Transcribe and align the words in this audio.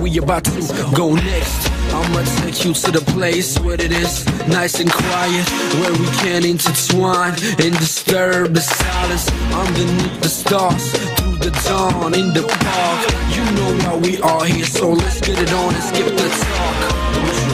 we 0.00 0.18
about 0.18 0.44
to 0.44 0.60
go 0.94 1.14
next. 1.14 1.70
I'ma 1.92 2.22
take 2.40 2.64
you 2.64 2.72
to 2.72 2.90
the 2.90 3.02
place 3.12 3.58
where 3.60 3.74
it 3.74 3.92
is 3.92 4.24
nice 4.48 4.80
and 4.80 4.90
quiet, 4.90 5.46
where 5.80 5.92
we 5.92 6.06
can 6.22 6.44
intertwine 6.44 7.34
and 7.60 7.76
disturb 7.78 8.54
the 8.54 8.60
silence 8.60 9.30
underneath 9.52 10.20
the 10.22 10.28
stars 10.28 10.92
through 11.16 11.36
the 11.36 11.50
dawn 11.68 12.14
in 12.14 12.32
the 12.32 12.42
park. 12.42 13.00
You 13.36 13.44
know 13.56 13.70
why 13.84 13.96
we 13.98 14.20
are 14.22 14.44
here, 14.44 14.64
so 14.64 14.92
let's 14.92 15.20
get 15.20 15.38
it 15.38 15.52
on 15.52 15.74
and 15.74 15.84
skip 15.84 16.06
the 16.06 16.28
talk. 16.28 17.49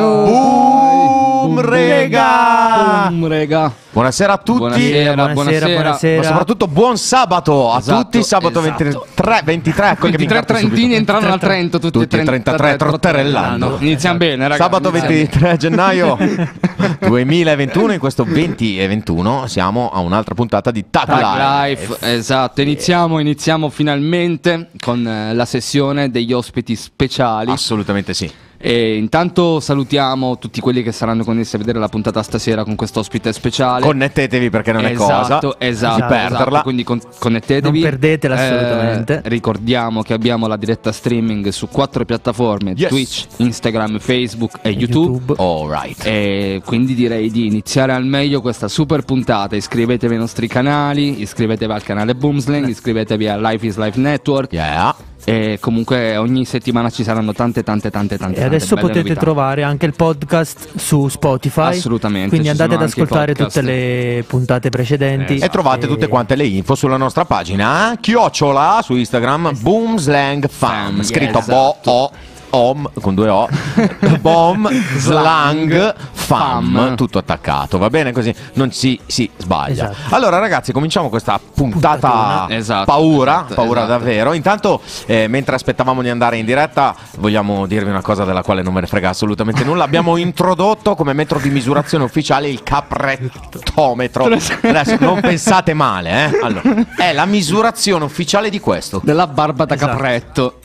Boom, 1.46 1.60
rega! 1.60 3.08
Boom, 3.10 3.28
rega. 3.28 3.72
Buonasera 3.92 4.34
a 4.34 4.38
tutti. 4.38 4.60
Buonasera, 4.60 5.34
buonasera. 5.34 6.18
Ma 6.18 6.24
soprattutto 6.24 6.68
buon 6.68 6.98
sabato 6.98 7.72
a 7.72 7.78
Esatto, 7.78 8.02
tutti. 8.04 8.24
Sabato 8.24 8.60
esatto. 8.62 9.06
23, 9.14 9.42
23 9.44 9.90
ecco 9.90 10.06
che 10.08 10.18
mi 10.18 10.26
23 10.26 10.38
incazzo 10.38 10.54
trentini 10.54 10.82
subito. 10.82 10.96
entrano 10.98 11.34
al 11.34 11.40
Trento, 11.40 11.80
tutti, 11.80 12.00
Tutti 12.00 12.24
33 12.24 12.76
trotterellando. 12.78 13.78
Iniziamo 13.80 14.18
bene, 14.18 14.48
ragazzi. 14.48 14.62
Sabato 14.62 14.90
iniziamo 14.90 15.16
23 15.16 15.58
gennaio 15.58 16.18
2021, 17.08 17.94
in 17.94 18.00
questo 18.00 18.24
20 18.24 18.80
e 18.80 18.88
21 18.88 19.48
siamo 19.48 19.90
a 19.94 20.00
un'altra 20.00 20.34
puntata 20.34 20.72
di 20.72 20.86
Tag, 20.90 21.06
Tag 21.06 21.20
Life. 21.20 21.88
Life, 21.88 22.12
esatto, 22.14 22.62
iniziamo, 22.62 23.20
iniziamo 23.20 23.70
finalmente 23.70 24.70
con 24.80 25.06
eh, 25.08 25.34
la 25.34 25.46
sessione 25.46 26.10
degli 26.10 26.34
ospiti 26.34 26.76
speciali 26.76 27.52
Assolutamente 27.52 28.14
sì. 28.14 28.32
E 28.68 28.96
intanto 28.98 29.60
salutiamo 29.60 30.40
tutti 30.40 30.60
quelli 30.60 30.82
che 30.82 30.92
saranno 30.92 31.24
connessi 31.24 31.56
a 31.56 31.60
vedere 31.60 31.78
la 31.78 31.88
puntata 31.88 32.24
stasera 32.24 32.64
con 32.64 32.74
questo 32.76 33.00
ospite 33.02 33.32
speciale. 33.32 33.86
Connettetevi 33.86 34.50
perché 34.50 34.72
non 34.72 34.86
è 34.86 34.94
cosa 34.94 35.22
Esatto, 35.22 35.60
esatto, 35.60 35.96
di 36.02 36.08
perderla. 36.08 36.48
esatto, 36.48 36.62
quindi 36.64 36.84
con- 36.84 37.00
connettetevi. 37.20 37.80
Non 37.82 37.90
perdetela 37.90 38.36
Eh, 38.36 38.46
assolutamente. 38.48 39.22
ricordiamo 39.26 40.02
che 40.02 40.14
abbiamo 40.14 40.48
la 40.48 40.58
diretta 40.58 40.92
streaming 40.92 41.50
su 41.50 41.68
quattro 41.68 42.06
piattaforme: 42.06 42.74
Yes. 42.76 42.90
Twitch, 42.90 43.26
Instagram, 43.38 44.00
Facebook 44.00 44.58
e 44.64 44.70
YouTube. 44.70 45.34
YouTube. 45.34 45.36
All 45.38 45.70
right. 45.70 46.04
E 46.04 46.62
quindi 46.66 46.96
direi 46.96 47.30
di 47.30 47.46
iniziare 47.46 47.92
al 47.94 48.06
meglio 48.06 48.42
questa 48.42 48.68
super 48.68 49.04
puntata. 49.04 49.56
Iscrivetevi 49.56 50.14
ai 50.14 50.20
nostri 50.20 50.48
canali, 50.48 51.22
iscrivetevi 51.22 51.72
al 51.72 51.84
canale 51.84 52.16
Boomslang, 52.16 52.68
iscrivetevi 52.68 53.28
a 53.28 53.38
Life 53.38 53.64
is 53.66 53.78
Life 53.78 54.00
Network. 54.00 54.52
Yeah. 54.54 54.96
E 55.26 55.58
comunque 55.60 56.18
ogni 56.18 56.46
settimana 56.46 56.90
ci 56.92 57.04
saranno 57.04 57.34
tante, 57.34 57.64
tante, 57.64 57.90
tante, 57.90 58.18
tante. 58.18 58.40
E 58.40 58.44
adesso 58.44 58.76
tante 58.76 58.82
belle 58.82 58.88
potete 58.88 59.08
novità. 59.10 59.20
trovare 59.20 59.64
anche 59.64 59.86
il 59.88 59.96
podcast 59.96 60.78
su 60.78 61.08
Spotify. 61.08 61.76
Assolutamente, 61.78 62.30
Quindi 62.30 62.50
andate 62.50 62.76
ad 62.76 62.84
ascoltare 62.84 63.34
tutte 63.34 63.62
le 63.62 64.24
puntate 64.28 64.70
precedenti. 64.70 65.38
E 65.38 65.50
trovate 65.50 65.88
tutte 65.88 66.08
quante 66.08 66.36
le 66.36 66.46
info 66.46 66.76
sulla 66.76 66.98
nostra 66.98 67.26
pagina 67.26 67.98
chiocciola 68.00 68.82
su 68.84 68.96
Instagram 68.96 69.58
Boomslang 69.60 70.48
Fam 70.48 70.74
Fam, 70.76 71.04
scritto 71.04 71.40
esatto. 71.40 71.80
bo 71.84 71.92
o 71.92 72.12
om 72.56 72.90
con 73.02 73.14
due 73.16 73.30
o 73.30 73.48
bom 74.20 74.70
slang 74.98 75.94
fam 76.12 76.96
tutto 76.96 77.18
attaccato 77.18 77.78
va 77.78 77.90
bene 77.90 78.12
così 78.12 78.34
non 78.54 78.72
si, 78.72 79.00
si 79.06 79.30
sbaglia 79.38 79.92
Esatto. 79.92 80.16
allora 80.16 80.40
ragazzi 80.40 80.72
cominciamo 80.72 81.10
questa 81.10 81.40
puntata. 81.54 82.48
Esatto, 82.50 82.86
paura 82.86 83.44
esatto, 83.46 83.54
paura 83.56 83.84
esatto. 83.84 83.98
davvero 83.98 84.34
intanto 84.34 84.82
eh, 85.06 85.28
mentre 85.28 85.56
aspettavamo 85.56 86.02
di 86.02 86.10
andare 86.10 86.38
in 86.38 86.46
diretta 86.46 86.96
vogliamo 87.18 87.66
dirvi 87.66 87.90
una 87.90 88.02
cosa 88.02 88.24
della 88.24 88.42
quale 88.44 88.62
non 88.62 88.74
me 88.74 88.82
ne 88.82 88.88
frega 88.88 89.10
assolutamente 89.10 89.64
nulla 89.64 89.84
abbiamo 89.84 90.16
introdotto 90.18 90.96
come 90.96 91.14
metro 91.14 91.40
di 91.40 91.50
misurazione 91.50 92.04
ufficiale 92.04 92.48
il 92.50 92.64
caprettometro 92.64 94.26
adesso 94.26 94.98
non 95.00 95.20
pensate 95.20 95.74
male 95.74 96.30
eh 96.32 96.40
allora, 96.42 96.62
è 96.96 97.12
la 97.14 97.26
misurazione 97.26 98.04
ufficiale 98.06 98.50
di 98.50 98.60
questo 98.60 99.02
Della 99.04 99.28
barba 99.28 99.66
da 99.66 99.76
Esatto. 99.76 99.92
capretto. 99.92 100.60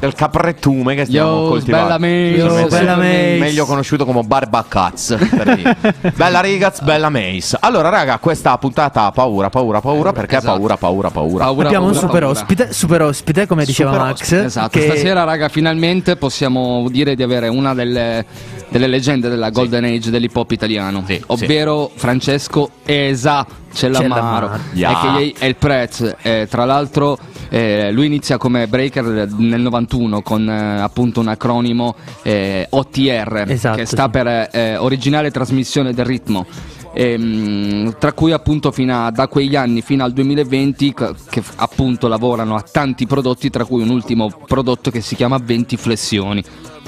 Del 0.00 0.14
caprettume 0.14 0.94
che 0.94 1.04
stiamo 1.04 1.42
Yo, 1.44 1.48
coltivando 1.50 1.86
bella 1.86 1.98
Mace. 1.98 2.36
Yo, 2.62 2.66
bella 2.68 2.96
Mace. 2.96 3.36
meglio 3.38 3.66
conosciuto 3.66 4.04
come 4.06 4.22
Barba 4.22 4.64
Caz 4.66 5.16
per 5.30 5.54
dire. 5.54 5.76
bella 6.16 6.40
Rigaz 6.40 6.80
bella 6.80 7.08
Mace 7.10 7.56
allora 7.60 7.90
raga 7.90 8.18
questa 8.18 8.56
puntata 8.58 9.04
ha 9.04 9.12
paura 9.12 9.50
paura 9.50 9.80
paura 9.80 10.12
perché 10.12 10.36
ha 10.36 10.38
Esatto. 10.38 10.56
paura 10.56 10.76
paura 10.76 11.10
paura 11.10 11.44
Paura, 11.44 11.66
Abbiamo 11.66 11.86
un 11.86 11.92
paura, 11.92 12.06
super 12.08 12.22
paura. 12.22 12.38
ospite, 12.40 12.72
super 12.72 13.02
ospite, 13.02 13.46
come 13.46 13.64
diceva 13.64 13.90
Super 13.92 14.06
Max. 14.06 14.20
ospite, 14.22 14.44
Esatto, 14.44 14.68
che- 14.78 14.84
stasera 14.86 15.24
raga 15.24 15.48
finalmente 15.50 16.16
possiamo 16.16 16.88
dire 16.90 17.14
di 17.14 17.22
avere 17.22 17.48
una 17.48 17.74
delle, 17.74 18.24
delle 18.68 18.86
leggende 18.86 19.28
della 19.28 19.50
Golden 19.50 19.84
Age 19.84 20.10
dell'hip 20.10 20.34
hop 20.34 20.50
italiano, 20.50 21.04
Sì, 21.06 21.22
ovvero 21.26 21.90
Francesco 21.94 22.70
Esa 22.86 23.46
Cellamaro, 23.72 24.48
Cellamaro. 24.48 24.60
Yeah. 24.72 24.90
a.k.a. 24.90 25.44
El 25.46 25.56
Prez. 25.56 26.16
Eh, 26.22 26.46
tra 26.50 26.64
l'altro 26.64 27.18
eh, 27.48 27.90
lui 27.92 28.06
inizia 28.06 28.36
come 28.36 28.66
breaker 28.66 29.28
nel 29.36 29.60
91 29.60 30.22
con 30.22 30.48
eh, 30.48 30.80
appunto 30.80 31.20
un 31.20 31.28
acronimo 31.28 31.94
eh, 32.22 32.66
OTR, 32.70 33.44
Esatto, 33.48 33.76
che 33.76 33.86
sta 33.86 34.04
sì. 34.04 34.10
per 34.10 34.48
eh, 34.52 34.76
originale 34.76 35.30
trasmissione 35.30 35.92
del 35.92 36.04
ritmo. 36.04 36.46
Ehm, 36.92 37.96
tra 37.98 38.12
cui 38.12 38.32
appunto 38.32 38.72
fino 38.72 39.06
a, 39.06 39.10
da 39.10 39.28
quegli 39.28 39.54
anni 39.54 39.80
fino 39.80 40.02
al 40.04 40.12
2020 40.12 40.94
che, 41.28 41.42
appunto 41.56 42.08
lavorano 42.08 42.56
a 42.56 42.62
tanti 42.62 43.06
prodotti 43.06 43.48
tra 43.48 43.64
cui 43.64 43.82
un 43.82 43.90
ultimo 43.90 44.28
prodotto 44.46 44.90
che 44.90 45.00
si 45.00 45.14
chiama 45.14 45.38
20 45.42 45.76
flessioni 45.76 46.42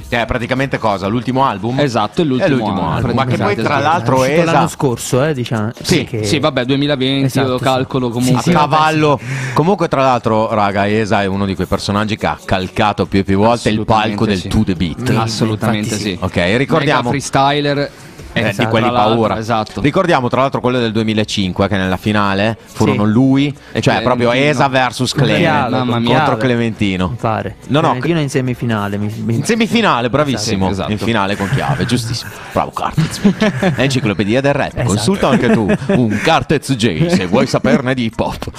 che 0.09 0.21
è 0.21 0.27
praticamente 0.27 0.77
cosa 0.79 1.07
l'ultimo 1.07 1.45
album 1.47 1.79
esatto 1.81 2.21
è 2.21 2.25
l'ultimo, 2.25 2.47
È 2.47 2.51
l'ultimo 2.51 2.91
album, 2.91 3.15
ma 3.15 3.25
che 3.25 3.37
poi 3.39 3.55
tra 3.55 3.77
sì. 3.79 3.83
l'altro 3.83 4.25
è 4.25 4.45
l'anno 4.45 4.69
scorso, 4.69 5.25
eh, 5.25 5.33
diciamo. 5.33 5.71
Sì, 5.81 6.05
che- 6.05 6.25
sì 6.25 6.39
vabbè 6.39 6.65
2020 6.67 7.25
Esatto, 7.25 7.49
lo 7.49 7.59
sì. 7.59 7.65
calcolo 7.65 8.11
comunque 8.11 8.39
a 8.39 8.43
Sì, 8.43 8.51
sì, 8.51 8.55
vabbè, 8.55 8.75
cavallo. 8.75 9.21
Comunque, 9.55 9.89
tra 9.89 10.03
l'altro, 10.03 10.53
raga, 10.53 10.87
Esa 10.87 11.23
è 11.23 11.27
uno 11.27 11.47
di 11.47 11.55
quei 11.55 11.67
personaggi 11.67 12.17
che 12.17 12.27
ha 12.27 12.39
calcato 12.45 13.07
più 13.07 13.21
e 13.21 13.25
più 13.25 13.39
volte 13.39 13.71
il 13.71 13.85
palco 13.87 14.27
del 14.27 14.39
sì. 14.39 14.49
To 14.49 14.62
The 14.65 14.75
Beat. 14.75 15.11
assolutamente 15.17 15.95
sì, 15.95 16.03
sì. 16.03 16.19
Ok, 16.21 16.37
ricordiamo. 16.57 17.11
Mega 17.11 17.21
freestyler 17.21 17.91
eh, 18.32 18.41
esatto, 18.48 18.62
di 18.62 18.69
quelli 18.70 18.88
paura. 18.91 19.38
esatto 19.38 19.81
Ricordiamo 19.81 20.28
tra 20.28 20.41
l'altro 20.43 20.60
quello 20.60 20.78
del 20.78 20.93
2005 20.93 21.69
che 21.69 21.76
nella 21.76 21.97
finale 21.97 22.56
furono 22.62 23.04
Sì. 23.06 23.10
lui, 23.12 23.56
cioè 23.81 24.03
proprio 24.03 24.31
Clementino. 24.31 24.50
Esa 24.50 24.69
versus 24.69 25.15
mia. 25.15 25.66
contro 25.69 25.98
dialogo, 26.00 26.37
Clementino. 26.37 27.09
Mi 27.09 27.16
pare. 27.20 27.56
No, 27.69 27.81
no, 27.81 27.88
Clementino 27.88 28.20
in 28.20 28.31
semifinale. 28.31 28.96
mi- 28.99 29.12
mi- 29.25 29.34
In 29.37 29.44
semifinale, 29.44 30.08
bravissimo. 30.11 30.70
Esatto. 30.70 30.90
In 30.93 30.99
finale 30.99 31.37
con 31.37 31.49
chiave, 31.50 31.84
giustissimo. 31.84 32.31
Bravo 32.52 32.70
Cartez. 32.70 33.20
Enciclopedia 33.76 34.40
del 34.40 34.52
rap. 34.52 34.73
Esatto. 34.73 34.87
Consulta 34.87 35.28
anche 35.28 35.50
tu 35.50 35.70
un 35.88 36.19
Cartez 36.23 36.73
J 36.75 37.06
se 37.08 37.26
vuoi 37.26 37.46
saperne 37.46 37.94
di 37.94 38.05
hip 38.05 38.19
hop. 38.19 38.50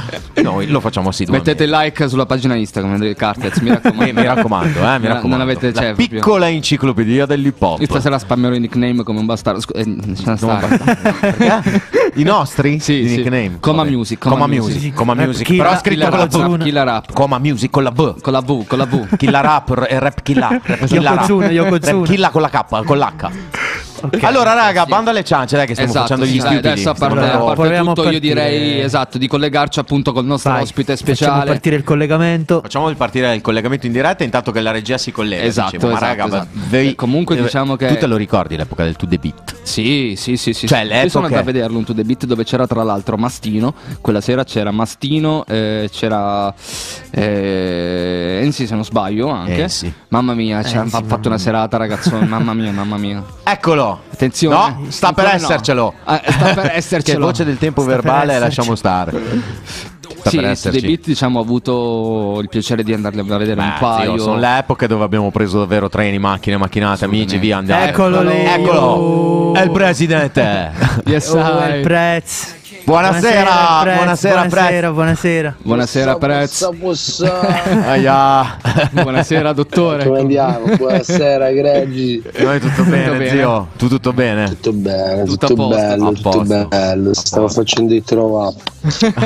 Noi 0.41 0.67
lo 0.67 0.79
facciamo 0.79 1.09
assiduamente. 1.09 1.51
mettete 1.51 1.69
like 1.71 2.07
sulla 2.07 2.25
pagina 2.25 2.55
Instagram 2.55 2.97
del 2.97 3.15
Cartez 3.15 3.57
mi 3.59 3.69
raccomando 3.69 4.03
Mi, 4.03 4.13
mi 4.13 4.23
raccomando, 4.25 4.79
eh, 4.79 4.99
mi 4.99 5.07
raccomando. 5.07 5.27
non 5.27 5.41
avete 5.41 5.73
cioè, 5.73 5.93
proprio- 5.93 6.07
piccola 6.07 6.49
enciclopedia 6.49 7.25
dell'hip 7.25 7.61
hop. 7.61 7.79
Io 7.79 7.85
stasera 7.87 8.17
spammerò 8.19 8.53
i 8.55 8.59
nickname 8.59 9.03
come 9.03 9.19
un 9.19 9.25
bastardo. 9.25 9.59
Scu- 9.63 9.77
eh? 9.77 9.83
I 12.15 12.23
nostri? 12.23 12.79
Sì, 12.79 13.07
sì. 13.07 13.15
nickname. 13.17 13.57
Coma 13.59 13.83
Vabbè. 13.83 13.95
Music, 13.95 14.19
Coma, 14.19 14.47
Music. 14.47 14.93
Coma 14.93 15.13
Rap 15.13 15.25
Music. 15.25 15.45
Killa- 15.45 15.63
Però 15.63 15.77
scritto 15.77 16.09
con 16.09 16.17
la 16.19 16.25
V. 16.25 16.63
Killa 16.63 16.83
Rap. 16.83 17.13
Coma 17.13 17.39
Music 17.39 17.71
con 17.71 17.83
la 17.83 17.91
V. 17.91 18.21
Con 18.21 18.33
la 18.33 18.41
V, 18.41 18.67
con 18.67 18.77
la 18.77 18.85
V. 18.85 19.15
Killa 19.17 19.41
Rap 19.41 19.85
e 19.87 19.99
Rap 19.99 20.21
Killa. 20.21 20.47
Rap 20.63 20.85
Killa 20.85 21.15
Rap. 21.15 21.29
Yokozuna, 21.29 21.49
Yokozuna. 21.49 21.91
Rap 21.91 22.05
Killa 22.05 22.29
con 22.29 22.41
la 22.41 22.49
K, 22.49 22.83
con 22.83 22.97
l'H. 22.97 23.62
Ok. 24.03 24.21
Allora, 24.23 24.53
raga, 24.53 24.85
banda 24.85 25.11
alle 25.11 25.23
ciance, 25.23 25.55
dai, 25.55 25.65
che 25.65 25.73
stiamo 25.73 25.91
Esatto, 25.91 26.07
facendo 26.07 26.25
sì, 26.25 26.33
gli 26.33 26.37
dai, 26.39 26.47
stupidi. 26.47 26.67
adesso 26.67 26.89
a 26.89 26.93
parte, 26.93 27.19
a 27.19 27.37
parte 27.37 27.55
tutto, 27.55 27.69
io 27.71 27.93
partire. 27.93 28.19
direi 28.19 28.79
esatto 28.81 29.17
di 29.17 29.27
collegarci 29.27 29.79
appunto 29.79 30.11
col 30.11 30.25
nostro 30.25 30.51
Vai, 30.51 30.61
ospite 30.63 30.95
Facciamo 30.97 31.15
speciale. 31.15 31.45
partire 31.51 31.75
il 31.77 31.83
collegamento. 31.83 32.59
Facciamo 32.61 32.93
partire 32.95 33.33
il 33.33 33.41
collegamento 33.41 33.85
in 33.85 33.91
diretta 33.93 34.23
intanto 34.25 34.51
che 34.51 34.59
la 34.59 34.71
regia 34.71 34.97
si 34.97 35.11
collega. 35.11 35.43
Esatto, 35.43 35.71
dicevo. 35.77 35.91
Ma 35.93 35.97
esatto, 35.97 36.11
raga, 36.21 36.25
esatto. 36.25 36.47
voi- 36.69 36.87
Eh, 36.89 36.95
comunque 36.95 37.37
eh, 37.37 37.41
diciamo 37.41 37.75
che- 37.77 37.87
Tu 37.87 37.97
te 37.97 38.07
lo 38.07 38.17
ricordi 38.17 38.57
l'epoca 38.57 38.83
del 38.83 38.95
To 38.97 39.07
The 39.07 39.17
Beat? 39.17 39.55
Sì, 39.63 40.15
sì, 40.17 40.35
sì, 40.35 40.53
sì. 40.53 40.67
Cioè, 40.67 40.81
sì. 40.81 40.87
le 40.87 41.01
Io 41.03 41.09
sono 41.09 41.25
andato 41.25 41.41
a 41.41 41.45
vederlo 41.45 41.77
un 41.77 41.83
To 41.85 41.93
The 41.93 42.03
Beat 42.03 42.25
dove 42.25 42.43
c'era 42.43 42.67
tra 42.67 42.83
l'altro 42.83 43.15
Mastino. 43.17 43.73
Quella 44.01 44.19
sera 44.21 44.43
c'era 44.43 44.71
Mastino, 44.71 45.45
eh, 45.47 45.89
c'era 45.91 46.53
eh, 47.11 48.39
Enzi 48.43 48.67
se 48.67 48.75
non 48.75 48.83
sbaglio 48.83 49.29
anche. 49.29 49.61
Enzi. 49.61 49.93
Mamma 50.09 50.33
mia, 50.33 50.61
ci 50.63 50.75
ha 50.77 50.81
Enzi, 50.81 50.95
ha 50.95 51.03
fatto 51.05 51.27
una 51.29 51.37
serata 51.37 51.77
ragazzone. 51.77 52.25
mamma 52.25 52.53
mia, 52.53 52.71
mamma 52.71 52.97
mia. 52.97 53.23
Eccolo! 53.43 53.92
Attenzione. 54.11 54.55
No, 54.55 54.85
eh. 54.87 54.91
sta 54.91 55.13
per 55.13 55.25
Ancora 55.25 55.41
no. 55.41 55.45
essercelo. 55.53 55.93
Ah, 56.03 56.21
sta 56.25 56.53
per 56.53 56.67
Che 56.71 56.75
essercelo. 56.75 57.25
voce 57.25 57.43
del 57.45 57.57
tempo 57.57 57.81
Sta 57.81 57.89
verbale 57.91 58.39
lasciamo 58.39 58.75
stare. 58.75 59.11
Sta 60.25 60.29
Sì, 60.29 60.37
per 60.69 60.81
Beat 60.81 61.05
diciamo 61.05 61.39
ho 61.39 61.41
avuto 61.41 62.39
il 62.41 62.47
piacere 62.47 62.83
di 62.83 62.93
andarli 62.93 63.19
a 63.19 63.23
vedere 63.37 63.59
un 63.59 63.67
Beh, 63.73 63.79
paio. 63.79 64.13
zio, 64.15 64.23
sono 64.23 64.37
le 64.39 64.57
epoche 64.59 64.87
dove 64.87 65.03
abbiamo 65.03 65.31
preso 65.31 65.59
davvero 65.59 65.89
treni, 65.89 66.17
macchine, 66.17 66.55
macchinate, 66.57 67.03
amici, 67.05 67.37
via 67.37 67.57
andiamo. 67.57 67.83
Eccolo 67.83 68.21
lì. 68.21 68.37
Eccolo! 68.45 69.53
È 69.53 69.61
il 69.61 69.71
presidente! 69.71 70.71
Yes, 71.05 71.27
Oh, 71.29 71.39
I. 71.39 71.75
il 71.77 71.81
Prez. 71.81 72.55
Buonasera, 72.85 73.79
Prez, 73.81 73.95
buonasera, 73.95 74.45
buonasera, 74.47 74.91
buonasera. 74.91 75.55
Buonasera 75.61 76.15
Prez. 76.17 76.67
Aia. 77.87 78.57
Buonasera 78.91 79.53
dottore. 79.53 80.03
Come 80.05 80.19
andiamo? 80.19 80.75
Buonasera, 80.75 81.49
Greggi. 81.51 82.21
Noi 82.39 82.59
tutto 82.59 82.83
bene, 82.83 83.11
bene. 83.17 83.29
zio? 83.29 83.67
Tu 83.77 83.87
tutto 83.87 84.11
bene? 84.11 84.47
Tutto 84.49 84.73
bene, 84.73 85.23
Tutto 85.23 85.47
tutto, 85.47 85.55
posto, 85.69 85.75
bello, 85.81 86.11
tutto 86.11 86.29
posto. 86.29 86.67
bello. 86.67 87.13
Stavo 87.13 87.47
facendo 87.47 87.93
i 87.93 88.03
throw 88.03 88.47
up. 88.47 88.61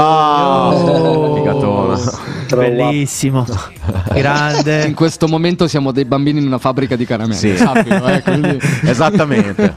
Oh. 0.00 1.34
Figatona. 1.36 1.96
Throw 2.48 2.62
up. 2.64 2.68
Bellissimo. 2.70 3.46
In 3.48 4.14
Grande. 4.20 4.92
questo 4.94 5.26
momento 5.26 5.66
siamo 5.68 5.90
dei 5.92 6.04
bambini 6.04 6.40
in 6.40 6.46
una 6.46 6.58
fabbrica 6.58 6.94
di 6.96 7.06
caramelle. 7.06 7.34
Sì. 7.38 7.56
sappilo, 7.56 8.06
eh, 8.08 8.20
quindi- 8.22 8.58
Esattamente. 8.84 9.76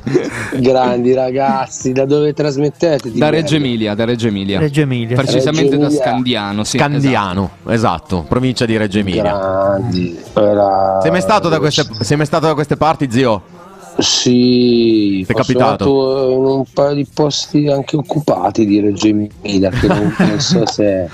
Grandi 0.57 1.13
ragazzi, 1.13 1.93
da 1.93 2.03
dove 2.05 2.33
trasmettete? 2.33 2.79
Da? 2.87 3.29
Reggio 3.29 3.55
Emilia, 3.55 3.93
da 3.93 4.05
Reggio 4.05 4.27
Emilia. 4.27 4.59
Reggio 4.59 4.81
Emilia. 4.81 5.15
Precisamente 5.15 5.71
Reggio 5.71 5.77
da 5.77 5.85
Emilia. 5.85 6.03
Scandiano, 6.03 6.63
sì. 6.63 6.77
Candiano, 6.77 7.49
esatto, 7.67 8.25
provincia 8.27 8.65
di 8.65 8.75
Reggio 8.77 8.99
Emilia. 8.99 9.21
Grandi. 9.37 10.19
Sei 10.33 11.11
mai 11.11 11.21
stato 11.21 11.47
da 11.49 11.59
queste, 11.59 11.85
sei 11.99 12.17
mai 12.17 12.25
stato 12.25 12.47
da 12.47 12.53
queste 12.53 12.77
parti, 12.77 13.11
zio? 13.11 13.59
Sì, 14.01 15.21
è 15.21 15.31
ho 15.31 15.35
capitato? 15.35 16.29
in 16.31 16.45
un 16.45 16.63
paio 16.73 16.95
di 16.95 17.07
posti 17.11 17.67
anche 17.67 17.95
occupati 17.95 18.65
di 18.65 18.79
Reggio 18.79 19.07
Emilia, 19.07 19.69
che 19.69 19.87
non, 19.87 20.13
non 20.19 20.39
so 20.39 20.65
se, 20.65 21.07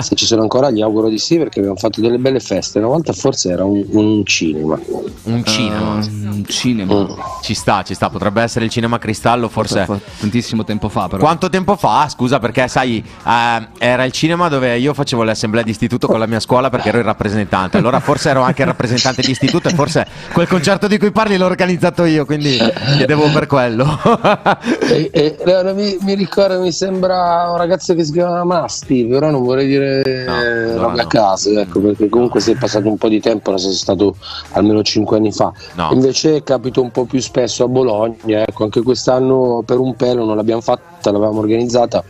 se 0.00 0.14
ci 0.14 0.26
sono 0.26 0.42
ancora, 0.42 0.70
gli 0.70 0.80
auguro 0.80 1.08
di 1.08 1.18
sì 1.18 1.38
perché 1.38 1.58
abbiamo 1.58 1.76
fatto 1.76 2.00
delle 2.00 2.18
belle 2.18 2.40
feste. 2.40 2.78
Una 2.78 2.88
volta 2.88 3.12
forse 3.12 3.50
era 3.50 3.64
un, 3.64 3.84
un 3.90 4.24
cinema. 4.24 4.78
Un 5.24 5.44
cinema. 5.44 5.94
Uh, 5.94 6.26
un 6.26 6.44
cinema. 6.46 6.94
Mm. 6.94 7.06
Ci 7.42 7.54
sta, 7.54 7.82
ci 7.82 7.94
sta, 7.94 8.10
potrebbe 8.10 8.42
essere 8.42 8.64
il 8.64 8.70
cinema 8.70 8.98
cristallo, 8.98 9.48
forse. 9.48 9.86
Tantissimo 10.18 10.64
tempo 10.64 10.88
fa, 10.88 11.08
però. 11.08 11.22
Quanto 11.22 11.48
tempo 11.48 11.76
fa? 11.76 12.08
Scusa, 12.08 12.38
perché 12.38 12.68
sai, 12.68 13.02
eh, 13.26 13.68
era 13.78 14.04
il 14.04 14.12
cinema 14.12 14.48
dove 14.48 14.78
io 14.78 14.94
facevo 14.94 15.22
l'assemblea 15.22 15.62
di 15.62 15.70
istituto 15.70 16.06
con 16.06 16.18
la 16.18 16.26
mia 16.26 16.40
scuola 16.40 16.70
perché 16.70 16.88
ero 16.88 16.98
il 16.98 17.04
rappresentante. 17.04 17.76
Allora 17.78 18.00
forse 18.00 18.30
ero 18.30 18.42
anche 18.42 18.62
il 18.62 18.68
rappresentante 18.68 19.22
di 19.22 19.30
istituto 19.30 19.68
e 19.68 19.74
forse 19.74 20.06
quel 20.32 20.48
concerto 20.48 20.86
di 20.86 20.98
cui 20.98 21.10
parli 21.10 21.36
l'ho 21.36 21.46
organizzato 21.46 22.04
io, 22.04 22.17
quindi 22.24 22.58
chiedevo 22.96 23.30
per 23.32 23.46
quello. 23.46 23.86
E, 24.88 25.10
e- 25.12 25.36
allora 25.44 25.72
mi, 25.74 25.96
mi 26.00 26.14
ricordo, 26.14 26.60
mi 26.60 26.72
sembra 26.72 27.50
un 27.50 27.56
ragazzo 27.58 27.94
che 27.94 28.04
si 28.04 28.12
chiama 28.12 28.42
Masti, 28.44 29.06
però 29.06 29.30
non 29.30 29.42
vorrei 29.42 29.66
dire 29.66 30.24
No, 30.26 30.34
allora 30.34 30.82
robe 30.82 30.96
no. 30.96 31.02
a 31.02 31.06
caso, 31.06 31.58
ecco, 31.58 31.80
perché 31.80 32.08
comunque 32.08 32.40
sei 32.40 32.54
passato 32.54 32.88
un 32.88 32.96
po' 32.96 33.08
di 33.08 33.20
tempo, 33.20 33.50
non 33.50 33.58
sei 33.58 33.72
stato 33.72 34.16
almeno 34.52 34.82
cinque 34.82 35.18
anni 35.18 35.32
fa. 35.32 35.52
No. 35.74 35.90
Invece 35.92 36.42
capito 36.42 36.80
un 36.80 36.90
po' 36.90 37.04
più 37.04 37.20
spesso 37.20 37.64
a 37.64 37.68
Bologna, 37.68 38.42
ecco, 38.46 38.64
anche 38.64 38.82
quest'anno 38.82 39.62
per 39.64 39.78
un 39.78 39.94
pelo 39.94 40.24
non 40.24 40.36
l'abbiamo 40.36 40.60
fatta, 41.08 41.10
l'avevamo 41.10 41.38
organizzata 41.40 42.04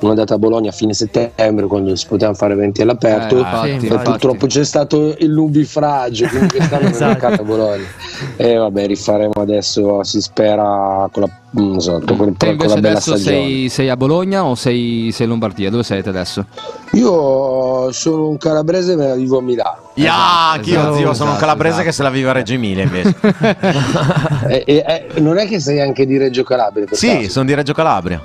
una 0.00 0.14
data 0.14 0.34
a 0.34 0.38
Bologna 0.38 0.70
a 0.70 0.72
fine 0.72 0.92
settembre 0.94 1.66
quando 1.66 1.94
si 1.96 2.06
potevano 2.06 2.36
fare 2.36 2.52
eventi 2.54 2.82
all'aperto. 2.82 3.36
Eh, 3.36 3.40
infatti, 3.40 3.68
E 3.68 3.72
infatti. 3.72 4.10
purtroppo 4.10 4.46
c'è 4.46 4.64
stato 4.64 5.14
il 5.18 5.30
nubifragio, 5.30 6.26
quindi 6.28 6.48
quest'anno 6.48 6.82
non 6.82 6.90
è 6.92 6.94
Esatto. 6.94 7.10
mancato 7.10 7.42
a 7.42 7.44
Bologna. 7.44 7.84
E 8.36 8.54
vabbè, 8.56 8.86
rifaremo 8.86 9.32
adesso, 9.36 10.02
si 10.04 10.20
spera, 10.20 11.08
con 11.12 11.22
la, 11.22 11.28
non 11.62 11.80
so, 11.80 12.00
con, 12.06 12.36
Te 12.36 12.46
invece 12.48 12.74
la 12.74 12.80
bella 12.80 12.88
adesso 12.98 13.16
stagione. 13.16 13.44
sei, 13.46 13.68
sei 13.68 13.88
a 13.88 13.96
Bologna 13.96 14.44
o 14.44 14.54
sei, 14.54 15.10
sei 15.12 15.24
in 15.24 15.30
Lombardia? 15.30 15.70
Dove 15.70 15.82
siete 15.82 16.08
adesso? 16.08 16.44
Io 16.92 17.90
sono 17.92 18.28
un 18.28 18.36
calabrese 18.38 18.96
ma 18.96 19.14
vivo 19.14 19.38
a 19.38 19.42
Milano. 19.42 19.80
Ya, 19.94 20.52
anch'io 20.52 20.78
esatto, 20.78 20.94
zio, 20.96 21.12
sono 21.12 21.30
un 21.30 21.36
esatto, 21.36 21.38
calabrese 21.40 21.74
esatto. 21.74 21.86
che 21.88 21.92
se 21.92 22.02
la 22.02 22.10
vive 22.10 22.28
a 22.30 22.32
Reggio 22.32 22.54
Emilia 22.54 22.82
invece. 22.84 23.14
E- 24.48 24.62
e- 24.66 25.06
e 25.14 25.20
non 25.20 25.36
è 25.38 25.46
che 25.46 25.60
sei 25.60 25.80
anche 25.80 26.06
di 26.06 26.16
Reggio 26.16 26.42
Calabria? 26.44 26.86
sì, 26.92 27.08
caso? 27.08 27.28
sono 27.28 27.44
di 27.44 27.54
Reggio 27.54 27.72
Calabria. 27.74 28.20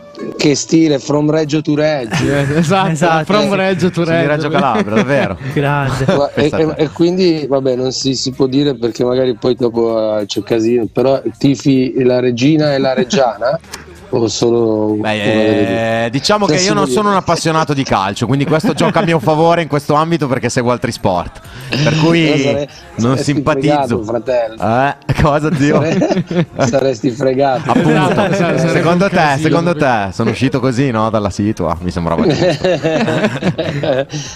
Che 0.47 0.55
stile, 0.55 0.97
from 0.99 1.29
Reggio 1.29 1.61
to 1.61 1.75
Reggio. 1.75 2.23
esatto, 2.55 2.89
Esatto. 2.91 3.25
from 3.33 3.53
Reggio 3.53 3.89
to 3.89 4.05
di 4.05 4.11
Reggio 4.25 4.47
Calabria, 4.47 4.95
davvero. 4.95 5.37
Grande. 5.53 6.05
Gua- 6.05 6.31
E, 6.35 6.49
e- 6.53 6.73
e 6.77 6.89
quindi 6.89 7.45
vabbè 7.49 7.75
non 7.75 7.91
si, 7.91 8.15
si 8.15 8.31
può 8.31 8.47
dire 8.47 8.73
perché 8.75 9.03
magari 9.03 9.35
poi 9.35 9.55
dopo 9.55 10.19
eh, 10.19 10.25
c'è 10.25 10.41
casino 10.43 10.85
però 10.85 11.21
tifi 11.37 12.01
la 12.03 12.21
regina 12.21 12.73
e 12.73 12.77
la 12.77 12.93
reggiana 12.93 13.59
o 14.09 14.27
solo? 14.27 14.95
Beh, 14.99 16.05
eh, 16.05 16.09
diciamo 16.09 16.45
che 16.45 16.55
io 16.57 16.73
non 16.73 16.87
sono 16.87 17.09
un 17.09 17.15
appassionato 17.15 17.73
di 17.73 17.83
calcio, 17.83 18.25
quindi 18.27 18.45
questo 18.45 18.73
gioca 18.73 18.99
a 18.99 19.03
mio 19.03 19.19
favore 19.19 19.61
in 19.61 19.67
questo 19.67 19.93
ambito 19.95 20.27
perché 20.27 20.49
seguo 20.49 20.71
altri 20.71 20.91
sport. 20.91 21.39
Per 21.69 21.97
cui 21.99 22.37
sare- 22.39 22.69
non 22.95 23.11
saresti 23.17 23.23
simpatizzo. 23.33 23.67
fregato, 23.67 24.03
fratello 24.03 24.55
Eh, 24.61 24.95
cosa 25.21 25.53
zio? 25.55 25.81
Sare- 25.81 26.47
saresti 26.67 27.09
fregato 27.11 27.69
Appunto, 27.71 27.89
Esatto, 27.89 28.33
sarebbe 28.35 28.69
secondo 28.69 29.09
te, 29.09 29.15
casino, 29.15 29.47
secondo 29.49 29.73
perché- 29.73 30.05
te, 30.07 30.13
sono 30.13 30.29
uscito 30.29 30.59
così, 30.59 30.91
no? 30.91 31.09
Dalla 31.09 31.29
situa, 31.29 31.77
mi 31.81 31.91
sembrava 31.91 32.23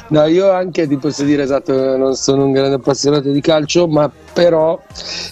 no, 0.10 0.26
io 0.26 0.52
anche 0.52 0.88
ti 0.88 0.98
posso 0.98 1.24
dire 1.24 1.44
esatto, 1.44 1.96
non 1.98 2.16
sono 2.16 2.46
un 2.46 2.52
grande 2.52 2.76
appassionato 2.76 3.30
di 3.32 3.42
calcio, 3.42 3.88
ma 3.88 4.10
però 4.34 4.80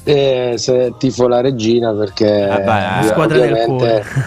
eh, 0.03 0.53
se 0.57 0.93
tifo 0.97 1.27
la 1.27 1.41
regina 1.41 1.93
perché 1.93 2.27
Eh 2.49 2.61
beh, 2.61 2.99
eh, 2.99 3.03
squadra 3.03 3.37
del 3.39 3.57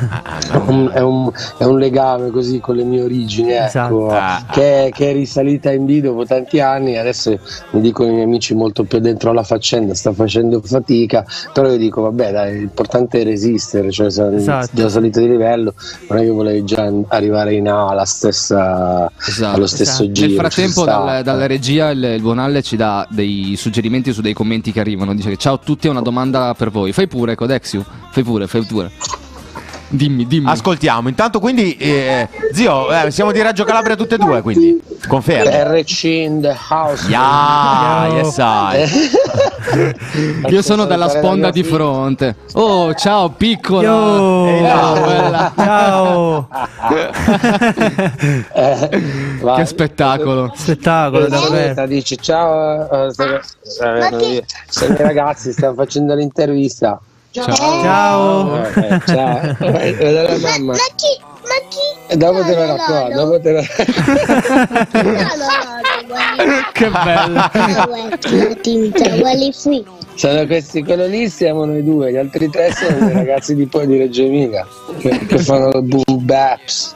ovviamente 0.02 0.50
è 0.52 0.56
un, 0.56 0.90
è, 0.92 1.00
un, 1.00 1.30
è 1.58 1.64
un 1.64 1.78
legame 1.78 2.30
così 2.30 2.60
con 2.60 2.76
le 2.76 2.84
mie 2.84 3.02
origini, 3.02 3.50
ecco, 3.52 3.66
Esatto. 3.66 4.08
Ah. 4.10 4.44
che, 4.50 4.90
che 4.92 5.10
è 5.10 5.12
risalita 5.12 5.70
in 5.72 5.86
D 5.86 6.00
dopo 6.00 6.24
tanti 6.24 6.60
anni. 6.60 6.96
Adesso 6.96 7.38
mi 7.70 7.80
dicono 7.80 8.10
i 8.10 8.12
miei 8.12 8.24
amici 8.24 8.54
molto 8.54 8.84
più 8.84 8.98
dentro 8.98 9.30
alla 9.30 9.42
faccenda, 9.42 9.94
sta 9.94 10.12
facendo 10.12 10.60
fatica, 10.62 11.24
però 11.52 11.68
io 11.70 11.76
dico 11.76 12.02
vabbè 12.02 12.32
dai, 12.32 12.58
l'importante 12.58 13.20
è 13.20 13.24
resistere, 13.24 13.90
cioè 13.90 14.10
se 14.10 14.26
Esatto. 14.34 14.68
già 14.72 14.88
salito 14.88 15.20
di 15.20 15.28
livello, 15.28 15.74
non 16.08 16.18
è 16.18 16.22
che 16.22 16.30
volevi 16.30 16.64
già 16.64 16.90
arrivare 17.08 17.54
in 17.54 17.68
A 17.68 17.88
alla 17.88 18.04
stessa, 18.04 19.10
Esatto. 19.26 19.56
allo 19.56 19.66
stesso 19.66 20.02
Esatto. 20.02 20.12
giro. 20.12 20.26
Nel 20.28 20.36
frattempo 20.36 20.84
dal- 20.84 21.22
dalla 21.22 21.46
regia 21.46 21.90
il, 21.90 22.02
il 22.02 22.20
buon 22.22 22.38
Alle 22.38 22.62
ci 22.62 22.76
dà 22.76 23.06
dei 23.10 23.54
suggerimenti 23.56 24.12
su 24.12 24.20
dei 24.20 24.32
commenti 24.32 24.72
che 24.72 24.80
arrivano. 24.80 25.14
Dice 25.14 25.30
che 25.30 25.36
ciao 25.36 25.54
a 25.54 25.58
tutti, 25.62 25.88
ho 25.88 25.90
una 25.90 26.00
domanda 26.02 26.54
per 26.56 26.70
voi. 26.70 26.92
Fai 26.92 27.06
pure, 27.08 27.34
Codexiu. 27.34 27.82
Fai 28.10 28.22
pure, 28.22 28.46
fai 28.46 28.62
pure. 28.64 28.90
Dimmi, 29.94 30.26
dimmi. 30.26 30.48
Ascoltiamo, 30.48 31.08
intanto 31.10 31.38
quindi, 31.38 31.76
eh, 31.76 32.26
zio, 32.52 32.90
eh, 32.90 33.10
siamo 33.10 33.30
di 33.30 33.42
Reggio 33.42 33.64
Calabria 33.64 33.94
tutte 33.94 34.14
e 34.14 34.18
due, 34.18 34.40
quindi 34.40 34.80
confermi. 35.06 35.80
RC 35.80 36.04
in 36.04 36.40
the 36.40 36.56
house. 36.70 37.10
Ya, 37.10 38.06
Yo. 38.08 38.14
yes 38.16 38.36
I. 38.38 39.10
Io 40.48 40.62
sono 40.62 40.86
dalla 40.86 41.10
sponda 41.10 41.50
di 41.50 41.62
fronte. 41.62 42.36
Oh, 42.54 42.94
ciao 42.94 43.28
piccola. 43.30 43.82
Yo. 43.82 44.60
Là, 44.62 44.92
bella. 45.04 45.52
Ciao. 45.56 46.48
Eh. 48.54 48.88
Che 49.56 49.64
spettacolo. 49.66 50.52
Spettacolo, 50.54 51.26
davvero. 51.28 51.86
Dice 51.86 52.16
ciao, 52.16 53.06
eh, 53.08 53.12
sta- 53.12 53.40
eh, 53.82 54.42
ragazzi, 54.96 55.52
stiamo 55.52 55.74
facendo 55.74 56.14
l'intervista. 56.14 56.98
Ciao. 57.32 58.62
Eh, 58.62 58.68
eh, 58.76 59.00
ciao. 59.06 59.56
Eh, 59.58 59.88
eh, 59.98 60.12
dalla 60.12 60.36
mamma. 60.38 60.72
Ma 60.72 60.78
chi? 60.94 61.18
Ma 61.40 61.56
chi? 61.70 62.12
E 62.12 62.16
dopo 62.18 62.42
te 62.42 62.54
lo 62.54 62.66
racconto, 62.66 63.16
dopo 63.16 63.40
te 63.40 63.52
lo. 63.52 63.62
Che 66.72 66.90
qui. 69.50 69.84
Sono 70.14 70.46
questi, 70.46 70.84
quello 70.84 71.06
lì 71.06 71.30
siamo 71.30 71.64
noi 71.64 71.82
due, 71.82 72.12
gli 72.12 72.16
altri 72.16 72.50
tre 72.50 72.70
sono 72.74 73.08
i 73.08 73.12
ragazzi 73.14 73.54
di 73.54 73.66
poi 73.66 73.86
di 73.86 73.96
Reggio 73.96 74.24
Emilia 74.24 74.66
che, 74.98 75.26
che 75.26 75.38
fanno 75.38 75.80
boom 75.80 76.24
baps. 76.24 76.94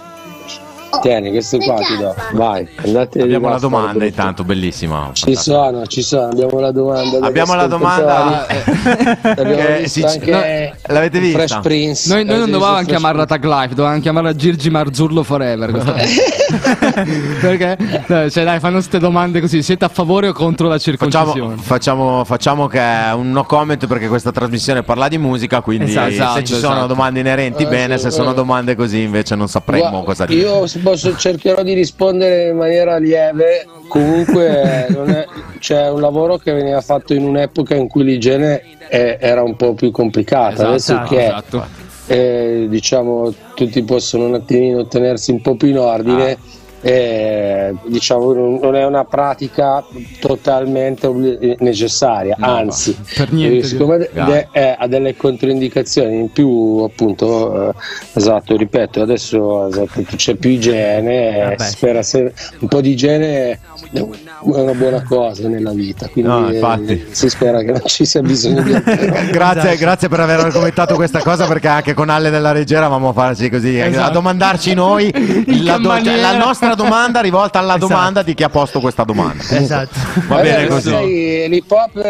Tieni, 1.03 1.31
questo 1.31 1.59
qua 1.59 1.75
ti 1.77 1.97
do. 1.99 2.15
Vai, 2.33 2.67
andate 2.85 3.21
Abbiamo 3.23 3.49
la 3.49 3.59
domanda 3.59 4.05
intanto, 4.05 4.45
bellissima. 4.45 5.11
Ci 5.13 5.35
sono, 5.35 5.87
ci 5.87 6.03
sono, 6.03 6.29
abbiamo 6.29 6.59
la 6.59 6.71
domanda. 6.71 7.27
Abbiamo 7.27 7.55
la 7.55 7.67
domanda. 7.67 8.47
si- 9.87 10.03
anche 10.03 10.31
no, 10.31 10.95
l'avete 10.95 11.19
vista? 11.21 11.39
Fresh 11.39 11.59
Prince. 11.61 12.09
Noi, 12.13 12.25
noi 12.25 12.39
non 12.39 12.51
dovevamo 12.51 12.83
chiamarla 12.85 13.27
Tag 13.27 13.45
Life, 13.45 13.75
dovevamo 13.75 14.01
chiamarla 14.01 14.35
Girgi 14.35 14.71
Marzullo 14.71 15.23
Forever. 15.23 15.73
Perché? 17.41 17.77
eh, 18.07 18.31
Cioè, 18.31 18.45
dai, 18.45 18.59
fanno 18.61 18.75
queste 18.75 18.99
domande 18.99 19.41
così: 19.41 19.63
siete 19.63 19.85
a 19.85 19.89
favore 19.89 20.29
o 20.29 20.33
contro 20.33 20.69
la 20.69 20.79
Facciamo, 20.79 20.99
circoncisione? 20.99 21.57
facciamo, 21.61 22.25
facciamo 22.25 22.67
che 22.69 22.79
è 22.81 23.13
un 23.13 23.31
no 23.33 23.45
comment 23.45 23.87
perché 23.87 24.09
questa 24.09 24.31
trasmissione 24.33 24.83
parla 24.83 25.09
di 25.09 25.19
musica, 25.19 25.61
quindi 25.61 25.91
Esatto, 25.91 26.39
se 26.39 26.45
ci 26.45 26.55
sono 26.55 26.73
esatto. 26.75 26.87
domande 26.87 27.21
inerenti 27.21 27.65
Eh, 27.65 27.67
bene, 27.67 27.97
sì, 27.97 28.05
se 28.05 28.11
sono 28.11 28.31
eh. 28.31 28.35
domande 28.35 28.75
così 28.77 29.03
invece 29.03 29.35
non 29.35 29.49
sapremmo 29.49 29.91
Gua- 29.91 30.05
cosa 30.05 30.25
dire. 30.27 30.41
Io 30.41 30.67
posso, 30.79 31.17
cercherò 31.17 31.63
di 31.63 31.73
rispondere 31.75 32.49
in 32.51 32.57
maniera 32.57 32.97
lieve. 32.99 33.67
Comunque, 33.89 34.47
è- 34.47 35.27
c'è 35.59 35.89
un 35.91 36.01
lavoro 36.01 36.37
che 36.39 36.53
veniva 36.53 36.81
fatto 36.81 37.15
in 37.15 37.25
un'epoca 37.25 37.75
in 37.75 37.89
cui 37.89 38.05
l'igiene 38.05 38.63
è- 38.89 39.19
era 39.21 39.43
un 39.43 39.57
po' 39.57 39.75
più 39.75 39.91
complicata. 39.91 40.69
Adesso 40.69 40.93
Esatto, 40.93 41.15
che 41.15 41.25
esatto. 41.25 41.67
eh, 42.07 42.67
diciamo 42.69 43.33
tutti 43.55 43.83
possono 43.83 44.27
un 44.27 44.35
attimino 44.35 44.87
tenersi 44.87 45.31
un 45.31 45.41
po' 45.41 45.57
più 45.57 45.69
in 45.69 45.79
ordine. 45.79 46.39
Eh, 46.89 47.75
diciamo 47.87 48.33
non 48.33 48.59
non 48.63 48.77
è 48.77 48.85
una 48.85 49.05
pratica 49.05 49.85
totalmente 50.21 51.09
necessaria, 51.59 52.37
No, 52.39 52.47
anzi, 52.55 52.97
per 53.17 53.33
niente 53.33 53.57
eh, 53.59 53.61
di- 53.63 53.67
siccome 53.67 53.99
de- 53.99 54.11
Grazie. 54.13 54.49
eh, 54.53 54.77
ha 54.79 54.87
delle 54.87 55.17
controindicazioni 55.17 56.17
in 56.21 56.31
più, 56.31 56.49
appunto, 56.89 57.71
eh, 57.71 57.75
esatto, 58.15 58.57
ripeto, 58.57 59.03
adesso 59.03 59.67
esatto, 59.69 60.03
c'è 60.15 60.35
più 60.37 60.51
igiene, 60.51 61.55
eh, 61.55 61.59
si 61.59 61.71
spera 61.71 62.03
se- 62.05 62.33
un 62.61 62.69
po' 62.69 62.81
di 62.81 62.91
igiene 62.93 63.51
è 63.93 64.01
una 64.43 64.73
buona 64.73 65.03
cosa 65.03 65.49
nella 65.49 65.73
vita, 65.73 66.09
quindi 66.09 66.31
No, 66.31 66.49
eh, 66.49 66.55
infatti. 66.55 67.05
si 67.11 67.29
spera 67.29 67.59
che 67.63 67.73
non 67.73 67.83
ci 67.85 68.05
sia 68.05 68.21
bisogno 68.23 68.63
di. 68.63 68.71
Grazie, 69.33 69.61
Esatto. 69.73 69.77
grazie 69.79 70.09
per 70.09 70.21
aver 70.21 70.39
argomentato 70.41 70.95
questa 70.95 71.19
cosa 71.21 71.47
perché 71.49 71.67
anche 71.69 71.95
con 71.95 72.09
Alle 72.11 72.31
della 72.31 72.53
Regia 72.53 72.77
eravamo 72.77 73.09
a 73.09 73.13
farci 73.13 73.51
così, 73.51 73.81
a 73.81 73.87
Esatto. 73.87 74.13
domandarci 74.13 74.75
noi 74.75 75.11
la, 75.65 75.79
do- 75.79 76.01
cioè, 76.03 76.17
la 76.21 76.37
nostra 76.37 76.75
domanda 76.77 77.21
rivolta 77.21 77.59
alla 77.59 77.75
Esatto. 77.77 77.89
domanda 77.93 78.23
di 78.23 78.35
chi 78.35 78.45
ha 78.45 78.49
posto 78.49 78.79
questa 78.79 79.03
domanda. 79.03 79.43
Esatto. 79.43 79.99
Va 80.29 80.41
bene 80.41 80.69
così. 80.69 81.49
l'hip 81.49 81.71
hop 81.71 82.01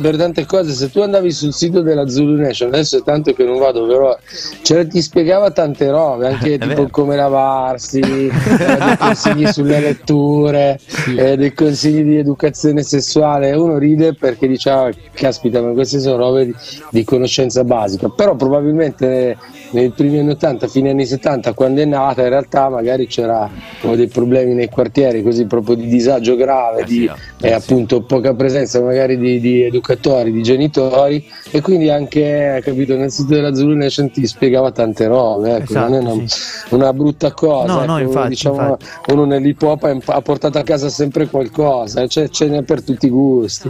per 0.00 0.16
tante 0.16 0.46
cose. 0.46 0.72
Se 0.72 0.90
tu 0.90 1.00
andavi 1.00 1.30
sul 1.30 1.52
sito 1.52 1.80
della 1.80 2.08
Zulu 2.08 2.36
Nation, 2.36 2.68
adesso 2.68 2.98
è 2.98 3.02
tanto 3.02 3.32
che 3.32 3.44
non 3.44 3.58
vado, 3.58 3.86
però 3.86 4.16
cioè, 4.62 4.86
ti 4.86 5.02
spiegava 5.02 5.50
tante 5.50 5.90
robe, 5.90 6.28
anche 6.28 6.58
tipo 6.58 6.66
vero. 6.66 6.88
come 6.90 7.16
lavarsi, 7.16 8.00
eh, 8.00 8.30
dei 8.78 8.96
consigli 8.98 9.46
sulle 9.46 9.80
letture, 9.80 10.78
eh, 11.16 11.36
dei 11.36 11.52
consigli 11.52 12.02
di 12.02 12.16
educazione 12.16 12.82
sessuale. 12.82 13.52
Uno 13.52 13.78
ride 13.78 14.14
perché 14.14 14.46
diceva, 14.46 14.90
caspita, 15.12 15.60
ma 15.60 15.72
queste 15.72 16.00
sono 16.00 16.16
robe 16.16 16.46
di, 16.46 16.54
di 16.90 17.04
conoscenza 17.04 17.64
basica. 17.64 18.08
Però 18.08 18.34
probabilmente 18.36 19.36
nei 19.70 19.90
primi 19.90 20.18
anni 20.18 20.30
80, 20.30 20.66
fine 20.68 20.90
anni 20.90 21.04
70, 21.04 21.52
quando 21.52 21.80
è 21.80 21.84
nata, 21.84 22.22
in 22.22 22.28
realtà 22.28 22.68
magari 22.68 23.06
c'era 23.06 23.48
dei 23.80 24.08
problemi 24.08 24.54
nei 24.54 24.68
quartieri, 24.68 25.22
così 25.22 25.46
proprio 25.46 25.76
di 25.76 25.86
disagio 25.88 26.36
grave, 26.36 26.82
Eh 26.82 26.84
di 26.84 26.94
sì, 26.94 27.04
e 27.04 27.10
eh 27.40 27.48
sì. 27.48 27.52
appunto 27.52 28.02
poca 28.02 28.34
presenza 28.34 28.80
magari 28.80 29.18
di, 29.18 29.40
di 29.40 29.68
educatori, 29.88 30.32
di 30.32 30.42
genitori 30.42 31.26
e 31.50 31.60
quindi 31.62 31.88
anche 31.88 32.60
capito 32.62 32.94
nel 32.96 33.10
sito 33.10 33.34
della 33.34 33.54
Zulu 33.54 33.74
Nation 33.74 34.10
ti 34.10 34.26
spiegava 34.26 34.70
tante 34.70 35.06
robe, 35.06 35.56
ecco, 35.56 35.64
Esatto, 35.64 35.88
non 35.88 35.94
è 35.94 36.12
una, 36.12 36.28
sì. 36.28 36.74
una 36.74 36.92
brutta 36.92 37.32
cosa, 37.32 37.72
No, 37.72 37.82
ecco, 37.82 37.92
no, 37.92 37.98
infatti, 38.00 38.28
diciamo, 38.28 38.60
infatti. 38.60 39.12
uno 39.12 39.24
nell'hip 39.24 39.62
hop 39.62 40.02
ha 40.04 40.20
portato 40.20 40.58
a 40.58 40.62
casa 40.62 40.88
sempre 40.90 41.26
qualcosa, 41.28 42.06
cioè, 42.06 42.28
ce 42.28 42.46
n'è 42.48 42.62
per 42.62 42.82
tutti 42.82 43.06
i 43.06 43.10
gusti. 43.10 43.68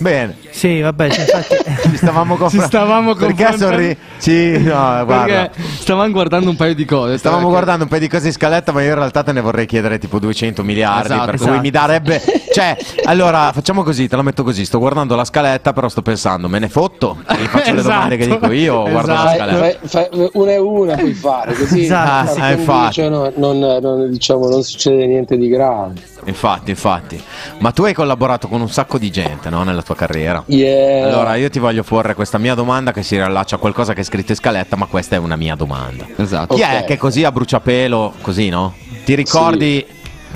Bene, 0.00 0.36
Sì, 0.50 0.80
vabbè, 0.80 1.10
sì, 1.10 1.20
infatti. 1.20 1.56
ci 1.90 1.96
stavamo 1.96 2.34
Ci 2.34 2.40
confrontando. 2.40 2.66
stavamo 2.66 3.14
Perché 3.14 3.44
confrontando- 3.44 3.74
sorri? 3.76 3.96
Sì, 4.18 4.58
no, 4.62 5.04
guarda. 5.04 5.24
Perché 5.24 5.50
stavamo 5.80 6.10
guardando 6.12 6.50
un 6.50 6.56
paio 6.56 6.74
di 6.74 6.84
cose. 6.84 7.18
Stavamo 7.18 7.40
perché- 7.42 7.54
guardando 7.54 7.82
un 7.84 7.88
paio 7.90 8.00
di 8.02 8.08
cose 8.08 8.26
in 8.28 8.32
scaletta, 8.32 8.72
ma 8.72 8.82
io 8.82 8.88
in 8.90 8.94
realtà 8.94 9.22
te 9.22 9.32
ne 9.32 9.40
vorrei 9.40 9.66
chiedere 9.66 9.98
tipo 9.98 10.18
200 10.18 10.62
miliardi. 10.62 11.12
Esatto, 11.12 11.24
per 11.26 11.36
cui 11.36 11.46
esatto. 11.46 11.60
mi 11.62 11.70
darebbe. 11.70 12.22
Cioè, 12.52 12.76
allora 13.04 13.52
facciamo 13.52 13.82
così: 13.82 14.08
te 14.08 14.16
la 14.16 14.22
metto 14.22 14.42
così. 14.42 14.64
Sto 14.64 14.78
guardando 14.78 15.14
la 15.16 15.24
scaletta, 15.24 15.72
però 15.72 15.88
sto 15.88 16.02
pensando, 16.02 16.48
me 16.48 16.58
ne 16.58 16.68
fotto. 16.68 17.16
E 17.28 17.42
gli 17.42 17.46
faccio 17.46 17.72
le 17.74 17.78
Esatto. 17.80 17.94
domande 17.94 18.16
che 18.16 18.26
dico 18.26 18.50
io. 18.52 18.74
o 18.76 18.90
Guardo 18.90 19.12
la 19.12 19.34
Esatto. 19.34 19.50
scaletta. 19.50 19.78
Fai- 19.88 20.08
fai- 20.10 20.30
una 20.34 20.50
e 20.52 20.58
una 20.58 20.94
puoi 20.96 21.14
fare 21.14 21.54
così 21.54 21.82
Esatto, 21.84 22.30
a 22.30 22.32
sì. 22.34 22.40
Eh, 22.40 22.52
infatti. 22.52 22.64
condicio 23.02 23.08
non, 23.08 23.32
non- 23.36 23.78
non- 23.80 24.10
diciamo, 24.10 24.48
non 24.48 24.62
succede 24.62 25.06
niente 25.06 25.36
di 25.36 25.48
grave. 25.48 25.92
Infatti, 26.24 26.70
infatti. 26.70 27.22
Ma 27.58 27.70
tu 27.70 27.84
hai 27.84 27.94
collaborato 27.94 28.48
con 28.48 28.60
un 28.60 28.68
sacco 28.68 28.98
di 28.98 29.10
gente, 29.10 29.48
no? 29.50 29.62
Nella 29.62 29.82
tua 29.82 29.87
carriera. 29.94 30.42
Yeah. 30.46 31.06
Allora, 31.06 31.34
io 31.36 31.48
ti 31.50 31.58
voglio 31.58 31.82
porre 31.82 32.14
questa 32.14 32.38
mia 32.38 32.54
domanda 32.54 32.92
che 32.92 33.02
si 33.02 33.16
riallaccia 33.16 33.56
a 33.56 33.58
qualcosa 33.58 33.94
che 33.94 34.00
è 34.00 34.04
scritto 34.04 34.32
in 34.32 34.36
scaletta, 34.38 34.76
ma 34.76 34.86
questa 34.86 35.16
è 35.16 35.18
una 35.18 35.36
mia 35.36 35.54
domanda. 35.54 36.06
Esatto. 36.16 36.54
Chi 36.54 36.62
Ok. 36.62 36.68
è 36.68 36.84
che 36.84 36.96
così 36.96 37.24
a 37.24 37.32
bruciapelo, 37.32 38.14
così, 38.20 38.48
no? 38.48 38.74
Ti 39.04 39.14
ricordi 39.14 39.86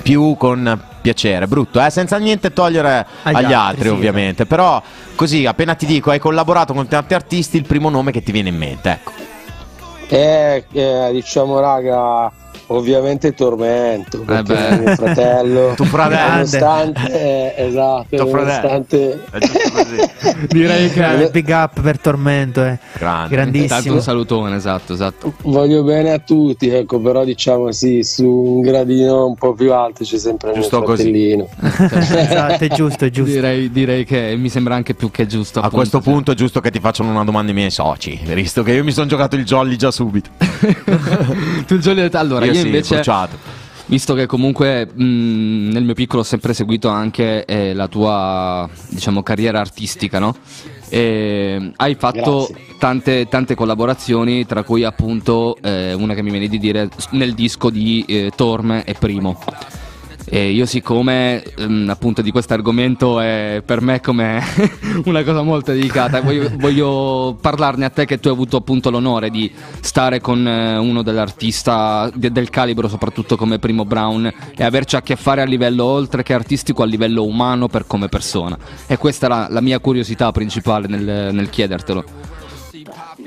più 0.01 0.35
con 0.37 0.81
piacere, 1.01 1.47
brutto, 1.47 1.83
eh? 1.83 1.89
senza 1.89 2.17
niente 2.17 2.53
togliere 2.53 3.05
agli, 3.23 3.35
Agli 3.35 3.43
altri, 3.45 3.55
altri, 3.55 3.83
sì, 3.89 3.89
ovviamente. 3.89 4.45
Però, 4.45 4.81
così, 5.15 5.45
appena 5.45 5.75
ti 5.75 5.85
dico 5.85 6.11
hai 6.11 6.19
collaborato 6.19 6.73
con 6.73 6.87
tanti 6.87 7.13
artisti, 7.13 7.57
il 7.57 7.65
primo 7.65 7.89
nome 7.89 8.11
che 8.11 8.23
ti 8.23 8.31
viene 8.31 8.49
in 8.49 8.57
mente, 8.57 8.89
ecco. 8.89 9.11
Eh, 10.07 10.65
eh, 10.71 11.09
diciamo, 11.11 11.59
raga, 11.59 12.31
ovviamente 12.67 13.33
Tormento, 13.33 14.19
perché 14.21 14.53
beh. 14.53 14.67
è 14.67 14.79
mio 14.79 14.95
fratello. 14.95 15.73
Tuo 15.75 15.85
fratello. 15.85 16.29
Nonostante, 16.31 17.55
eh, 17.55 17.65
esatto, 17.67 18.27
fratello. 18.27 18.37
nonostante... 18.37 19.23
È 19.31 19.37
giusto 19.39 19.71
così. 19.71 20.45
Direi 20.49 20.89
che. 20.91 21.23
Eh, 21.23 21.29
Big 21.29 21.49
up 21.49 21.81
per 21.81 21.99
Tormento, 21.99 22.63
eh. 22.63 22.77
Grande. 22.97 23.35
Tanto 23.35 23.35
grandissimo. 23.35 23.95
un 23.95 24.01
salutone, 24.01 24.55
esatto, 24.55 24.93
esatto. 24.93 25.33
Voglio 25.43 25.83
bene 25.83 26.11
a 26.11 26.19
tutti, 26.19 26.69
ecco, 26.69 26.99
però 26.99 27.23
diciamo 27.23 27.71
sì, 27.71 28.03
su 28.03 28.27
un 28.27 28.61
gradino 28.61 29.25
un 29.25 29.35
po' 29.35 29.53
più 29.53 29.73
alto 29.73 30.03
c'è 30.03 30.17
sempre 30.17 30.49
il 30.49 30.53
mio 30.53 30.61
Giusto 30.63 30.81
così. 30.83 31.03
fratellino. 31.03 31.49
Esatto, 32.23 32.63
è 32.63 32.67
giusto, 32.69 33.05
è 33.05 33.09
giusto. 33.09 33.31
Direi, 33.33 33.71
direi 33.71 34.05
che 34.05 34.35
mi 34.37 34.49
sembra 34.49 34.75
anche 34.75 34.93
più 34.93 35.11
che 35.11 35.25
giusto. 35.25 35.59
A 35.59 35.63
appunto, 35.63 35.77
questo 35.77 36.01
sì. 36.01 36.09
punto 36.09 36.31
è 36.31 36.35
giusto 36.35 36.59
che 36.59 36.71
ti 36.71 36.79
facciano 36.79 37.09
una 37.09 37.23
domanda 37.23 37.51
i 37.51 37.55
miei 37.55 37.71
soci, 37.71 38.19
visto 38.25 38.63
che 38.63 38.73
io 38.73 38.83
mi 38.83 38.91
sono 38.91 39.07
giocato 39.07 39.35
il 39.35 39.43
jolly 39.45 39.75
già 39.75 39.91
subito. 39.91 40.29
tu 41.67 41.73
il 41.75 41.81
di- 41.81 42.17
Allora, 42.17 42.45
io, 42.45 42.52
io 42.53 42.61
sì, 42.61 42.65
invece. 42.67 42.95
bruciato. 42.95 43.61
Visto 43.85 44.13
che 44.13 44.25
comunque 44.27 44.85
mh, 44.85 45.69
nel 45.71 45.83
mio 45.83 45.93
piccolo 45.93 46.21
ho 46.21 46.25
sempre 46.25 46.53
seguito 46.53 46.87
anche 46.87 47.43
eh, 47.45 47.73
la 47.73 47.87
tua 47.87 48.67
diciamo, 48.87 49.21
carriera 49.23 49.59
artistica, 49.59 50.19
no? 50.19 50.35
E 50.87 51.73
hai 51.75 51.95
fatto 51.95 52.49
tante, 52.79 53.27
tante 53.27 53.55
collaborazioni, 53.55 54.45
tra 54.45 54.63
cui 54.63 54.83
appunto 54.83 55.57
eh, 55.61 55.93
una 55.93 56.13
che 56.13 56.21
mi 56.21 56.31
viene 56.31 56.47
di 56.47 56.59
dire 56.59 56.89
nel 57.11 57.33
disco 57.33 57.69
di 57.69 58.05
eh, 58.07 58.31
Torme 58.35 58.85
e 58.85 58.93
Primo. 58.93 59.37
E 60.25 60.51
io 60.51 60.65
siccome 60.65 61.43
ehm, 61.43 61.87
appunto 61.89 62.21
di 62.21 62.31
questo 62.31 62.53
argomento 62.53 63.19
è 63.19 63.61
per 63.65 63.81
me 63.81 63.99
come 64.01 64.41
una 65.05 65.23
cosa 65.23 65.41
molto 65.41 65.71
delicata, 65.71 66.21
voglio, 66.21 66.49
voglio 66.55 67.37
parlarne 67.39 67.85
a 67.85 67.89
te 67.89 68.05
che 68.05 68.19
tu 68.19 68.27
hai 68.27 68.33
avuto 68.33 68.57
appunto 68.57 68.89
l'onore 68.89 69.29
di 69.29 69.51
stare 69.81 70.21
con 70.21 70.47
eh, 70.47 70.77
uno 70.77 71.01
dell'artista 71.01 72.09
de- 72.13 72.31
del 72.31 72.49
calibro 72.49 72.87
soprattutto 72.87 73.35
come 73.35 73.59
Primo 73.59 73.85
Brown 73.85 74.31
e 74.55 74.63
averci 74.63 74.95
a 74.95 75.01
che 75.01 75.15
fare 75.15 75.41
a 75.41 75.45
livello 75.45 75.83
oltre 75.83 76.23
che 76.23 76.33
artistico, 76.33 76.83
a 76.83 76.85
livello 76.85 77.25
umano 77.25 77.67
per 77.67 77.85
come 77.85 78.09
persona. 78.09 78.57
E 78.87 78.97
questa 78.97 79.27
la, 79.27 79.47
la 79.49 79.61
mia 79.61 79.79
curiosità 79.79 80.31
principale 80.31 80.87
nel, 80.87 81.33
nel 81.33 81.49
chiedertelo. 81.49 82.03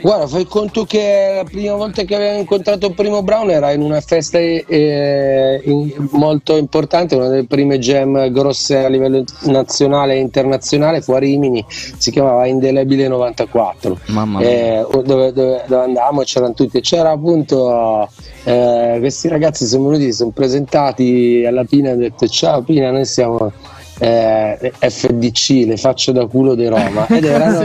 Guarda, 0.00 0.26
fai 0.26 0.44
conto 0.46 0.84
che 0.84 1.32
la 1.36 1.44
prima 1.44 1.75
volta 1.75 2.02
che 2.02 2.14
avevo 2.14 2.38
incontrato 2.38 2.90
Primo 2.90 3.22
Brown 3.22 3.50
era 3.50 3.72
in 3.72 3.80
una 3.80 4.00
festa 4.00 4.38
eh, 4.38 5.60
in- 5.64 6.08
molto 6.12 6.56
importante, 6.56 7.14
una 7.14 7.28
delle 7.28 7.44
prime 7.44 7.78
jam 7.78 8.30
grosse 8.30 8.84
a 8.84 8.88
livello 8.88 9.25
nazionale 9.42 10.14
e 10.14 10.18
internazionale 10.18 11.00
fuori 11.00 11.26
Rimini, 11.26 11.64
si 11.68 12.10
chiamava 12.10 12.46
Indelebile 12.46 13.08
94. 13.08 13.98
Mamma 14.06 14.38
mia. 14.38 14.48
Eh, 14.48 14.86
dove, 14.90 15.32
dove, 15.32 15.64
dove 15.66 15.84
andavamo 15.84 16.22
c'erano 16.22 16.54
tutti, 16.54 16.80
c'era 16.80 17.10
appunto 17.10 18.08
eh, 18.44 18.96
questi 19.00 19.28
ragazzi 19.28 19.66
sono 19.66 19.88
venuti, 19.88 20.04
si 20.04 20.12
sono 20.12 20.30
presentati 20.30 21.44
alla 21.46 21.64
Pina 21.64 21.88
e 21.88 21.92
hanno 21.92 22.00
detto 22.00 22.28
ciao 22.28 22.62
Pina, 22.62 22.90
noi 22.90 23.04
siamo 23.04 23.52
eh, 23.98 24.72
FDC, 24.78 25.66
le 25.66 25.76
facce 25.76 26.12
da 26.12 26.26
culo 26.26 26.54
di 26.54 26.66
Roma 26.66 27.06
ed 27.10 27.25
erano 27.25 27.64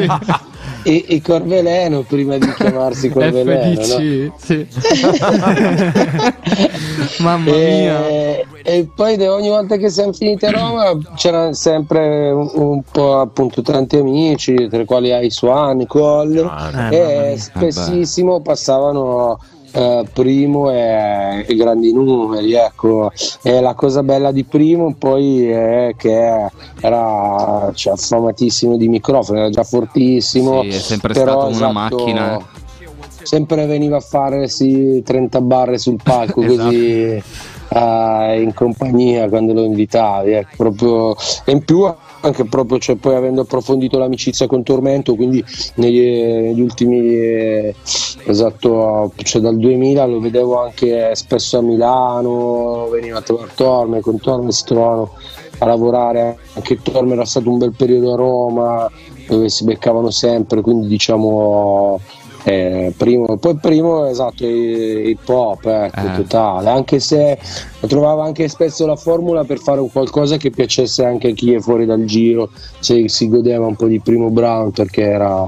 i, 0.84 1.06
i 1.16 1.22
Corveleno 1.22 2.02
prima 2.02 2.38
di 2.38 2.52
chiamarsi 2.54 3.10
Corveleno. 3.10 3.80
no? 3.80 3.84
FDC, 3.84 4.32
sì. 4.38 4.68
Mamma 7.20 7.52
mia. 7.52 8.08
E, 8.08 8.46
e 8.64 8.88
poi 8.94 9.16
de- 9.18 9.28
ogni 9.28 9.50
volta 9.50 9.78
che 9.78 9.90
siamo 9.90 10.14
finiti 10.14 10.46
a 10.46 10.52
Roma 10.52 10.98
c'erano 11.16 11.54
sempre 11.54 12.32
un, 12.32 12.50
un 12.54 12.82
po' 12.90 13.20
appunto 13.20 13.62
tanti 13.62 13.98
amici, 13.98 14.68
tra 14.70 14.82
i 14.82 14.86
quali 14.86 15.12
Aiswan, 15.12 15.78
Nicole, 15.78 16.42
Ah, 16.42 16.70
Eh, 16.70 16.74
mamma 16.74 17.26
e 17.30 17.38
spessissimo 17.38 18.42
passavano 18.42 19.40
eh, 19.74 20.06
primo 20.12 20.70
e, 20.72 21.46
e 21.48 21.56
grandi 21.56 21.94
numeri, 21.94 22.54
ecco. 22.54 23.12
E 23.42 23.62
la 23.62 23.74
cosa 23.74 24.04
bella 24.04 24.32
di 24.32 24.44
primo 24.44 24.94
poi 24.98 25.50
è 25.50 25.94
che 25.98 26.50
era 26.82 27.72
cioè, 27.74 27.94
affamatissimo 27.94 28.78
di 28.78 28.88
microfono, 28.88 29.40
era 29.40 29.50
già 29.50 29.63
fortissimo. 29.63 30.62
Sì, 30.63 30.68
è 30.70 30.72
sempre 30.80 31.13
però, 31.13 31.32
stato 31.32 31.46
una 31.48 31.56
esatto, 31.56 31.72
macchina. 31.74 32.38
eh. 32.38 32.60
Sempre 33.24 33.68
veniva 33.68 33.98
a 33.98 34.01
fare 34.01 34.48
sì, 34.48 35.04
30 35.06 35.42
barre 35.42 35.78
sul 35.78 36.00
palco 36.01 36.42
Esatto. 36.44 36.63
così 36.63 37.22
eh, 37.74 38.42
in 38.42 38.51
compagnia 38.56 39.30
quando 39.30 39.54
lo 39.54 39.63
invitavi. 39.63 40.32
ecco, 40.32 40.56
proprio. 40.58 41.16
E 41.46 41.51
in 41.51 41.63
più 41.63 41.86
anche 42.22 42.46
proprio 42.46 42.78
cioè, 42.80 42.96
poi 42.96 43.16
avendo 43.16 43.42
approfondito 43.42 43.98
l'amicizia 43.98 44.48
con 44.48 44.63
Tormento, 44.63 45.16
quindi 45.16 45.44
negli, 45.75 46.00
negli 46.00 46.62
ultimi 46.62 47.00
eh, 47.16 47.75
esatto, 48.25 49.12
cioè 49.16 49.42
dal 49.42 49.58
2000 49.58 50.06
lo 50.06 50.20
vedevo 50.20 50.62
anche 50.62 51.16
spesso 51.16 51.58
a 51.58 51.62
Milano, 51.62 52.88
veniva 52.90 53.20
a 53.20 53.22
trovare 53.22 53.51
Torme, 53.56 54.01
con 54.01 54.20
Torme 54.20 54.51
trovano 54.66 55.13
a 55.58 55.66
lavorare, 55.66 56.38
anche 56.54 56.82
Torme 56.82 57.13
era 57.13 57.25
stato 57.25 57.50
un 57.50 57.58
bel 57.58 57.74
periodo 57.74 58.13
a 58.13 58.16
Roma 58.16 58.92
dove 59.28 59.50
si 59.50 59.63
beccavano 59.63 60.10
sempre, 60.10 60.62
quindi 60.62 60.88
diciamo 60.88 62.00
eh, 62.43 62.93
primo, 62.98 63.38
poi 63.38 63.55
primo 63.57 64.05
esatto 64.07 64.45
i- 64.45 65.10
hip 65.10 65.27
hop 65.29 65.65
ecco, 65.65 66.00
Eh. 66.07 66.15
totale 66.15 66.69
anche 66.69 67.00
se 67.00 67.38
trovavo 67.88 68.21
anche 68.21 68.48
spesso 68.48 68.86
la 68.86 68.95
formula 68.95 69.43
per 69.43 69.60
fare 69.60 69.79
un 69.79 69.91
qualcosa 69.91 70.38
che 70.38 70.50
piacesse 70.50 71.03
anche 71.05 71.29
a 71.29 71.33
chi 71.33 71.53
è 71.53 71.60
fuori 71.60 71.86
dal 71.86 72.03
giro 72.05 72.50
se 72.79 73.07
si 73.10 73.27
godeva 73.29 73.65
un 73.67 73.75
po' 73.75 73.88
di 73.88 74.00
primo 74.00 74.29
Brown 74.29 74.71
perché 74.71 75.01
era 75.03 75.45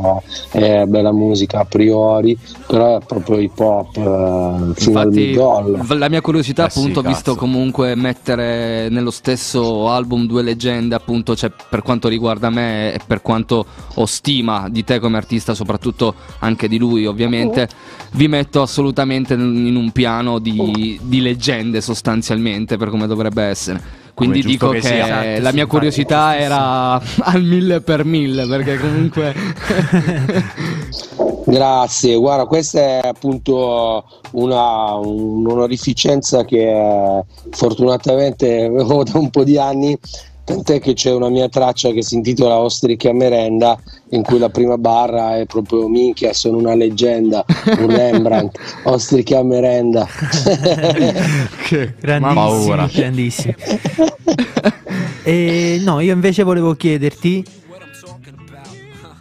eh, 0.52 0.86
bella 0.88 1.12
musica 1.12 1.60
a 1.62 1.66
priori 1.66 2.38
però 2.68 2.98
è 2.98 3.02
proprio 3.06 3.40
hip 3.40 3.60
hop 3.60 3.98
eh, 3.98 4.82
Infatti, 4.86 5.34
la 5.34 6.10
mia 6.10 6.22
curiosità, 6.22 6.66
Eh 6.66 6.70
sì, 6.70 6.80
appunto, 6.80 7.02
visto 7.02 7.32
cazzo. 7.32 7.36
comunque 7.36 7.96
mettere 7.96 8.90
nello 8.90 9.12
stesso 9.12 9.90
album 9.90 10.26
due 10.28 10.42
leggende, 10.42 10.96
appunto, 10.96 11.36
cioè, 11.36 11.52
per 11.70 11.82
quanto 11.82 12.08
riguarda 12.08 12.50
me 12.50 12.94
e 12.94 13.00
per 13.06 13.22
quanto 13.22 13.66
ho 13.96 14.06
stima 14.06 14.68
di 14.70 14.84
te 14.84 15.00
come 15.00 15.18
artista, 15.18 15.54
soprattutto 15.54 16.14
anche 16.40 16.68
di 16.68 16.78
lui, 16.78 16.83
ovviamente, 16.84 17.68
vi 18.12 18.28
metto 18.28 18.62
assolutamente 18.62 19.34
in 19.34 19.76
un 19.76 19.92
piano 19.92 20.40
di, 20.40 21.00
di 21.02 21.22
leggende, 21.22 21.82
sostanzialmente, 21.82 22.78
per 22.78 22.90
come 22.90 23.08
dovrebbe 23.08 23.44
essere. 23.44 24.02
Quindi 24.14 24.44
dico 24.44 24.70
che 24.70 24.80
che, 24.80 24.88
sia. 24.88 25.26
Esatto, 25.26 25.42
la 25.42 25.52
mia 25.54 25.66
curiosità 25.66 26.38
era 26.38 26.94
al 26.94 27.44
mille 27.44 27.82
per 27.82 28.06
mille, 28.06 28.46
perché 28.46 28.78
comunque. 28.78 29.34
Grazie, 31.46 32.16
guarda, 32.16 32.46
questa 32.46 32.80
è 32.80 33.02
appunto 33.04 34.06
una, 34.32 34.94
un'onorificenza 34.94 36.46
che 36.46 37.24
fortunatamente 37.52 38.66
avevo 38.66 39.04
da 39.04 39.18
un 39.18 39.30
po' 39.30 39.44
di 39.44 39.58
anni, 39.58 39.98
tant'è 40.46 40.80
che 40.80 40.94
c'è 40.94 41.12
una 41.12 41.30
mia 41.30 41.48
traccia 41.50 41.92
che 41.92 42.02
si 42.04 42.16
intitola 42.16 42.58
Ostriche 42.58 43.10
a 43.10 43.14
merenda, 43.14 43.78
in 44.10 44.24
cui 44.24 44.38
la 44.40 44.50
prima 44.50 44.78
barra 44.78 45.38
è 45.38 45.46
proprio 45.46 45.88
minchia, 45.88 46.34
sono 46.34 46.58
una 46.58 46.76
leggenda, 46.76 47.44
un 47.78 47.88
Rembrandt, 47.96 48.58
Ostriche 48.84 49.36
a 49.36 49.44
merenda. 49.44 50.08
Grandissimi, 52.00 52.34
paura. 52.34 52.90
grandissimi. 52.92 53.56
E 55.26 55.80
no, 55.84 56.02
io 56.02 56.12
invece 56.14 56.44
volevo 56.44 56.74
chiederti. 56.74 57.46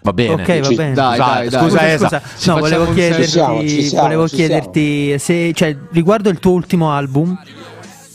Va 0.02 0.12
bene. 0.12 0.32
Ok, 0.34 0.60
va 0.60 0.68
bene. 0.74 0.94
Dai, 0.94 1.16
Scusa, 1.16 1.24
dai, 1.24 1.48
dai. 1.48 1.60
scusa, 1.60 1.92
Esa. 1.92 2.06
scusa. 2.08 2.22
Ci 2.38 2.48
No, 2.48 2.58
volevo 2.58 2.92
chiederti, 2.92 3.22
Ci 3.22 3.30
siamo, 3.30 3.60
ci 3.60 3.82
siamo, 3.84 4.02
volevo 4.02 4.24
chiederti 4.26 5.18
se, 5.20 5.52
cioè, 5.54 5.76
riguardo 5.92 6.28
il 6.28 6.40
tuo 6.40 6.50
ultimo 6.52 6.90
album, 6.90 7.38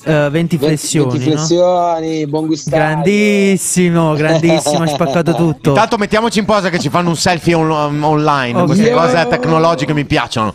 eh, 0.07 0.29
20 0.29 0.57
flessioni, 0.57 1.11
20 1.11 1.25
no? 1.29 1.35
flessioni, 1.35 2.27
buon 2.27 2.47
gustaio. 2.47 2.83
Grandissimo, 2.83 4.13
grandissimo, 4.15 4.81
hai 4.83 4.87
spaccato 4.89 5.35
tutto. 5.35 5.69
Intanto 5.69 5.97
mettiamoci 5.97 6.39
in 6.39 6.45
posa 6.45 6.69
che 6.69 6.79
ci 6.79 6.89
fanno 6.89 7.09
un 7.09 7.17
selfie 7.17 7.53
on- 7.53 8.03
online. 8.03 8.59
Ok. 8.59 8.65
Queste 8.67 8.91
cose 8.91 9.27
tecnologiche 9.29 9.93
mi 9.93 10.05
piacciono. 10.05 10.53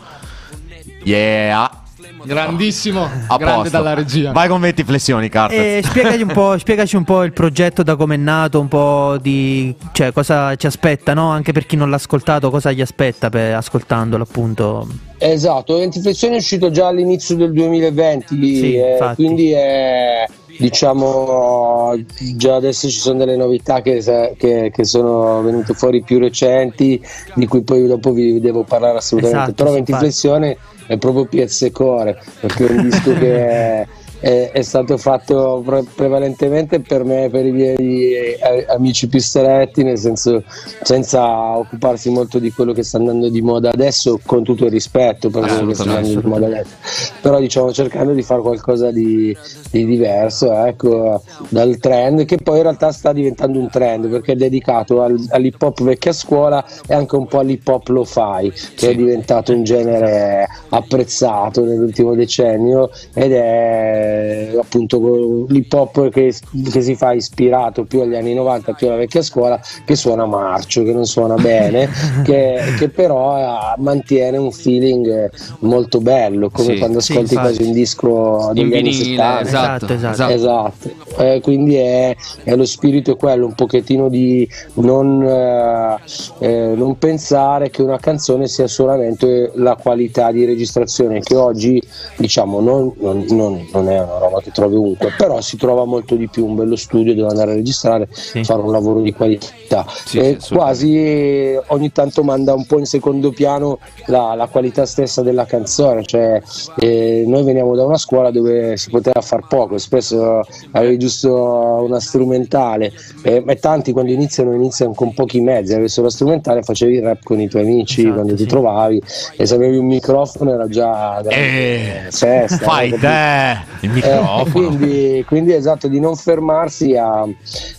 Yeah. 1.03 1.82
Grandissimo, 2.23 3.03
A 3.27 3.37
grande 3.37 3.55
posto. 3.63 3.69
dalla 3.69 3.93
regia. 3.93 4.31
Vai 4.31 4.47
con 4.47 4.59
20 4.61 4.83
flessioni, 4.83 5.29
Carter. 5.29 5.77
E 5.77 5.81
spiegaci 5.83 6.21
un, 6.21 6.31
po', 6.33 6.57
spiegaci 6.57 6.95
un 6.95 7.03
po' 7.03 7.23
il 7.23 7.33
progetto 7.33 7.83
da 7.83 7.95
come 7.95 8.15
è 8.15 8.17
nato, 8.17 8.59
un 8.59 8.67
po' 8.67 9.17
di 9.21 9.73
cioè 9.91 10.11
cosa 10.11 10.55
ci 10.55 10.65
aspetta, 10.67 11.13
no? 11.13 11.29
Anche 11.29 11.51
per 11.51 11.65
chi 11.65 11.75
non 11.75 11.89
l'ha 11.89 11.95
ascoltato, 11.97 12.49
cosa 12.49 12.71
gli 12.71 12.81
aspetta 12.81 13.29
per 13.29 13.55
ascoltandolo, 13.55 14.23
appunto. 14.23 14.87
Esatto, 15.17 15.77
20 15.77 16.01
flessioni 16.01 16.35
è 16.35 16.37
uscito 16.37 16.69
già 16.69 16.87
all'inizio 16.87 17.35
del 17.35 17.53
2020, 17.53 18.35
Sì, 18.55 18.75
eh, 18.75 18.91
infatti. 18.93 19.15
quindi 19.15 19.51
è, 19.51 20.25
diciamo 20.57 21.93
già 22.35 22.55
adesso 22.55 22.89
ci 22.89 22.99
sono 22.99 23.17
delle 23.19 23.35
novità 23.35 23.81
che, 23.81 24.01
che- 24.37 24.71
che 24.73 24.83
sono 24.85 25.41
venute 25.41 25.73
fuori 25.73 26.01
più 26.03 26.19
recenti, 26.19 27.01
di 27.35 27.47
cui 27.47 27.61
poi 27.63 27.87
dopo 27.87 28.11
vi 28.11 28.39
devo 28.39 28.63
parlare 28.63 28.97
assolutamente. 28.97 29.51
Esatto, 29.51 29.63
Però 29.63 29.69
sì, 29.69 29.75
20 29.75 29.91
infatti. 29.91 30.05
flessioni 30.11 30.57
è 30.87 30.97
proprio 30.97 31.25
piezze 31.25 31.71
core, 31.71 32.21
perché 32.39 32.67
è 32.67 32.71
un 32.71 32.81
disco 32.89 33.13
che 33.17 33.87
è, 34.23 34.51
è- 34.53 34.61
stato 34.61 34.97
fatto 34.97 35.61
pre- 35.65 35.83
prevalentemente 35.95 36.79
per 36.79 37.03
me 37.03 37.25
e 37.25 37.29
per 37.29 37.45
i 37.45 37.51
miei 37.51 38.13
eh, 38.13 38.65
amici 38.69 39.07
più 39.09 39.19
stretti, 39.19 39.83
nel 39.83 39.97
senso 39.97 40.43
senza 40.81 41.57
occuparsi 41.57 42.09
molto 42.09 42.39
di 42.39 42.49
quello 42.51 42.71
che 42.71 42.83
sta 42.83 42.97
andando 42.97 43.27
di 43.27 43.41
moda 43.41 43.71
adesso, 43.71 44.19
con 44.25 44.43
tutto 44.43 44.63
il 44.65 44.71
rispetto 44.71 45.29
per 45.29 45.45
quello 45.45 45.67
che 45.67 45.73
sta 45.73 45.83
andando 45.83 46.21
di 46.21 46.25
moda 46.27 46.45
adesso, 46.45 46.75
però 47.21 47.39
diciamo 47.39 47.73
cercando 47.73 48.13
di 48.13 48.21
fare 48.23 48.41
qualcosa 48.41 48.91
di, 48.91 49.35
di 49.69 49.85
diverso 49.85 50.53
ecco, 50.65 51.21
dal 51.49 51.77
trend, 51.77 52.23
che 52.23 52.37
poi 52.37 52.57
in 52.57 52.63
realtà 52.63 52.93
sta 52.93 53.11
diventando 53.11 53.59
un 53.59 53.69
trend 53.69 54.07
perché 54.07 54.31
è 54.31 54.35
dedicato 54.35 55.01
al- 55.01 55.21
all'hip 55.31 55.61
hop 55.61 55.83
vecchia 55.83 56.13
scuola 56.13 56.65
e 56.87 56.93
anche 56.93 57.17
un 57.17 57.27
po' 57.27 57.39
all'hip 57.39 57.67
hop 57.67 57.89
lo-fi, 57.89 58.51
che 58.75 58.91
è 58.91 58.95
diventato 58.95 59.51
un 59.53 59.63
genere 59.65 60.47
apprezzato 60.69 61.65
nell'ultimo 61.65 62.15
decennio 62.15 62.89
ed 63.13 63.33
è 63.33 64.11
appunto 64.59 65.45
l'hip 65.47 65.71
hop 65.73 66.09
che, 66.09 66.33
che 66.71 66.81
si 66.81 66.95
fa 66.95 67.13
ispirato 67.13 67.83
più 67.85 68.01
agli 68.01 68.15
anni 68.15 68.33
90, 68.33 68.73
più 68.73 68.87
alla 68.87 68.97
vecchia 68.97 69.21
scuola, 69.21 69.59
che 69.85 69.95
suona 69.95 70.25
marcio, 70.25 70.83
che 70.83 70.93
non 70.93 71.05
suona 71.05 71.35
bene, 71.35 71.89
che, 72.23 72.73
che 72.77 72.89
però 72.89 73.37
eh, 73.37 73.81
mantiene 73.81 74.37
un 74.37 74.51
feeling 74.51 75.07
eh, 75.07 75.31
molto 75.59 75.99
bello, 75.99 76.49
come 76.49 76.73
Sì, 76.73 76.77
quando 76.77 76.99
sì, 76.99 77.11
ascolti 77.13 77.33
infatti. 77.35 77.55
quasi 77.55 77.67
un 77.69 77.73
disco 77.73 78.51
In 78.53 78.69
degli 78.69 78.77
anni 78.77 78.91
vinile, 78.91 79.03
70. 79.03 79.41
esatto, 79.41 79.93
Esatto, 79.93 80.31
esatto. 80.31 80.31
Esatto, 80.33 81.21
Eh, 81.23 81.39
quindi 81.41 81.75
è, 81.75 82.15
è 82.43 82.55
lo 82.55 82.65
spirito 82.65 83.11
è 83.11 83.15
quello, 83.17 83.45
un 83.45 83.53
pochettino 83.53 84.09
di 84.09 84.47
non, 84.75 85.21
eh, 85.23 85.97
eh, 86.39 86.73
non 86.75 86.97
pensare 86.97 87.69
che 87.69 87.81
una 87.81 87.97
canzone 87.99 88.47
sia 88.47 88.67
solamente 88.67 89.51
la 89.55 89.75
qualità 89.75 90.31
di 90.31 90.45
registrazione, 90.45 91.19
che 91.21 91.35
oggi 91.35 91.81
diciamo 92.17 92.59
non, 92.59 92.91
non- 92.99 93.25
non- 93.29 93.67
non 93.71 93.89
è 93.89 93.92
una 93.99 94.17
roba 94.17 94.39
che 94.41 94.51
trovi 94.51 94.75
ovunque, 94.75 95.13
però 95.17 95.41
si 95.41 95.57
trova 95.57 95.85
molto 95.85 96.15
di 96.15 96.27
più, 96.27 96.45
un 96.45 96.55
bello 96.55 96.75
studio 96.75 97.13
dove 97.15 97.29
andare 97.29 97.51
a 97.51 97.55
registrare, 97.55 98.07
fare 98.09 98.61
un 98.61 98.71
lavoro 98.71 99.01
di 99.01 99.13
qualità. 99.13 99.85
Sì, 100.05 100.17
e 100.19 100.37
sì, 100.39 100.53
quasi 100.53 100.95
eh, 100.97 101.61
ogni 101.67 101.91
tanto 101.91 102.23
manda 102.23 102.53
un 102.53 102.65
po' 102.65 102.79
in 102.79 102.85
secondo 102.85 103.31
piano 103.31 103.79
la, 104.07 104.33
la 104.35 104.47
qualità 104.47 104.85
stessa 104.85 105.21
della 105.21 105.45
canzone, 105.45 106.03
cioè 106.03 106.41
eh, 106.77 107.23
noi 107.27 107.43
veniamo 107.43 107.75
da 107.75 107.85
una 107.85 107.97
scuola 107.97 108.31
dove 108.31 108.77
si 108.77 108.89
poteva 108.89 109.21
far 109.21 109.47
poco, 109.47 109.77
spesso 109.77 110.41
avevi 110.71 110.97
giusto 110.99 111.33
una 111.33 111.99
strumentale 111.99 112.91
eh, 113.23 113.43
e 113.45 113.55
tanti 113.57 113.91
quando 113.91 114.11
iniziano 114.11 114.53
iniziano 114.53 114.93
con 114.93 115.13
pochi 115.13 115.41
mezzi, 115.41 115.73
avevi 115.73 115.89
solo 115.89 116.07
la 116.07 116.13
strumentale, 116.13 116.61
facevi 116.63 116.95
il 116.95 117.01
rap 117.03 117.23
con 117.23 117.39
i 117.39 117.47
tuoi 117.47 117.63
amici 117.63 118.01
Esatto, 118.01 118.15
quando 118.15 118.37
sì. 118.37 118.43
ti 118.43 118.49
trovavi 118.49 119.01
e 119.37 119.45
se 119.45 119.55
avevi 119.55 119.77
un 119.77 119.85
microfono 119.85 120.53
era 120.53 120.67
già 120.67 121.21
Eh, 121.21 122.07
festa. 122.09 122.57
Fai 122.57 122.89
no? 122.89 122.97
te 122.97 123.82
il 123.83 123.89
Eh, 123.89 123.93
microfono. 123.93 124.51
quindi, 124.51 125.23
quindi 125.27 125.53
esatto, 125.53 125.87
di 125.87 125.99
non 125.99 126.15
fermarsi 126.15 126.95
a- 126.95 127.27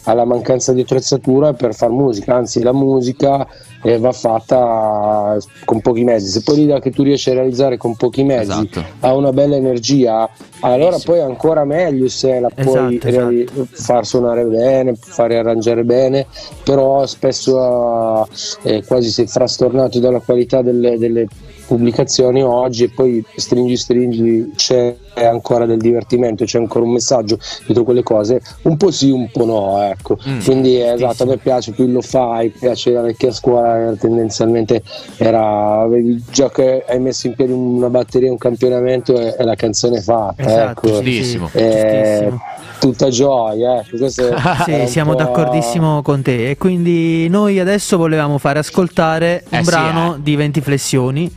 alla 0.04 0.24
mancanza 0.24 0.72
di 0.72 0.82
attrezzatura 0.82 1.52
per 1.54 1.74
far 1.74 1.90
musica, 1.90 2.34
anzi 2.34 2.62
la 2.62 2.72
musica 2.72 3.46
eh, 3.86 3.98
va 3.98 4.12
fatta 4.12 5.36
con 5.66 5.80
pochi 5.82 6.04
mezzi. 6.04 6.28
Se 6.28 6.42
poi 6.42 6.56
l'idea 6.56 6.80
che 6.80 6.90
tu 6.90 7.02
riesci 7.02 7.28
a 7.30 7.34
realizzare 7.34 7.76
con 7.76 7.96
pochi 7.96 8.22
mezzi 8.22 8.50
Esatto. 8.50 8.82
ha 9.00 9.14
una 9.14 9.30
bella 9.32 9.56
energia, 9.56 10.26
allora 10.60 10.96
poi 11.04 11.18
è 11.18 11.22
ancora 11.22 11.64
meglio 11.64 12.08
se 12.08 12.40
la 12.40 12.48
puoi 12.48 12.98
Esatto, 13.02 13.66
far 13.72 14.06
suonare 14.06 14.44
bene, 14.44 14.94
fare 14.98 15.36
arrangiare 15.36 15.84
bene, 15.84 16.26
però 16.64 17.04
spesso 17.06 18.26
eh, 18.62 18.82
quasi 18.86 19.10
sei 19.10 19.26
frastornato 19.26 19.98
dalla 20.00 20.20
qualità 20.20 20.62
delle, 20.62 20.96
delle 20.96 21.26
pubblicazioni 21.66 22.42
oggi 22.42 22.84
e 22.84 22.88
poi 22.90 23.22
stringi 23.36 23.76
stringi 23.76 24.52
c'è 24.56 24.94
ancora 25.22 25.66
del 25.66 25.78
divertimento, 25.78 26.44
c'è 26.44 26.58
ancora 26.58 26.84
un 26.84 26.92
messaggio 26.92 27.38
dietro 27.66 27.84
quelle 27.84 28.02
cose, 28.02 28.40
un 28.62 28.76
po' 28.76 28.90
sì, 28.90 29.10
un 29.10 29.30
po' 29.30 29.44
no, 29.44 29.82
ecco. 29.82 30.18
Mm. 30.28 30.40
Quindi 30.40 30.80
esatto, 30.80 31.22
a 31.22 31.26
me 31.26 31.36
piace 31.36 31.72
più 31.72 31.86
lo 31.86 32.00
fai, 32.00 32.50
piace 32.50 32.90
la 32.90 33.02
vecchia 33.02 33.32
scuola 33.32 33.76
era 33.78 33.92
tendenzialmente 33.96 34.82
era 35.16 35.86
già 36.30 36.50
che 36.50 36.84
hai 36.86 36.98
messo 37.00 37.26
in 37.26 37.34
piedi 37.34 37.52
una 37.52 37.88
batteria 37.88 38.30
un 38.30 38.38
campionamento 38.38 39.18
e, 39.18 39.34
e 39.38 39.44
la 39.44 39.54
canzone 39.54 39.98
è 39.98 40.00
fatta 40.00 40.42
Esatto, 40.42 40.86
ecco. 40.86 40.86
sì, 40.88 40.92
sì, 40.94 41.02
Giustissimo. 41.04 41.50
Eh, 41.52 42.18
giustissimo. 42.20 42.40
tutta 42.80 43.08
gioia 43.08 43.84
era 44.16 44.64
Sì, 44.64 44.86
siamo 44.88 45.14
d'accordissimo 45.14 46.02
con 46.02 46.22
te. 46.22 46.50
E 46.50 46.56
quindi 46.56 47.28
noi 47.28 47.58
adesso 47.60 47.96
volevamo 47.96 48.38
fare 48.38 48.58
ascoltare 48.58 49.44
un 49.50 49.58
Eh 49.58 49.62
sì, 49.62 49.70
brano 49.70 50.14
eh. 50.14 50.18
di 50.22 50.36
20 50.36 50.60
flessioni 50.60 51.32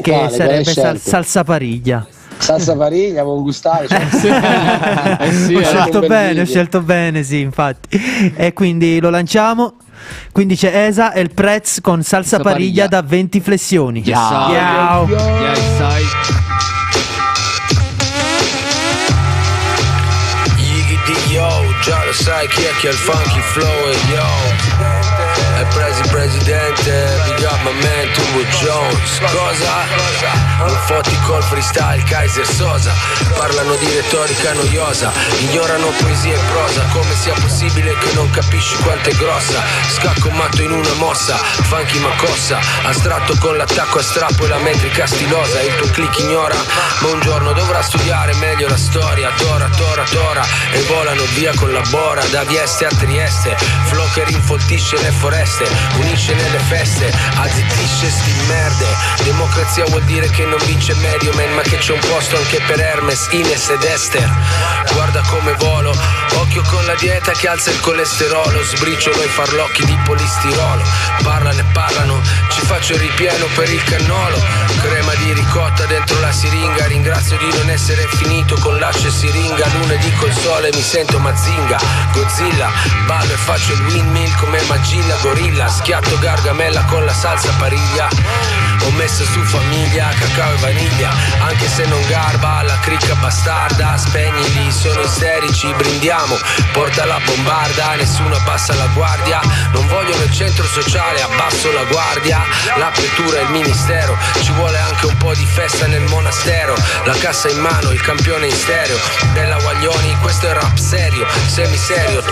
che 0.00 0.10
Quale? 0.12 0.30
Sarebbe 0.30 0.64
sal- 0.64 0.98
salsa 0.98 1.44
pariglia. 1.44 2.06
Salsa 2.40 2.76
pariglia 2.76 3.22
con 3.22 3.42
gustare 3.42 3.86
cioè, 3.86 4.00
Eh 5.20 5.32
sì, 5.32 5.54
ho 5.54 5.62
scelto 5.62 6.00
bene, 6.00 6.40
ho 6.40 6.44
scelto 6.46 6.80
bene, 6.80 7.22
sì, 7.22 7.40
infatti. 7.40 8.32
E 8.34 8.52
quindi 8.52 9.00
lo 9.00 9.10
lanciamo. 9.10 9.74
Quindi 10.32 10.56
c'è 10.56 10.86
Esa 10.86 11.12
e 11.12 11.20
il 11.20 11.30
Prez 11.32 11.80
con 11.82 12.02
salsa 12.02 12.36
Salsa 12.36 12.42
pariglia 12.42 12.86
pariglia. 12.86 13.00
da 13.00 13.02
20 13.02 13.40
flessioni. 13.40 14.04
Ciao. 14.04 15.06
D, 21.10 21.32
yo, 21.32 21.48
già 21.82 22.04
lo 22.04 22.12
sai 22.12 22.46
chi 22.48 22.62
è 22.62 22.70
che 22.78 22.88
ha 22.88 22.90
il 22.90 22.96
funky 22.96 23.40
flow 23.40 23.88
e 23.88 23.96
yo 24.12 24.99
È 25.60 25.66
presi 25.74 26.00
presidente, 26.08 27.20
big 27.26 28.12
Turbo 28.14 28.42
Jones. 28.62 29.18
Cosa? 29.30 29.84
Non 30.58 30.78
fotti 30.86 31.14
col 31.26 31.42
freestyle 31.42 32.02
Kaiser 32.04 32.46
Sosa. 32.46 32.90
Parlano 33.36 33.74
di 33.76 33.86
retorica 33.92 34.54
noiosa 34.54 35.12
Ignorano 35.38 35.88
poesia 36.00 36.32
e 36.32 36.38
prosa. 36.50 36.82
Come 36.92 37.14
sia 37.14 37.34
possibile 37.34 37.94
che 37.98 38.10
non 38.14 38.30
capisci 38.30 38.74
quanto 38.76 39.10
è 39.10 39.12
grossa? 39.12 39.62
Scacco 39.90 40.30
matto 40.30 40.62
in 40.62 40.72
una 40.72 40.94
mossa 40.94 41.36
Funky 41.36 41.98
ma 41.98 42.14
cossa. 42.16 42.58
Astratto 42.84 43.36
con 43.38 43.58
l'attacco 43.58 43.98
a 43.98 44.02
strappo 44.02 44.46
e 44.46 44.48
la 44.48 44.58
metrica 44.58 45.06
stilosa. 45.06 45.60
Il 45.60 45.76
tuo 45.76 45.90
click 45.90 46.20
ignora 46.20 46.56
Ma 47.00 47.08
un 47.08 47.20
giorno 47.20 47.52
dovrà 47.52 47.82
studiare 47.82 48.34
meglio 48.36 48.66
la 48.66 48.78
storia. 48.78 49.30
Tora, 49.36 49.68
tora, 49.76 50.04
tora 50.04 50.42
E 50.72 50.80
volano 50.84 51.22
via 51.34 51.52
con 51.54 51.70
la 51.70 51.82
bora. 51.90 52.24
Da 52.30 52.44
Vieste 52.44 52.86
a 52.86 52.90
Trieste 52.96 53.56
Flow 53.58 54.08
che 54.12 54.24
rinfoltisce 54.24 54.96
le 55.02 55.10
foreste 55.10 55.49
Unisce 55.96 56.32
nelle 56.34 56.58
feste 56.58 57.12
Azzittisce 57.34 58.08
sti 58.08 58.32
merde. 58.46 58.86
Democrazia 59.24 59.84
vuol 59.86 60.02
dire 60.04 60.30
che 60.30 60.44
non 60.44 60.58
vince 60.64 60.94
medio 60.94 61.32
man 61.34 61.54
Ma 61.54 61.62
che 61.62 61.76
c'è 61.76 61.92
un 61.92 61.98
posto 61.98 62.36
anche 62.36 62.60
per 62.66 62.78
Hermes, 62.78 63.26
Ines 63.30 63.68
ed 63.68 63.82
Esther. 63.82 64.30
Guarda 64.92 65.20
come 65.26 65.52
volo 65.54 65.92
Occhio 66.34 66.62
con 66.62 66.84
la 66.86 66.94
dieta 66.94 67.32
che 67.32 67.48
alza 67.48 67.70
il 67.70 67.80
colesterolo 67.80 68.62
Sbriciolo 68.62 69.22
i 69.22 69.28
farlocchi 69.28 69.84
di 69.84 69.98
polistirolo. 70.04 70.82
Parlano 71.22 71.58
e 71.58 71.64
parlano 71.72 72.20
Ci 72.50 72.60
faccio 72.60 72.92
il 72.94 73.00
ripieno 73.00 73.46
per 73.54 73.68
il 73.70 73.82
cannolo. 73.82 74.40
Crema 74.80 75.14
di 75.14 75.32
ricotta 75.32 75.84
dentro 75.86 76.20
la 76.20 76.32
siringa 76.32 76.86
Ringrazio 76.86 77.36
di 77.38 77.50
non 77.58 77.70
essere 77.70 78.06
finito 78.08 78.54
con 78.60 78.78
l'asce 78.78 79.08
e 79.08 79.10
siringa. 79.10 79.66
Lunedì 79.80 80.12
col 80.14 80.32
sole 80.32 80.70
mi 80.72 80.82
sento 80.82 81.18
mazinga 81.18 81.78
Godzilla 82.12 82.70
Ballo 83.06 83.32
e 83.32 83.36
faccio 83.36 83.72
il 83.72 83.80
windmill 83.86 84.34
come 84.36 84.60
Magilla 84.68 85.16
Gorilla 85.20 85.39
Schiatto 85.80 86.18
gargamella 86.18 86.84
con 86.84 87.04
la 87.04 87.12
salsa 87.12 87.50
pariglia. 87.58 88.08
Ho 88.82 88.90
messo 88.92 89.24
su 89.24 89.40
famiglia, 89.40 90.08
cacao 90.18 90.52
e 90.52 90.56
vaniglia. 90.58 91.10
Anche 91.38 91.68
se 91.68 91.84
non 91.86 92.00
garba 92.06 92.62
la 92.62 92.78
cricca 92.80 93.14
bastarda. 93.14 93.96
Spegnili, 93.96 94.70
sono 94.70 95.00
isterici, 95.00 95.72
brindiamo. 95.74 96.38
Porta 96.72 97.04
la 97.06 97.18
bombarda, 97.24 97.94
nessuno 97.94 98.36
abbassa 98.36 98.74
la 98.74 98.86
guardia. 98.94 99.40
Non 99.72 99.86
vogliono 99.86 100.22
il 100.22 100.32
centro 100.32 100.66
sociale, 100.66 101.22
abbasso 101.22 101.72
la 101.72 101.84
guardia. 101.84 102.42
L'apertura 102.76 103.38
è 103.38 103.42
il 103.42 103.50
ministero. 103.50 104.16
Ci 104.42 104.52
vuole 104.52 104.78
anche 104.78 105.06
un 105.06 105.16
po' 105.16 105.34
di 105.34 105.46
festa 105.46 105.86
nel 105.86 106.02
monastero. 106.02 106.74
La 107.04 107.14
cassa 107.14 107.48
in 107.48 107.58
mano, 107.58 107.90
il 107.90 108.00
campione 108.00 108.46
in 108.46 108.54
stereo. 108.54 108.98
Bella 109.32 109.56
Guaglioni, 109.56 110.16
questo 110.20 110.48
è 110.48 110.52
rap 110.52 110.76
serio 110.76 111.26
Semiserio. 111.46 112.22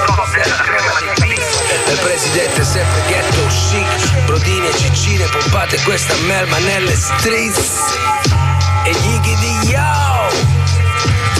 E 1.86 1.92
il 1.92 1.98
presidente 1.98 2.60
è 2.60 2.64
sempre 2.64 2.97
ghetto 3.06 3.46
chic 3.46 4.24
Brodine 4.24 4.70
ciccine 4.76 5.26
pompate 5.26 5.80
questa 5.82 6.14
melma 6.26 6.58
nelle 6.58 6.94
streets. 6.96 7.80
E 8.84 8.90
gli 8.90 9.18
di 9.20 9.68
yo. 9.70 10.28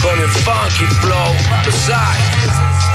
Con 0.01 0.17
il 0.17 0.29
funky 0.29 0.85
flow, 1.01 1.35
lo 1.63 1.71
sai 1.71 2.88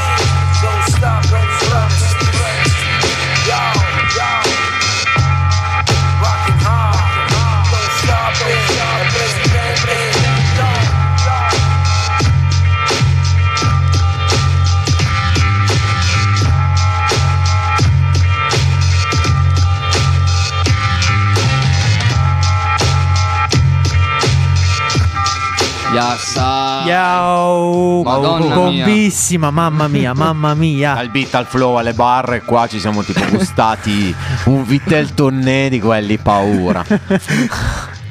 Yes, 25.95 26.33
sai. 26.33 26.87
Ciao. 26.89 28.03
Madonna 28.03 28.45
mia. 28.47 28.85
Bombissima, 28.85 29.51
mamma 29.53 29.87
mia, 29.87 30.13
mamma 30.13 30.53
mia. 30.55 30.97
Al 30.97 31.09
beat, 31.11 31.33
al 31.37 31.47
flow, 31.47 31.77
alle 31.77 31.93
barre, 31.93 32.43
qua 32.43 32.67
ci 32.67 32.81
siamo 32.81 33.05
tipo 33.05 33.25
gustati 33.31 34.13
un 34.47 34.65
Vittel 34.65 35.15
Tonné 35.15 35.69
di 35.69 35.81
quelli 35.81 36.19
paura. 36.19 36.85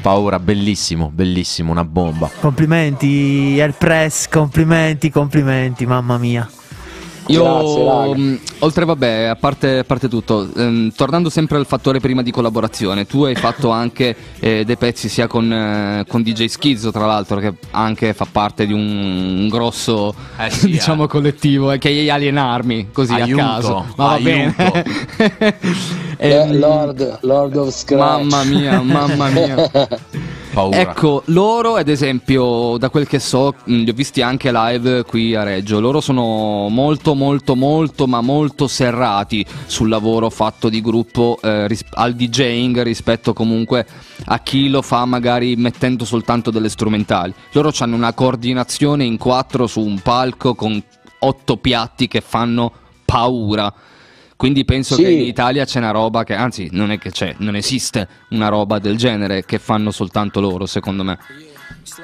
Paura, 0.01 0.39
bellissimo, 0.39 1.11
bellissimo, 1.13 1.71
una 1.71 1.83
bomba. 1.83 2.29
Complimenti, 2.39 3.57
El 3.59 3.73
Press, 3.73 4.29
complimenti, 4.29 5.09
complimenti, 5.09 5.85
mamma 5.85 6.17
mia. 6.17 6.49
Io, 7.27 7.43
Grazie, 7.43 8.15
mh, 8.17 8.39
oltre 8.59 8.85
vabbè, 8.85 9.23
a 9.23 9.35
parte, 9.35 9.77
a 9.79 9.83
parte 9.83 10.09
tutto, 10.09 10.47
ehm, 10.55 10.91
tornando 10.95 11.29
sempre 11.29 11.57
al 11.57 11.65
fattore 11.65 11.99
prima 11.99 12.21
di 12.21 12.31
collaborazione, 12.31 13.05
tu 13.05 13.23
hai 13.23 13.35
fatto 13.35 13.69
anche 13.69 14.15
eh, 14.39 14.63
dei 14.65 14.75
pezzi 14.77 15.07
sia 15.07 15.27
con, 15.27 15.51
eh, 15.51 16.05
con 16.07 16.21
DJ 16.21 16.45
Schizzo, 16.45 16.91
tra 16.91 17.05
l'altro, 17.05 17.39
che 17.39 17.53
anche 17.71 18.13
fa 18.13 18.27
parte 18.29 18.65
di 18.65 18.73
un, 18.73 18.81
un 19.39 19.47
grosso 19.49 20.13
Eh 20.37 20.49
sì, 20.49 20.67
diciamo 20.71 21.05
eh. 21.05 21.07
collettivo, 21.07 21.71
eh, 21.71 21.77
che 21.77 21.89
è 21.89 21.93
gli 21.93 22.09
Alien 22.09 22.37
Army, 22.37 22.89
così 22.91 23.13
Aiuto, 23.13 23.41
a 23.41 23.45
caso. 23.45 23.85
Ma 23.95 24.05
va 24.05 24.11
aiuto. 24.11 24.23
bene. 24.23 24.85
Eh, 26.15 26.29
Ehm, 26.29 26.57
Lord, 26.59 27.19
Lord 27.23 27.55
of 27.57 27.73
Scratch 27.75 28.23
Mamma 28.23 28.43
mia, 28.45 28.81
mamma 28.81 29.29
mia. 29.29 29.69
Paura. 30.53 30.77
Ecco, 30.77 31.23
loro 31.25 31.75
ad 31.75 31.87
esempio, 31.87 32.77
da 32.77 32.91
quel 32.91 33.07
che 33.07 33.17
so, 33.17 33.55
mh, 33.63 33.75
li 33.75 33.89
ho 33.89 33.93
visti 33.93 34.21
anche 34.21 34.51
live 34.51 35.03
qui 35.03 35.33
a 35.33 35.41
Reggio, 35.41 35.79
loro 35.79 35.99
sono 35.99 36.67
molto 36.69 37.15
molto 37.15 37.55
molto 37.55 38.05
ma 38.05 38.21
molto 38.21 38.67
serrati 38.67 39.43
sul 39.65 39.89
lavoro 39.89 40.29
fatto 40.29 40.69
di 40.69 40.79
gruppo 40.79 41.39
eh, 41.41 41.67
ris- 41.67 41.83
al 41.93 42.13
DJing 42.13 42.83
rispetto 42.83 43.33
comunque 43.33 43.87
a 44.25 44.39
chi 44.39 44.69
lo 44.69 44.83
fa 44.83 45.05
magari 45.05 45.55
mettendo 45.55 46.05
soltanto 46.05 46.51
delle 46.51 46.69
strumentali. 46.69 47.33
Loro 47.53 47.71
hanno 47.79 47.95
una 47.95 48.13
coordinazione 48.13 49.05
in 49.05 49.17
quattro 49.17 49.65
su 49.65 49.81
un 49.81 49.99
palco 50.01 50.53
con 50.53 50.81
otto 51.19 51.57
piatti 51.57 52.07
che 52.07 52.21
fanno 52.21 52.71
paura. 53.05 53.73
Quindi 54.43 54.65
penso 54.65 54.95
Sì. 54.95 55.03
che 55.03 55.09
in 55.09 55.21
Italia 55.21 55.63
c'è 55.63 55.77
una 55.77 55.91
roba 55.91 56.25
che, 56.25 56.33
anzi, 56.35 56.67
non 56.73 56.91
è 56.91 56.97
che 56.97 57.11
c'è, 57.11 57.33
non 57.37 57.55
esiste 57.55 58.05
una 58.31 58.49
roba 58.49 58.77
del 58.77 58.97
genere 58.97 59.45
che 59.45 59.57
fanno 59.57 59.89
soltanto 59.89 60.41
loro, 60.41 60.65
secondo 60.65 61.01
me. 61.05 61.17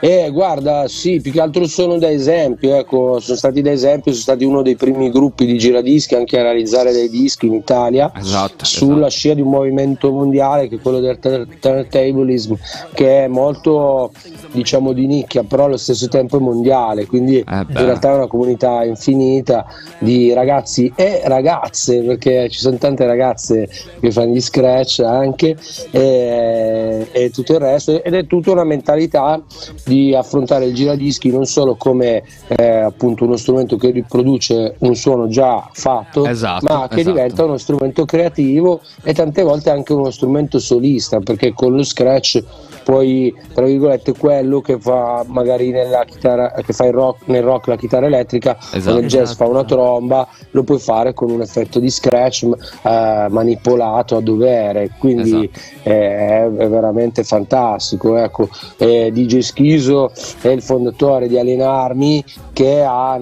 Eh, 0.02 0.30
guarda, 0.32 0.88
sì, 0.88 1.20
più 1.20 1.32
che 1.32 1.42
altro 1.42 1.66
sono 1.68 1.98
da 1.98 2.10
esempio, 2.10 2.76
ecco, 2.76 3.20
sono 3.20 3.38
stati 3.38 3.62
da 3.62 3.72
esempio, 3.72 4.12
sono 4.12 4.24
stati 4.24 4.44
uno 4.44 4.62
dei 4.62 4.76
primi 4.76 5.10
gruppi 5.10 5.46
di 5.46 5.58
giradischi 5.58 6.16
anche 6.16 6.40
a 6.40 6.44
realizzare 6.44 6.92
dei 6.92 7.10
dischi 7.10 7.48
in 7.48 7.54
Italia. 7.54 8.12
Esatto. 8.16 8.66
sulla 8.66 9.10
scia 9.10 9.34
di 9.34 9.42
un 9.42 9.50
movimento 9.50 10.12
mondiale 10.12 10.68
che 10.68 10.76
è 10.76 10.80
quello 10.80 11.00
del 11.00 11.20
tur- 11.20 11.48
turntablism 11.60 12.54
che 12.94 13.26
è 13.26 13.28
molto 13.28 14.12
diciamo 14.52 14.94
di 14.94 15.06
nicchia 15.06 15.44
però 15.44 15.66
allo 15.66 15.78
stesso 15.78 16.08
tempo 16.08 16.38
è 16.38 16.40
mondiale 16.40 17.06
quindi 17.06 17.38
Eh 17.38 17.44
in 17.68 17.86
realtà 17.86 18.12
è 18.12 18.16
una 18.16 18.28
comunità 18.28 18.84
infinita 18.84 19.66
di 20.00 20.34
ragazzi 20.34 20.92
e 20.96 21.22
ragazze 21.26 22.02
perché 22.02 22.50
ci 22.50 22.60
sono 22.60 22.78
tante 22.78 23.06
ragazze 23.06 23.70
che 24.00 24.12
fanno 24.12 24.34
gli 24.34 24.42
scratch 24.42 25.00
anche 25.00 25.56
e, 25.92 27.08
e 27.12 27.30
tutto 27.30 27.54
il 27.54 27.60
resto 27.60 28.04
ed 28.04 28.14
è 28.14 28.26
tutta 28.28 28.52
una 28.52 28.64
mentalità 28.64 29.42
di 29.86 30.16
affrontare 30.16 30.66
il 30.66 30.74
giradischi 30.74 31.32
non 31.32 31.46
solo 31.46 31.76
come 31.76 32.24
eh, 32.48 32.64
appunto 32.80 33.26
uno 33.26 33.36
strumento 33.36 33.78
che 33.78 33.92
riproduce 33.92 34.76
un 34.80 34.96
suono 34.96 35.28
già 35.28 35.70
fatto 35.72 36.26
Esatto, 36.26 36.66
ma 36.66 36.88
che 36.88 37.02
esatto. 37.02 37.16
diventa 37.16 37.44
uno 37.46 37.58
strumento 37.58 38.06
creativo 38.06 38.82
e 39.04 39.14
tante 39.14 39.44
volte 39.44 39.70
anche 39.70 39.94
uno 39.94 40.12
strumento 40.12 40.60
solista 40.60 41.20
perché 41.20 41.54
con 41.54 41.76
lo 41.76 41.84
scratch 41.84 42.44
poi 42.90 43.32
tra 43.54 43.66
virgolette 43.66 44.14
quello 44.18 44.62
che 44.62 44.80
fa 44.80 45.24
magari 45.28 45.70
nella 45.70 46.04
chitarra 46.06 46.52
che 46.66 46.74
fa 46.74 46.86
il 46.86 46.92
rock, 46.94 47.28
nel 47.28 47.44
rock 47.44 47.68
la 47.68 47.76
chitarra 47.76 48.08
elettrica 48.08 48.58
Esatto. 48.74 48.96
o 48.96 49.00
nel 49.00 49.08
jazz 49.08 49.34
fa 49.34 49.46
una 49.46 49.64
tromba 49.64 50.28
lo 50.52 50.64
puoi 50.64 50.80
fare 50.80 51.14
con 51.14 51.30
un 51.30 51.42
effetto 51.42 51.80
di 51.80 51.92
scratch 51.92 52.48
eh, 52.82 53.28
manipolato 53.30 54.18
a 54.18 54.22
dovere 54.22 54.90
quindi 54.98 55.48
Esatto. 55.54 55.88
è, 55.90 56.46
è 56.46 56.68
veramente 56.68 57.24
fantastico 57.24 58.18
ecco 58.18 58.50
Eh, 58.78 59.12
DJ 59.14 59.38
Schiso 59.40 60.12
è 60.42 60.48
il 60.48 60.64
fondatore 60.64 61.28
di 61.28 61.38
Alien 61.38 61.62
Army 61.62 62.24
che 62.54 62.82
ha 62.84 63.20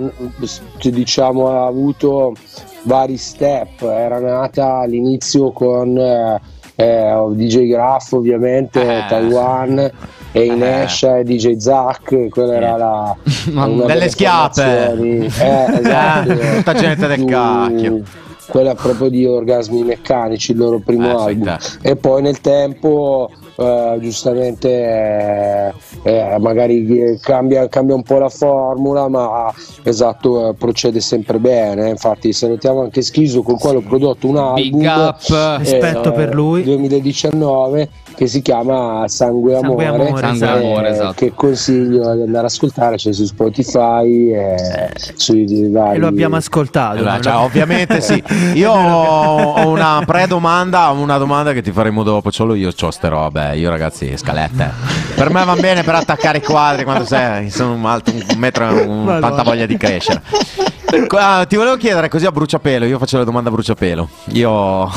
diciamo 0.82 1.49
ha 1.49 1.65
avuto 1.65 2.32
vari 2.84 3.17
step 3.17 3.82
era 3.82 4.19
nata 4.19 4.77
all'inizio 4.77 5.51
con 5.51 6.39
eh, 6.77 6.85
eh, 6.85 7.29
DJ 7.33 7.67
Graff 7.67 8.11
ovviamente 8.13 8.79
Eh. 8.81 9.05
Taiwan 9.09 9.91
e 10.31 10.45
Inesha 10.45 11.17
e 11.17 11.23
DJ 11.23 11.55
Zack 11.57 12.29
quella 12.29 12.55
era 12.55 12.77
la 12.77 13.15
Delle 13.85 14.09
schiappe. 14.09 14.91
eh, 14.93 15.25
esatto. 15.25 16.31
Eh, 16.31 16.55
tutta 16.57 16.73
gente 16.75 17.07
del 17.07 17.25
cacchio. 17.25 18.01
quella 18.47 18.75
proprio 18.75 19.09
di 19.09 19.25
orgasmi 19.25 19.83
meccanici 19.83 20.51
il 20.51 20.57
loro 20.59 20.79
primo 20.79 21.07
Eh, 21.07 21.29
album 21.31 21.57
e 21.81 21.95
poi 21.95 22.21
nel 22.21 22.39
tempo 22.41 23.29
eh, 23.57 23.97
giustamente 23.99 24.69
eh, 24.69 25.73
eh, 26.03 26.37
magari 26.39 27.17
cambia, 27.21 27.67
cambia 27.67 27.95
un 27.95 28.03
po' 28.03 28.19
la 28.19 28.29
formula 28.29 29.07
ma 29.07 29.53
esatto 29.83 30.49
eh, 30.49 30.53
procede 30.53 30.99
sempre 30.99 31.39
bene 31.39 31.89
infatti 31.89 32.31
salutiamo 32.33 32.81
anche 32.81 33.01
Schiso 33.01 33.41
col 33.41 33.57
quale 33.57 33.77
ho 33.77 33.81
prodotto 33.81 34.27
un 34.27 34.37
album 34.37 34.79
Big 34.79 34.85
up. 34.85 35.57
Rispetto 35.59 36.11
per 36.11 36.33
lui. 36.33 36.63
2019 36.63 37.89
che 38.17 38.25
si 38.25 38.41
chiama 38.41 39.08
Sangue 39.08 39.58
e 39.58 39.60
Sangue 39.60 39.86
Amore, 39.86 40.08
Amore, 40.08 40.36
Sangue. 40.36 40.47
Amore, 40.47 40.88
eh, 40.88 40.91
esatto. 40.91 41.13
che 41.13 41.34
consiglio 41.36 42.15
di 42.15 42.21
andare 42.21 42.39
ad 42.39 42.45
ascoltare 42.45 42.95
c'è 42.95 43.13
su 43.13 43.25
Spotify 43.25 44.34
e 44.34 44.91
sui 45.13 45.69
vari 45.69 45.97
E 45.97 45.99
lo 45.99 46.08
abbiamo 46.08 46.36
ascoltato. 46.36 46.97
Allora, 46.97 47.21
cioè, 47.21 47.36
ovviamente 47.36 48.01
sì. 48.01 48.21
Io 48.58 48.71
ho 48.71 49.69
una 49.69 50.01
pre-domanda, 50.03 50.88
una 50.88 51.19
domanda 51.19 51.53
che 51.53 51.62
ti 51.62 51.71
faremo 51.71 52.01
dopo. 52.01 52.32
Solo 52.32 52.56
io 52.56 52.71
ho 52.75 52.91
ste 52.91 53.08
robe. 53.08 53.56
Io, 53.56 53.69
ragazzi, 53.69 54.17
scalette. 54.17 54.71
Per 55.13 55.30
me 55.30 55.45
va 55.45 55.56
bene 55.56 55.84
per 55.84 55.93
attaccare 55.93 56.39
i 56.39 56.43
quadri 56.43 56.86
quando 56.86 57.06
sei. 57.06 57.51
Sono 57.51 57.88
alto 57.88 58.10
un 58.10 58.25
metro 58.38 58.65
un, 58.65 59.17
tanta 59.21 59.43
voglia 59.43 59.67
di 59.67 59.77
crescere. 59.77 60.23
Ah, 61.10 61.45
ti 61.47 61.56
volevo 61.56 61.75
chiedere 61.75 62.10
così 62.10 62.25
a 62.25 62.32
bruciapelo. 62.32 62.86
Io 62.86 62.97
faccio 62.97 63.19
la 63.19 63.23
domanda 63.23 63.49
a 63.49 63.51
bruciapelo. 63.51 64.10
Io. 64.30 64.89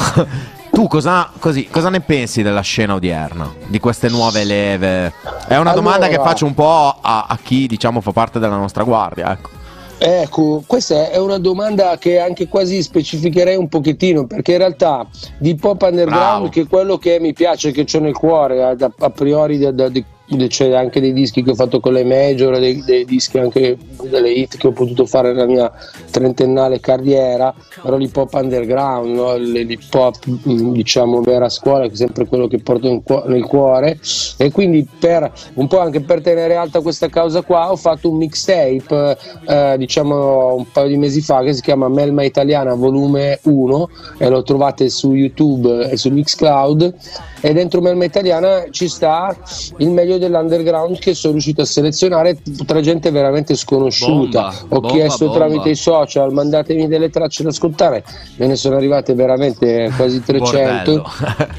Tu 0.72 0.86
cosa, 0.86 1.30
così, 1.38 1.68
cosa 1.68 1.90
ne 1.90 2.00
pensi 2.00 2.42
della 2.42 2.60
scena 2.60 2.94
odierna? 2.94 3.52
Di 3.66 3.78
queste 3.80 4.08
nuove 4.08 4.44
leve? 4.44 5.12
È 5.46 5.56
una 5.56 5.72
domanda 5.72 6.06
che 6.06 6.14
Allora- 6.14 6.30
faccio 6.30 6.46
un 6.46 6.54
po' 6.54 6.96
a, 7.00 7.26
a 7.28 7.38
chi, 7.42 7.66
diciamo, 7.66 8.00
fa 8.00 8.12
parte 8.12 8.38
della 8.38 8.56
nostra 8.56 8.84
guardia. 8.84 9.32
Ecco. 9.32 9.58
Ecco, 10.02 10.62
questa 10.66 11.10
è 11.10 11.18
una 11.18 11.36
domanda 11.36 11.98
che 11.98 12.18
anche 12.18 12.48
quasi 12.48 12.82
specificherei 12.82 13.56
un 13.56 13.68
pochettino, 13.68 14.26
perché 14.26 14.52
in 14.52 14.58
realtà 14.58 15.06
di 15.36 15.54
pop 15.56 15.82
underground, 15.82 16.08
Bravo. 16.16 16.48
che 16.48 16.60
è 16.62 16.66
quello 16.66 16.96
che 16.96 17.18
mi 17.20 17.34
piace, 17.34 17.70
che 17.72 17.84
ho 17.92 18.00
nel 18.00 18.14
cuore, 18.14 18.62
a, 18.62 18.74
a- 18.98 19.10
priori 19.10 19.58
da- 19.58 19.88
di- 19.90 20.02
c'è 20.48 20.72
anche 20.72 21.00
dei 21.00 21.12
dischi 21.12 21.42
che 21.42 21.50
ho 21.50 21.54
fatto 21.54 21.80
con 21.80 21.92
le 21.92 22.04
major, 22.04 22.58
dei, 22.58 22.82
dei 22.84 23.04
dischi 23.04 23.38
anche 23.38 23.76
delle 24.02 24.30
hit 24.30 24.56
che 24.56 24.66
ho 24.68 24.72
potuto 24.72 25.06
fare 25.06 25.32
nella 25.32 25.46
mia 25.46 25.72
trentennale 26.10 26.80
carriera, 26.80 27.54
però 27.82 27.96
l'hip 27.96 28.16
hop 28.16 28.34
underground, 28.34 29.14
no? 29.14 29.36
l'hip 29.36 29.92
hop 29.94 30.16
mm, 30.28 30.72
diciamo 30.72 31.20
vera 31.20 31.48
scuola, 31.48 31.86
che 31.86 31.92
è 31.92 31.96
sempre 31.96 32.26
quello 32.26 32.46
che 32.46 32.58
porto 32.58 33.24
nel 33.26 33.44
cuore 33.44 33.98
e 34.36 34.50
quindi 34.50 34.86
per 34.98 35.30
un 35.54 35.66
po' 35.66 35.80
anche 35.80 36.00
per 36.00 36.20
tenere 36.20 36.54
alta 36.54 36.80
questa 36.80 37.08
causa 37.08 37.42
qua 37.42 37.70
ho 37.70 37.76
fatto 37.76 38.10
un 38.10 38.16
mixtape 38.16 39.16
eh, 39.46 39.74
diciamo 39.78 40.54
un 40.54 40.70
paio 40.70 40.88
di 40.88 40.96
mesi 40.96 41.20
fa 41.20 41.42
che 41.42 41.52
si 41.52 41.60
chiama 41.60 41.88
Melma 41.88 42.22
Italiana 42.22 42.74
volume 42.74 43.38
1 43.42 43.88
e 44.18 44.28
lo 44.28 44.42
trovate 44.42 44.88
su 44.88 45.14
YouTube 45.14 45.90
e 45.90 45.96
su 45.96 46.10
Mixcloud 46.10 46.94
e 47.40 47.52
dentro 47.52 47.80
Melma 47.80 48.04
Italiana 48.04 48.64
ci 48.70 48.88
sta 48.88 49.36
il 49.78 49.90
meglio 49.90 50.18
dell'underground 50.20 50.98
che 51.00 51.14
sono 51.14 51.32
riuscito 51.32 51.62
a 51.62 51.64
selezionare 51.64 52.38
tra 52.64 52.80
gente 52.80 53.10
veramente 53.10 53.56
sconosciuta 53.56 54.42
Bomba, 54.42 54.54
ho 54.68 54.80
bomba, 54.80 54.88
chiesto 54.94 55.24
bomba. 55.26 55.38
tramite 55.40 55.70
i 55.70 55.74
social 55.74 56.32
mandatemi 56.32 56.86
delle 56.86 57.10
tracce 57.10 57.42
da 57.42 57.48
ascoltare 57.48 58.04
me 58.36 58.46
ne 58.46 58.54
sono 58.54 58.76
arrivate 58.76 59.14
veramente 59.14 59.90
quasi 59.96 60.22
300 60.22 60.92
Bordello. 60.92 61.08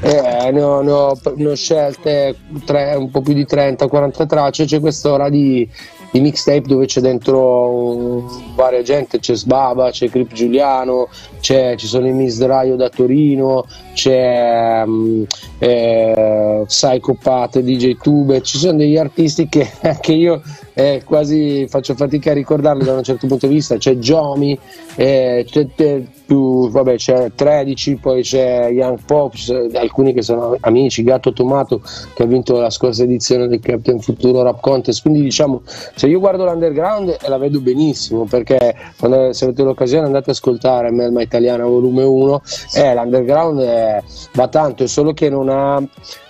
eh, 0.46 0.50
ne, 0.52 0.62
ho, 0.62 0.80
ne 0.80 0.90
ho- 0.90 1.18
ne 1.36 1.48
ho 1.50 1.54
scelte 1.54 2.36
tre- 2.64 2.94
un 2.94 3.10
po' 3.10 3.20
più 3.20 3.34
di 3.34 3.44
30-40 3.44 4.26
tracce. 4.26 4.64
C'è 4.64 4.80
quest'ora 4.80 5.28
di, 5.28 5.68
di 6.10 6.20
mixtape 6.20 6.62
dove 6.66 6.86
c'è 6.86 7.00
dentro 7.00 7.68
um, 7.68 8.51
varia 8.54 8.82
gente: 8.82 9.18
c'è 9.18 9.34
Sbaba, 9.34 9.90
c'è 9.90 10.08
Crip 10.08 10.32
Giuliano, 10.32 11.08
c'è- 11.40 11.76
ci 11.76 11.86
sono 11.86 12.06
i 12.06 12.12
Misdraio 12.12 12.76
da 12.76 12.88
Torino, 12.88 13.66
c'è 13.94 14.82
um, 14.84 15.26
eh, 15.58 16.62
Psychopath, 16.66 17.58
DJ 17.60 17.96
Tube. 18.00 18.42
Ci 18.42 18.58
sono 18.58 18.78
degli 18.78 18.96
artisti 18.96 19.48
che 19.48 19.70
anche 19.82 20.12
io 20.12 20.42
eh, 20.74 21.02
quasi 21.04 21.66
faccio 21.68 21.94
fatica 21.94 22.30
a 22.30 22.34
ricordarli 22.34 22.84
da 22.84 22.94
un 22.94 23.02
certo 23.02 23.26
punto 23.26 23.46
di 23.46 23.54
vista. 23.54 23.76
C'è 23.76 23.94
Jomi, 23.96 24.58
eh, 24.96 25.44
c'è, 25.48 25.66
c'è 25.74 26.02
più, 26.24 26.70
vabbè, 26.70 26.96
c'è 26.96 27.32
13, 27.34 27.96
poi 27.96 28.22
c'è 28.22 28.70
Young 28.70 29.00
Pops, 29.04 29.50
alcuni 29.74 30.12
che 30.14 30.22
sono 30.22 30.56
amici, 30.60 31.02
Gatto 31.02 31.32
Tomato 31.32 31.82
che 32.14 32.22
ha 32.22 32.26
vinto 32.26 32.58
la 32.58 32.70
scorsa 32.70 33.02
edizione 33.02 33.48
del 33.48 33.60
Captain 33.60 34.00
Futuro 34.00 34.42
Rap 34.42 34.60
Contest. 34.60 35.02
Quindi 35.02 35.20
diciamo, 35.20 35.62
se 35.64 36.06
io 36.06 36.18
guardo 36.18 36.44
l'underground 36.44 37.18
eh, 37.20 37.28
la 37.28 37.38
vedo 37.38 37.60
benissimo 37.60 38.24
perché 38.24 38.41
quando 38.98 39.32
se 39.32 39.44
avete 39.44 39.62
l'occasione 39.62 40.06
andate 40.06 40.30
ad 40.30 40.36
ascoltare 40.36 40.90
Melma 40.90 41.22
Italiana 41.22 41.64
volume 41.64 42.02
1, 42.02 42.42
eh, 42.74 42.94
l'underground 42.94 43.60
eh, 43.60 44.02
va 44.34 44.48
tanto, 44.48 44.84
è 44.84 44.86
solo 44.86 45.12
che 45.12 45.28
non 45.28 45.48
ha 45.48 45.82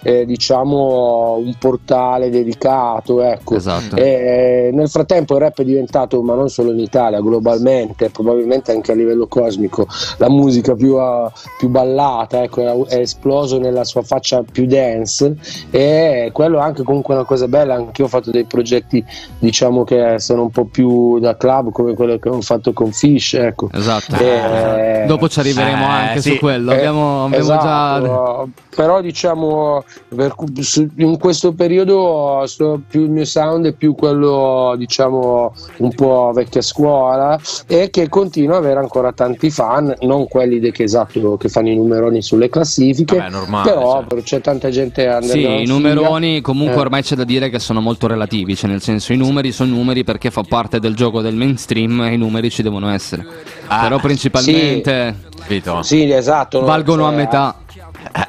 eh, 0.03 0.25
diciamo 0.25 1.37
un 1.37 1.55
portale 1.59 2.31
dedicato, 2.31 3.23
ecco. 3.23 3.55
Esatto. 3.55 3.97
E 3.97 4.71
nel 4.73 4.89
frattempo 4.89 5.35
il 5.35 5.41
rap 5.41 5.61
è 5.61 5.65
diventato, 5.65 6.23
ma 6.23 6.35
non 6.35 6.49
solo 6.49 6.73
in 6.73 6.79
Italia, 6.79 7.21
globalmente, 7.21 8.11
probabilmente 8.11 8.73
anche 8.73 8.93
a 8.93 8.95
livello 8.95 9.27
cosmico, 9.27 9.87
la 10.19 10.29
musica 10.29 10.75
più, 10.75 10.97
uh, 10.97 11.31
più 11.59 11.69
ballata, 11.69 12.43
ecco, 12.43 12.87
è, 12.87 12.97
è 12.97 12.99
esploso 12.99 13.59
nella 13.59 13.85
sua 13.85 14.03
faccia 14.03 14.43
più 14.43 14.67
dance 14.67 15.37
e 15.71 16.31
quello 16.33 16.59
è 16.59 16.63
anche 16.63 16.83
comunque 16.83 17.15
una 17.15 17.25
cosa 17.25 17.49
bella, 17.49 17.75
anche 17.75 18.01
io 18.01 18.07
ho 18.07 18.11
fatto 18.11 18.31
dei 18.31 18.45
progetti 18.45 19.05
diciamo 19.39 19.85
che 19.85 20.19
sono 20.19 20.43
un 20.43 20.51
po' 20.51 20.65
più 20.65 21.19
da 21.19 21.37
club 21.37 21.71
come 21.71 21.95
quello 22.03 22.19
che 22.19 22.29
ho 22.29 22.41
fatto 22.41 22.73
con 22.73 22.93
Fish, 22.93 23.35
ecco. 23.35 23.69
Esatto. 23.73 24.17
Eh, 24.17 25.05
Dopo 25.07 25.29
ci 25.29 25.39
arriveremo 25.41 25.83
eh, 25.85 25.89
anche 25.89 26.21
sì. 26.21 26.31
su 26.33 26.39
quello. 26.39 26.73
Eh, 26.73 26.77
Abbiamo, 26.77 27.25
abbiamo 27.27 27.45
esatto, 27.45 28.07
già. 28.07 28.63
però 28.77 29.01
diciamo 29.01 29.85
per- 30.15 30.35
su- 30.61 30.89
in 30.97 31.19
questo 31.19 31.53
periodo 31.53 32.43
sto- 32.47 32.81
più 32.89 33.03
il 33.03 33.11
mio 33.11 33.25
sound 33.25 33.67
è 33.67 33.73
più 33.73 33.95
quello 33.95 34.75
diciamo 34.77 35.55
un 35.79 35.91
po' 35.95 36.31
vecchia 36.35 36.61
scuola 36.63 37.39
e 37.67 37.91
che 37.91 38.09
continua 38.09 38.57
ad 38.57 38.65
avere 38.65 38.81
ancora 38.81 39.13
tanti 39.13 39.51
fan 39.51 39.95
non 40.01 40.27
quelli 40.29 40.59
de- 40.61 40.71
che, 40.73 40.85
esatto, 40.85 41.37
che 41.37 41.49
fanno 41.49 41.69
i 41.69 41.77
numeroni 41.77 42.23
sulle 42.23 42.49
classifiche 42.49 43.17
Vabbè, 43.17 43.31
normale, 43.31 43.71
però 43.71 44.05
cioè. 44.09 44.23
c'è 44.23 44.41
tanta 44.41 44.71
gente 44.71 45.03
Sì, 45.03 45.09
underground 45.45 45.61
i 45.61 45.67
numeroni 45.67 46.41
comunque 46.41 46.77
Eh. 46.77 46.81
ormai 46.81 47.03
c'è 47.03 47.15
da 47.17 47.25
dire 47.25 47.51
che 47.51 47.59
sono 47.59 47.81
molto 47.81 48.07
relativi, 48.07 48.55
cioè 48.57 48.71
nel 48.71 48.81
senso 48.81 49.13
i 49.13 49.17
numeri 49.17 49.53
sono 49.53 49.75
numeri 49.75 50.05
perché 50.05 50.31
fa 50.31 50.43
parte 50.49 50.79
del 50.81 50.95
gioco 50.95 51.21
del 51.21 51.35
mainstream 51.35 51.92
i 52.01 52.17
numeri 52.17 52.51
ci 52.51 52.63
devono 52.63 52.91
essere. 52.91 53.25
Ah, 53.67 53.83
Però 53.83 53.99
principalmente 53.99 55.31
Capito? 55.43 55.83
sì 55.83 56.11
esatto 56.11 56.61
valgono 56.63 57.07
a 57.07 57.11
cioè, 57.11 57.17
metà. 57.17 57.57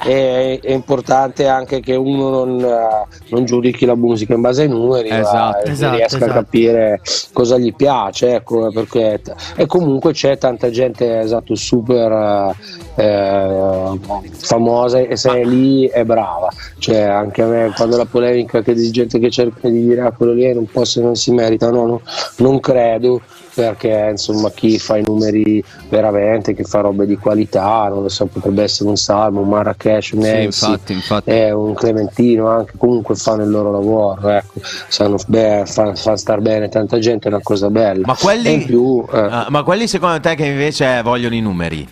è, 0.04 0.60
è 0.62 0.72
importante 0.72 1.48
anche 1.48 1.80
che 1.80 1.96
uno 1.96 2.30
non, 2.30 2.60
eh, 2.60 3.08
non 3.30 3.46
giudichi 3.46 3.86
la 3.86 3.96
musica 3.96 4.34
in 4.34 4.42
base 4.42 4.64
ai 4.64 4.70
numeri, 4.70 5.10
ma 5.10 5.20
Esatto. 5.20 5.70
Esatto, 5.70 5.96
riesca 5.96 6.16
esatto. 6.18 6.32
a 6.32 6.34
capire 6.34 7.02
cosa 7.34 7.58
gli 7.58 7.74
piace. 7.74 8.36
Ecco, 8.36 8.72
perché, 8.72 9.22
e 9.56 9.66
comunque 9.66 10.14
c'è 10.14 10.38
tanta 10.38 10.70
gente 10.70 11.20
esatto, 11.20 11.56
super 11.56 12.56
eh, 12.96 13.04
eh, 13.04 14.00
famosa 14.32 15.00
e 15.00 15.16
se 15.16 15.32
è 15.32 15.44
lì 15.44 15.88
è 15.88 16.04
brava. 16.06 16.50
Cioè, 16.78 17.02
anche 17.02 17.42
a 17.42 17.46
me 17.48 17.74
quando 17.76 17.98
la 17.98 18.06
polemica 18.06 18.62
che 18.62 18.74
di 18.74 18.92
gente 18.92 19.20
che 19.20 19.30
cerca 19.30 19.70
di 19.70 19.86
dire 19.86 20.02
ah, 20.02 20.12
quello 20.12 20.34
lì 20.34 20.52
non 20.54 20.66
può 20.66 20.84
se 20.84 21.02
non 21.02 21.16
si 21.16 21.32
merita, 21.32 21.70
no, 21.70 21.86
no, 21.86 22.02
non 22.38 22.60
credo 22.60 23.22
perché 23.54 24.08
insomma 24.12 24.50
chi 24.52 24.80
fa 24.80 24.98
i 24.98 25.04
numeri 25.06 25.64
veramente, 25.90 26.54
che 26.54 26.64
fa 26.64 26.82
robe 26.82 27.06
di 27.06 27.18
qualità, 27.18 27.88
non 27.90 28.02
lo 28.04 28.10
so, 28.10 28.26
potrebbe 28.26 28.64
essere 28.64 28.90
un 28.90 28.96
Salmo, 28.98 29.42
un 29.42 29.50
Marrakesh, 29.50 30.12
un 30.12 30.22
Sì, 30.24 30.32
Nancy, 30.32 30.46
infatti, 30.72 30.94
infatti. 30.94 31.30
è 31.30 31.52
un 31.52 31.74
Clementino 31.74 32.48
anche 32.48 32.74
comunque 32.78 33.16
fanno 33.16 33.44
il 33.44 33.50
loro 33.50 33.72
lavoro 33.72 34.28
ecco. 34.30 34.54
sanno 34.88 35.18
beh, 35.28 35.64
fa, 35.66 35.94
fa 35.96 36.16
star 36.18 36.42
bene 36.42 36.70
tanta 36.70 36.98
gente 37.00 37.30
è 37.30 37.32
una 37.32 37.42
cosa 37.44 37.70
bella 37.70 38.06
Ma 38.08 38.16
quelli- 38.16 38.66
più 38.66 39.06
eh, 39.12 39.18
Ah, 39.20 39.48
ma 39.50 39.64
quelli 39.64 39.88
secondo 39.88 40.20
te 40.20 40.36
che 40.36 40.46
invece 40.46 41.02
vogliono 41.04 41.36
i 41.36 41.42
numeri? 41.42 41.88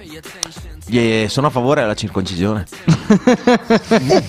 Gli- 0.92 1.26
sono 1.30 1.48
a 1.48 1.50
favore 1.50 1.80
della 1.80 1.94
circoncisione? 1.94 2.66
Eh? 3.08 4.24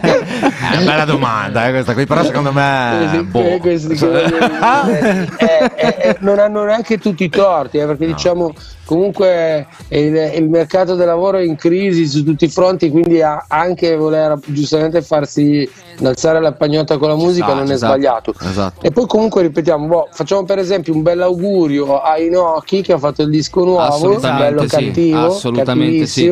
È 0.00 0.72
una 0.72 0.84
bella 0.84 1.04
domanda, 1.04 1.68
eh, 1.68 1.70
questa 1.70 1.92
qui, 1.94 2.04
però 2.04 2.24
secondo 2.24 2.50
me. 2.52 3.14
Eh, 3.14 3.22
boh. 3.22 3.38
eh, 3.38 5.28
eh, 5.36 5.96
eh, 6.00 6.16
non 6.18 6.40
hanno 6.40 6.64
neanche 6.64 6.98
tutti 6.98 7.22
i 7.22 7.28
torti, 7.28 7.78
eh, 7.78 7.86
perché 7.86 8.06
diciamo 8.06 8.52
comunque 8.90 9.68
il, 9.90 10.32
il 10.34 10.48
mercato 10.48 10.96
del 10.96 11.06
lavoro 11.06 11.36
è 11.38 11.42
in 11.42 11.54
crisi 11.54 12.08
su 12.08 12.24
tutti 12.24 12.46
i 12.46 12.48
fronti, 12.48 12.90
quindi 12.90 13.22
a- 13.22 13.44
anche 13.46 13.94
voler 13.94 14.36
giustamente 14.46 15.00
farsi 15.00 15.68
alzare 16.02 16.40
la 16.40 16.50
pagnotta 16.50 16.98
con 16.98 17.06
la 17.08 17.14
musica 17.14 17.46
Esatto, 17.46 17.60
non 17.60 17.70
è 17.70 17.74
esatto, 17.74 17.92
sbagliato. 17.92 18.34
esatto. 18.40 18.84
E 18.84 18.90
poi 18.90 19.06
comunque 19.06 19.42
ripetiamo, 19.42 19.86
boh, 19.86 20.08
facciamo 20.10 20.42
per 20.42 20.58
esempio 20.58 20.92
un 20.92 21.02
bel 21.02 21.22
augurio 21.22 22.00
a 22.00 22.18
Inoki 22.18 22.82
che 22.82 22.92
ha 22.92 22.98
fatto 22.98 23.22
il 23.22 23.30
disco 23.30 23.62
nuovo, 23.62 24.18
bello 24.18 24.62
sì, 24.62 24.66
cattivo, 24.66 25.26
assolutamente 25.26 26.06
sì. 26.06 26.26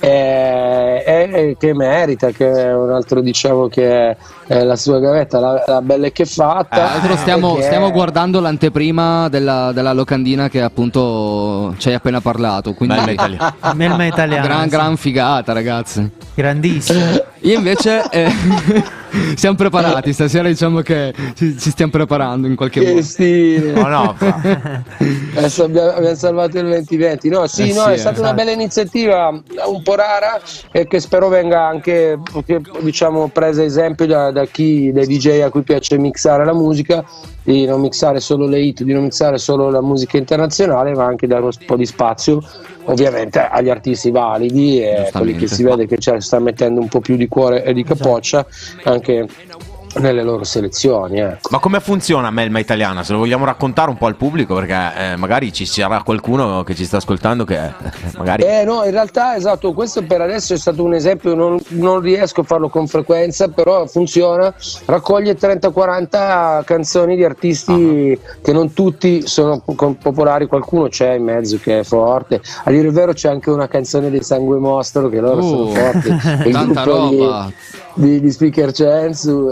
eh, 0.00 1.04
eh, 1.06 1.56
che 1.58 1.74
merita, 1.74 2.30
che 2.30 2.50
è 2.50 2.74
un 2.74 2.90
altro 2.90 3.20
diciamo 3.20 3.68
che 3.68 4.16
è, 4.52 4.58
è 4.58 4.64
la 4.64 4.76
sua 4.76 4.98
gavetta, 4.98 5.38
la, 5.40 5.64
la 5.66 5.80
bella 5.82 6.08
che 6.10 6.24
fatta. 6.24 6.76
Tra 6.76 6.84
l'altro 6.84 7.16
stiamo, 7.16 7.52
perché- 7.52 7.66
stiamo 7.66 7.90
guardando 7.90 8.40
l'anteprima 8.40 9.28
della, 9.28 9.72
della 9.72 9.92
locandina 9.92 10.48
che 10.48 10.60
appunto 10.62 11.74
ci 11.78 11.88
hai 11.88 11.94
appena 11.94 12.20
parlato. 12.20 12.74
Quindi 12.74 12.96
Bella 12.96 13.10
italiana. 13.10 13.54
Melma 13.74 14.04
italiana. 14.06 14.46
gran, 14.46 14.62
sì. 14.64 14.68
gran 14.68 14.96
figata, 14.96 15.52
ragazzi. 15.52 16.10
Grandissimo. 16.34 17.04
Io 17.44 17.56
invece 17.58 18.04
eh, 18.10 18.30
siamo 19.34 19.56
preparati, 19.56 20.12
stasera 20.12 20.46
diciamo 20.46 20.80
che 20.80 21.12
ci, 21.34 21.58
ci 21.58 21.70
stiamo 21.70 21.90
preparando 21.90 22.46
in 22.46 22.54
qualche 22.54 22.80
Che 22.80 22.88
modo. 22.90 23.02
stile. 23.02 23.72
No, 23.72 23.88
no, 23.88 24.16
Adesso 25.34 25.64
abbiamo, 25.64 25.90
abbiamo 25.90 26.14
salvato 26.14 26.58
il 26.58 26.66
2020. 26.68 27.28
No, 27.28 27.46
sì, 27.48 27.70
Eh 27.70 27.74
no, 27.74 27.84
sì, 27.86 27.90
è 27.90 27.96
stata 27.96 27.96
esatto. 27.96 28.20
una 28.20 28.32
bella 28.34 28.52
iniziativa, 28.52 29.28
un 29.28 29.82
po' 29.82 29.94
rara 29.96 30.40
e 30.70 30.86
che 30.86 31.00
spero 31.00 31.26
venga 31.28 31.66
anche 31.66 32.18
che, 32.46 32.60
diciamo, 32.80 33.28
presa 33.28 33.64
esempio 33.64 34.06
da, 34.06 34.30
da 34.30 34.41
chi, 34.46 34.92
dai 34.92 35.06
DJ 35.06 35.40
a 35.40 35.50
cui 35.50 35.62
piace 35.62 35.98
mixare 35.98 36.44
la 36.44 36.54
musica, 36.54 37.04
di 37.42 37.64
non 37.64 37.80
mixare 37.80 38.20
solo 38.20 38.46
le 38.46 38.60
hit, 38.60 38.82
di 38.82 38.92
non 38.92 39.04
mixare 39.04 39.38
solo 39.38 39.70
la 39.70 39.80
musica 39.80 40.16
internazionale, 40.16 40.92
ma 40.92 41.04
anche 41.04 41.26
dare 41.26 41.42
un 41.42 41.50
po' 41.66 41.76
di 41.76 41.86
spazio 41.86 42.40
ovviamente 42.84 43.38
agli 43.38 43.68
artisti 43.68 44.10
validi 44.10 44.82
e 44.82 45.08
quelli 45.12 45.36
che 45.36 45.46
si 45.46 45.62
vede 45.62 45.86
che 45.86 45.98
ci 45.98 46.10
sta 46.18 46.38
mettendo 46.38 46.80
un 46.80 46.88
po' 46.88 47.00
più 47.00 47.16
di 47.16 47.28
cuore 47.28 47.62
e 47.64 47.72
di 47.72 47.84
capoccia 47.84 48.44
anche 48.84 49.26
nelle 49.96 50.22
loro 50.22 50.44
selezioni. 50.44 51.20
Ecco. 51.20 51.48
Ma 51.50 51.58
come 51.58 51.80
funziona 51.80 52.30
Melma 52.30 52.58
Italiana? 52.58 53.02
Se 53.02 53.12
lo 53.12 53.18
vogliamo 53.18 53.44
raccontare 53.44 53.90
un 53.90 53.96
po' 53.96 54.06
al 54.06 54.16
pubblico, 54.16 54.54
perché 54.54 54.92
eh, 54.96 55.16
magari 55.16 55.52
ci 55.52 55.66
sarà 55.66 56.02
qualcuno 56.02 56.62
che 56.64 56.74
ci 56.74 56.84
sta 56.84 56.98
ascoltando 56.98 57.44
che 57.44 57.64
eh, 57.64 57.72
magari. 58.16 58.42
Eh 58.42 58.64
no, 58.64 58.84
in 58.84 58.90
realtà 58.90 59.36
esatto, 59.36 59.72
questo 59.72 60.02
per 60.02 60.20
adesso 60.20 60.54
è 60.54 60.58
stato 60.58 60.82
un 60.82 60.94
esempio, 60.94 61.34
non, 61.34 61.58
non 61.68 62.00
riesco 62.00 62.42
a 62.42 62.44
farlo 62.44 62.68
con 62.68 62.86
frequenza, 62.86 63.48
però 63.48 63.86
funziona, 63.86 64.52
raccoglie 64.86 65.36
30-40 65.36 66.64
canzoni 66.64 67.16
di 67.16 67.24
artisti 67.24 68.18
che 68.42 68.52
non 68.52 68.72
tutti 68.72 69.26
sono 69.26 69.60
po- 69.60 69.96
popolari, 70.00 70.46
qualcuno 70.46 70.88
c'è 70.88 71.14
in 71.14 71.24
mezzo 71.24 71.58
che 71.58 71.80
è 71.80 71.84
forte, 71.84 72.40
a 72.64 72.70
dire 72.70 72.86
il 72.86 72.92
vero 72.92 73.12
c'è 73.12 73.28
anche 73.28 73.50
una 73.50 73.68
canzone 73.68 74.10
dei 74.10 74.22
Sangue 74.22 74.58
Mostro 74.58 75.08
che 75.08 75.20
loro 75.20 75.40
sono 75.42 75.60
Uh, 75.62 75.68
forti, 75.68 76.08
il 76.48 76.52
tanta 76.52 76.82
roba. 76.82 77.52
Di, 77.94 78.20
di 78.20 78.30
Speaker 78.30 78.72
Censu 78.72 79.48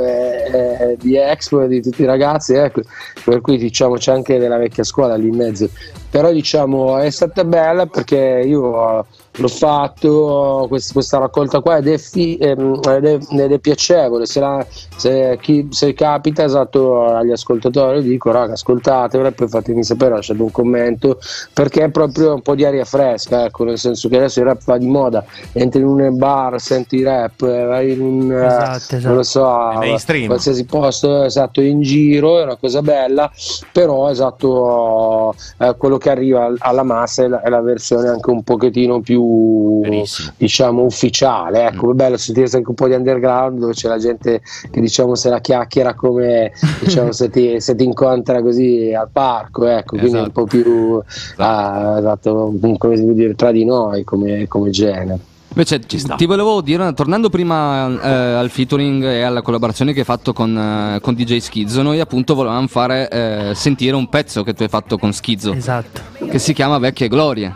di 0.99 1.17
Expo 1.17 1.63
e 1.63 1.69
di 1.69 1.83
tutti 1.83 2.03
i 2.03 2.07
ragazzi, 2.07 2.55
ecco, 2.55 2.83
per 3.25 3.41
cui 3.41 3.57
diciamo 3.59 3.95
c'è 3.95 4.13
anche 4.13 4.39
della 4.39 4.59
vecchia 4.59 4.85
scuola 4.85 5.15
lì 5.17 5.29
in 5.29 5.37
mezzo. 5.37 5.69
Però 6.11 6.33
diciamo 6.33 6.99
è 6.99 7.11
stata 7.11 7.45
bella 7.45 7.87
perché 7.87 8.43
io 8.45 9.05
l'ho 9.37 9.49
fatto 9.49 10.67
quest- 10.69 10.93
questa 10.93 11.19
raccolta 11.19 11.61
qua 11.61 11.77
ed 11.77 11.87
è, 11.87 11.99
fi- 11.99 12.37
ehm, 12.37 12.81
ed 12.89 13.05
è- 13.07 13.19
ed 13.31 13.53
è 13.53 13.59
piacevole. 13.61 14.27
Se, 14.27 14.41
la- 14.41 14.67
se 14.69 15.39
chi- 15.41 15.69
se 15.71 15.93
capita 15.95 16.43
esatto 16.43 17.05
agli 17.07 17.31
ascoltatori 17.31 18.03
dico 18.03 18.33
raga 18.33 18.55
ascoltatevela 18.55 19.29
e 19.29 19.33
poi 19.33 19.47
fatemi 19.49 19.85
sapere, 19.85 20.17
lasciate 20.17 20.43
un 20.43 20.51
commento 20.51 21.19
perché 21.53 21.85
è 21.85 21.91
proprio 21.91 22.35
un 22.35 22.43
po' 22.43 22.57
di 22.57 22.65
aria 22.65 22.85
fresca, 22.85 23.45
ecco, 23.45 23.63
nel 23.65 23.79
senso 23.79 24.09
che 24.09 24.17
adesso 24.17 24.41
il 24.41 24.47
rap 24.47 24.63
va 24.65 24.79
di 24.79 24.87
moda, 24.89 25.25
entri 25.53 25.81
in 25.81 25.87
un 25.87 26.17
bar, 26.17 26.61
senti 26.61 26.97
il 26.97 27.05
rap, 27.05 27.41
vai 27.47 27.93
in 27.93 28.01
un 28.01 28.33
Esatto, 28.33 28.97
esatto. 28.97 29.07
non 29.07 29.15
lo 29.17 29.23
so, 29.23 29.73
mainstream. 29.77 30.27
qualsiasi 30.27 30.65
posto 30.65 31.23
esatto 31.23 31.61
in 31.61 31.83
giro 31.83 32.41
è 32.41 32.43
una 32.43 32.57
cosa 32.57 32.83
bella, 32.83 33.31
però 33.73 34.11
esatto 34.11 35.35
eh, 35.59 35.75
quello 35.79 35.99
che 36.01 36.11
arriva 36.11 36.47
al- 36.47 36.57
alla 36.59 36.83
massa 36.83 37.23
è 37.23 37.29
la, 37.29 37.43
è 37.43 37.49
la 37.49 37.61
versione 37.61 38.09
anche 38.09 38.31
un 38.31 38.43
pochettino 38.43 39.01
più 39.01 39.79
Benissimo. 39.81 40.33
diciamo 40.37 40.83
ufficiale, 40.83 41.67
ecco, 41.67 41.93
è 41.93 41.95
bello 41.95 42.17
sentirsi 42.17 42.57
anche 42.57 42.71
un 42.71 42.75
po' 42.75 42.89
di 42.89 42.95
underground 42.95 43.61
dove 43.61 43.73
c'è 43.73 43.89
la 43.89 43.99
gente 43.99 44.41
che 44.71 44.81
diciamo 44.81 45.15
se 45.15 45.29
la 45.29 45.41
chiacchiera 45.41 45.95
come 45.95 46.51
diciamo 46.81 47.13
se 47.13 47.31
ti, 47.31 47.61
se 47.61 47.77
ti 47.77 47.85
incontra 47.85 48.43
così 48.43 48.93
al 48.93 49.09
parco, 49.13 49.67
ecco, 49.67 49.97
quindi 49.97 50.19
è 50.19 50.23
un 50.23 50.33
po' 50.33 50.45
più 50.45 51.01
ah, 51.37 51.97
esatto, 51.99 52.53
come 52.79 53.15
dire 53.15 53.35
tra 53.35 53.53
di 53.53 53.65
noi 53.65 54.03
come, 54.03 54.49
come 54.49 54.71
genere. 54.71 55.30
Invece 55.53 55.81
ti 55.81 56.27
volevo 56.27 56.61
dire, 56.61 56.93
tornando 56.95 57.29
prima 57.29 57.89
eh, 58.01 58.09
al 58.35 58.51
featuring 58.51 59.03
e 59.05 59.23
alla 59.23 59.43
collaborazione 59.43 59.93
che 59.93 60.01
hai 60.01 60.05
fatto 60.05 60.33
con, 60.33 60.57
eh, 60.57 61.01
con 61.01 61.15
DJ 61.15 61.39
Schizzo, 61.39 61.83
noi 61.83 61.99
appunto 61.99 62.35
volevamo 62.37 62.69
fare 62.69 63.09
eh, 63.11 63.55
sentire 63.55 63.97
un 63.97 64.09
pezzo 64.09 64.45
che 64.45 64.55
tu 64.55 64.63
hai 64.63 64.69
fatto 64.69 64.97
con 64.97 65.13
Schizzo, 65.13 65.53
Esatto. 65.53 66.01
che 66.31 66.39
si 66.39 66.53
chiama 66.53 66.79
Vecchie 66.79 67.09
Glorie. 67.09 67.53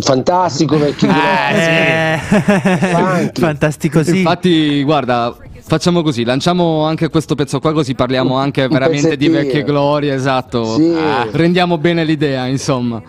Fantastico 0.00 0.78
vecchio 0.78 1.08
Eh, 1.10 2.18
Funky. 2.20 3.40
fantastico 3.40 4.02
sì. 4.04 4.18
Infatti, 4.18 4.82
guarda, 4.84 5.34
facciamo 5.62 6.02
così, 6.02 6.22
lanciamo 6.24 6.84
anche 6.84 7.08
questo 7.08 7.34
pezzo 7.34 7.58
qua 7.58 7.72
così 7.72 7.94
parliamo 7.96 8.36
anche 8.36 8.62
un 8.62 8.68
veramente 8.68 9.16
di 9.16 9.26
pezzettino. 9.28 9.38
vecchie 9.38 9.64
glorie, 9.64 10.14
esatto. 10.14 10.76
Sì. 10.76 10.94
Ah, 10.94 11.26
rendiamo 11.32 11.78
bene 11.78 12.04
l'idea, 12.04 12.46
insomma. 12.46 13.02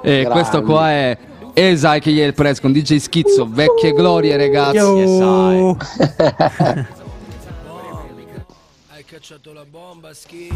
E 0.00 0.20
Grandi. 0.20 0.28
questo 0.30 0.62
qua 0.62 0.90
è 0.90 1.18
Esai 1.60 2.00
che 2.00 2.12
gli 2.12 2.20
è 2.20 2.24
il 2.24 2.34
press 2.34 2.60
con 2.60 2.70
DJ 2.70 2.98
Schizzo, 2.98 3.44
vecchie 3.50 3.92
glorie 3.92 4.36
ragazzi. 4.36 4.76
Yo. 4.76 5.76
Hai 8.86 9.04
cacciato 9.04 9.52
la 9.52 9.64
bomba, 9.68 10.14
schizo. 10.14 10.46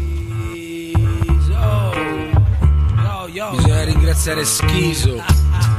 Bisogna 3.51 3.83
ringraziare 3.83 4.45
Schiso. 4.45 5.21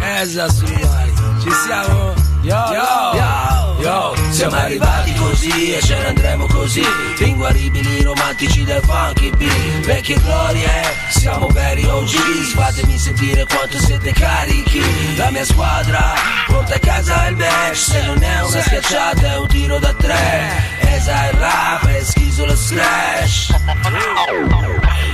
Esa 0.00 0.46
Sulmari. 0.50 1.12
Ci 1.40 1.50
siamo? 1.66 2.33
Yo, 2.44 2.52
yo, 2.52 3.80
yo. 3.80 4.14
Siamo 4.28 4.56
arrivati 4.56 5.14
così 5.14 5.72
e 5.72 5.80
ce 5.80 5.96
ne 5.96 6.08
andremo 6.08 6.44
così. 6.44 6.84
Inguaribili 7.20 8.02
romantici 8.02 8.64
del 8.64 8.82
funky 8.82 9.30
beat. 9.34 9.86
Vecchie 9.86 10.20
glorie, 10.20 10.68
siamo 11.08 11.46
veri 11.48 11.86
OGs. 11.86 12.52
Fatemi 12.52 12.98
sentire 12.98 13.46
quanto 13.46 13.78
siete 13.78 14.12
carichi. 14.12 15.16
La 15.16 15.30
mia 15.30 15.46
squadra 15.46 16.12
porta 16.46 16.74
a 16.74 16.78
casa 16.78 17.28
il 17.28 17.36
match. 17.36 17.76
Se 17.76 18.02
non 18.02 18.22
è 18.22 18.42
una 18.42 18.60
schiacciata 18.60 19.32
è 19.32 19.38
un 19.38 19.46
tiro 19.46 19.78
da 19.78 19.94
tre. 19.94 20.50
Esa 20.80 21.30
il 21.30 21.38
rap 21.38 21.86
e 21.86 22.04
schizo 22.04 22.44
lo 22.44 22.54
scratch. 22.54 23.54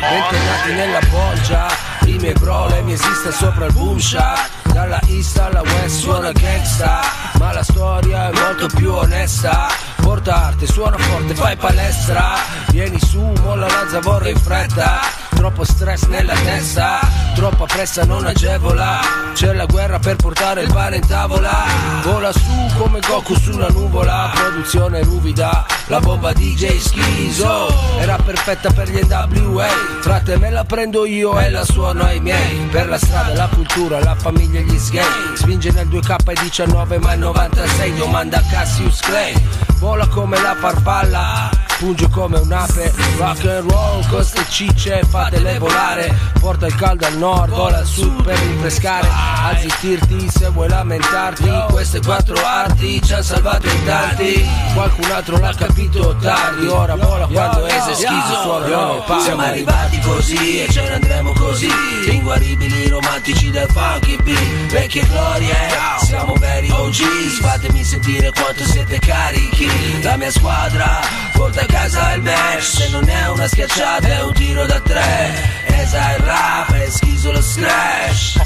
Bentornati 0.00 0.72
nella 0.72 1.00
bolgia 1.10 1.68
I 2.06 2.16
miei 2.18 2.32
problem 2.32 2.88
esiste 2.88 3.30
sopra 3.30 3.66
il 3.66 3.72
boom 3.72 3.98
shop 3.98 4.60
Dalla 4.72 5.00
east 5.06 5.36
alla 5.38 5.62
west 5.62 6.00
suona 6.00 6.32
gangsta 6.32 7.00
Ma 7.38 7.52
la 7.52 7.62
storia 7.62 8.30
è 8.30 8.32
molto 8.32 8.66
più 8.74 8.92
onesta. 8.92 9.68
Porta 10.00 10.46
arte, 10.46 10.66
suona 10.66 10.96
forte, 10.98 11.34
fai 11.34 11.56
palestra. 11.56 12.34
Vieni 12.70 12.98
su, 13.00 13.20
molla 13.42 13.66
la 13.66 13.88
zavorra 13.90 14.28
in 14.28 14.38
fretta. 14.38 15.00
Troppo 15.30 15.64
stress 15.64 16.04
nella 16.06 16.34
testa 16.34 17.19
Troppa 17.40 17.64
pressa 17.64 18.04
non 18.04 18.26
agevola. 18.26 19.00
C'è 19.32 19.54
la 19.54 19.64
guerra 19.64 19.98
per 19.98 20.16
portare 20.16 20.60
il 20.60 20.70
pane 20.70 20.96
in 20.96 21.06
tavola. 21.06 21.64
Vola 22.02 22.30
su 22.32 22.68
come 22.76 23.00
Goku 23.00 23.34
su 23.34 23.52
una 23.52 23.68
nuvola. 23.68 24.30
Produzione 24.34 25.02
ruvida 25.02 25.64
La 25.86 26.00
bomba 26.00 26.34
DJ 26.34 26.76
Schizo. 26.76 27.74
Era 27.98 28.18
perfetta 28.18 28.70
per 28.72 28.90
gli 28.90 29.00
NWA 29.02 29.68
Frate 30.02 30.36
me 30.36 30.50
la 30.50 30.64
prendo 30.64 31.06
io 31.06 31.40
e 31.40 31.48
la 31.48 31.64
suono 31.64 32.02
ai 32.02 32.20
miei. 32.20 32.58
Per 32.70 32.86
la 32.86 32.98
strada, 32.98 33.32
la 33.32 33.48
cultura, 33.48 34.04
la 34.04 34.16
famiglia 34.16 34.60
e 34.60 34.64
gli 34.64 34.78
sgay. 34.78 35.32
Spinge 35.32 35.70
nel 35.70 35.88
2K19 35.88 37.00
ma 37.00 37.14
il 37.14 37.20
96 37.20 37.94
Domanda 37.94 38.36
a 38.36 38.42
Cassius 38.50 39.00
Clay. 39.00 39.32
Vola 39.78 40.06
come 40.08 40.38
la 40.42 40.54
farfalla 40.60 41.69
Punge 41.80 42.10
come 42.10 42.38
un'ape 42.38 42.92
Rock 43.16 43.46
and 43.46 43.70
roll 43.70 44.06
con 44.08 44.22
ste 44.22 44.44
cicce 44.50 45.02
Fatele 45.08 45.58
volare. 45.58 46.14
Porta 46.38 46.66
il 46.66 46.74
caldo 46.74 47.06
al 47.06 47.16
nord 47.16 47.54
Vola 47.54 47.78
al 47.78 47.86
sud 47.86 48.22
per 48.22 48.38
rinfrescare. 48.38 49.08
Azzittirti 49.08 50.28
se 50.28 50.50
vuoi 50.50 50.68
lamentarti 50.68 51.50
Queste 51.70 52.00
quattro 52.02 52.36
arti 52.44 53.00
ci 53.02 53.14
hanno 53.14 53.22
salvato 53.22 53.66
in 53.66 53.84
tanti. 53.84 54.46
Qualcun 54.74 55.10
altro 55.10 55.38
l'ha 55.38 55.54
capito 55.54 56.14
tardi 56.20 56.66
Ora 56.66 56.96
vola 56.96 57.26
quando 57.26 57.64
ese 57.64 57.94
schizo 57.94 58.42
suonano 58.42 58.92
nel 58.92 59.02
palco 59.06 59.22
Siamo 59.22 59.40
arrivati 59.40 60.00
così 60.00 60.62
e 60.62 60.70
ce 60.70 60.82
ne 60.82 60.94
andremo 60.96 61.32
così. 61.32 61.70
Inguaribili 62.10 62.88
romantici 62.88 63.50
del 63.50 63.68
funky 63.70 64.22
beat 64.22 64.70
Vecchie 64.70 65.06
glorie, 65.06 65.56
siamo 66.04 66.34
veri 66.34 66.70
OGs 66.70 67.40
Fatemi 67.40 67.82
sentire 67.82 68.30
quanto 68.32 68.66
siete 68.66 68.98
carichi. 68.98 70.02
La 70.02 70.18
mia 70.18 70.30
squadra 70.30 71.00
porta 71.32 71.62
a 71.62 71.66
casa 71.70 72.14
il 72.14 72.22
match 72.22 72.62
Se 72.62 72.88
non 72.90 73.08
è 73.08 73.28
una 73.28 73.46
schiacciata 73.46 74.06
è 74.06 74.22
un 74.22 74.32
tiro 74.32 74.66
da 74.66 74.80
tre. 74.80 75.58
Esa 75.66 76.16
il 76.16 76.22
rap 76.24 76.72
e 76.74 76.90
schizo 76.90 77.32
lo 77.32 77.40
scratch. 77.40 78.38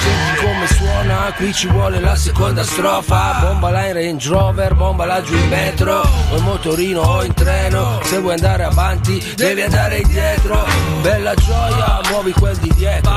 Senti 0.00 0.44
come 0.44 0.66
suona, 0.66 1.32
qui 1.36 1.52
ci 1.52 1.66
vuole 1.68 2.00
la 2.00 2.16
seconda 2.16 2.62
strofa. 2.62 3.38
Bomba 3.40 3.70
là 3.70 3.86
in 3.86 3.92
Range 3.94 4.28
Rover, 4.28 4.74
bomba 4.74 5.04
là 5.04 5.20
giù 5.20 5.34
in 5.34 5.48
metro. 5.48 6.00
O 6.30 6.36
in 6.36 6.44
motorino 6.44 7.00
o 7.00 7.24
in 7.24 7.34
treno. 7.34 8.00
Se 8.02 8.18
vuoi 8.18 8.34
andare 8.34 8.64
avanti 8.64 9.22
devi 9.36 9.62
andare 9.62 9.98
indietro. 9.98 10.64
Bella 11.02 11.34
gioia, 11.34 12.00
muovi 12.10 12.32
quel 12.32 12.56
di 12.56 12.72
dietro. 12.74 13.12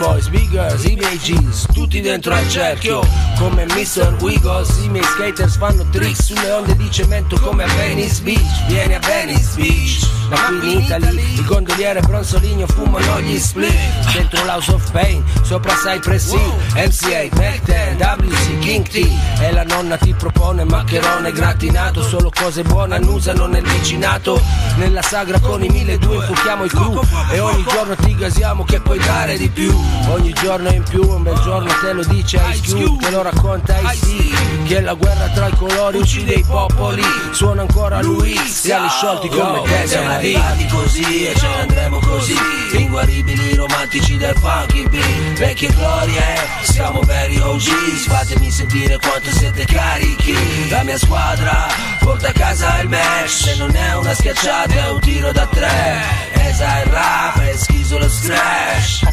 B-boys, 0.00 0.28
big 0.28 0.48
girls, 0.50 0.84
i 0.84 0.96
miei 0.96 1.18
jeans 1.18 1.66
Tutti 1.72 2.00
dentro 2.00 2.34
al 2.34 2.48
cerchio. 2.48 3.06
Come 3.38 3.64
Mr. 3.66 4.16
Wiggles 4.20 4.78
I 4.82 4.88
miei 4.88 5.04
skaters 5.04 5.56
fanno 5.56 5.86
tricks 5.90 6.24
Sulle 6.24 6.50
onde 6.50 6.76
di 6.76 6.90
cemento 6.90 7.38
come 7.40 7.59
a 7.62 7.66
Venice 7.66 8.22
Beach 8.22 8.66
Vieni 8.66 8.94
a 8.94 9.00
Venice 9.00 9.54
Beach. 9.56 10.18
Da 10.30 10.36
qui 10.46 10.72
in 10.72 10.80
Italy 10.80 11.34
Il 11.34 11.44
gondoliere 11.44 12.00
Bronzolino 12.00 12.66
fumano 12.68 13.20
gli 13.20 13.36
split. 13.36 14.12
Dentro 14.12 14.44
l'House 14.44 14.72
of 14.72 14.90
Pain 14.92 15.24
Sopra 15.42 15.74
Cypress 15.74 16.32
Hill 16.32 16.52
MCA, 16.76 17.28
Mac 17.36 17.60
10, 17.64 17.96
WC, 18.28 18.58
King 18.60 18.86
T. 18.86 19.10
E 19.40 19.52
la 19.52 19.64
nonna 19.64 19.96
ti 19.96 20.14
propone 20.14 20.62
maccherone 20.62 21.32
gratinato. 21.32 22.02
Solo 22.02 22.30
cose 22.32 22.62
buone 22.62 22.94
annusano 22.94 23.46
nel 23.46 23.64
vicinato. 23.64 24.40
Nella 24.76 25.02
sagra 25.02 25.40
con 25.40 25.64
i 25.64 25.68
1200 25.68 26.14
infuochiamo 26.14 26.64
il 26.64 26.70
crew 26.70 27.02
E 27.32 27.40
ogni 27.40 27.64
giorno 27.68 27.96
ti 27.96 28.14
gasiamo 28.14 28.64
che 28.64 28.80
puoi 28.80 28.98
dare 28.98 29.36
di 29.36 29.48
più. 29.48 29.76
Ogni 30.10 30.32
giorno 30.34 30.68
in 30.70 30.84
più, 30.84 31.02
un 31.02 31.24
bel 31.24 31.38
giorno 31.40 31.72
te 31.80 31.92
lo 31.92 32.04
dice 32.04 32.40
Ice 32.52 32.72
Cube. 32.72 33.04
Te 33.04 33.10
lo 33.10 33.22
racconta 33.22 33.80
Ice 33.80 34.64
Che 34.64 34.80
la 34.80 34.94
guerra 34.94 35.26
tra 35.34 35.48
i 35.48 35.56
colori 35.56 35.98
uccide 35.98 36.34
i 36.34 36.44
popoli. 36.44 37.02
Suona 37.32 37.49
ancora 37.58 38.00
lui, 38.00 38.36
siamo 38.36 38.88
sciolti 38.88 39.28
come 39.28 39.62
te 39.62 39.86
Siamo 39.86 40.10
arrivati 40.10 40.66
così 40.66 41.26
e 41.26 41.34
ce 41.34 41.48
ne 41.48 41.60
andremo 41.60 41.98
così. 41.98 42.34
Inguaribili 42.72 43.54
romantici 43.54 44.16
del 44.16 44.34
funky 44.36 44.88
beat 44.88 45.38
Vecchie 45.38 45.68
glorie, 45.74 46.22
siamo 46.62 47.00
veri 47.00 47.38
OGs 47.38 48.06
Fatemi 48.06 48.50
sentire 48.50 48.98
quanto 48.98 49.30
siete 49.30 49.64
carichi. 49.64 50.68
La 50.68 50.82
mia 50.82 50.98
squadra 50.98 51.66
porta 51.98 52.28
a 52.28 52.32
casa 52.32 52.80
il 52.80 52.88
match 52.88 53.28
Se 53.28 53.56
non 53.56 53.74
è 53.74 53.96
una 53.96 54.14
schiacciata 54.14 54.74
è 54.74 54.90
un 54.90 55.00
tiro 55.00 55.32
da 55.32 55.46
tre. 55.46 56.28
Esa 56.32 56.80
il 56.80 56.86
rap 56.86 57.38
e 57.42 57.56
schizo 57.56 57.98
lo 57.98 58.08
scratch. 58.08 59.08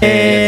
E 0.00 0.47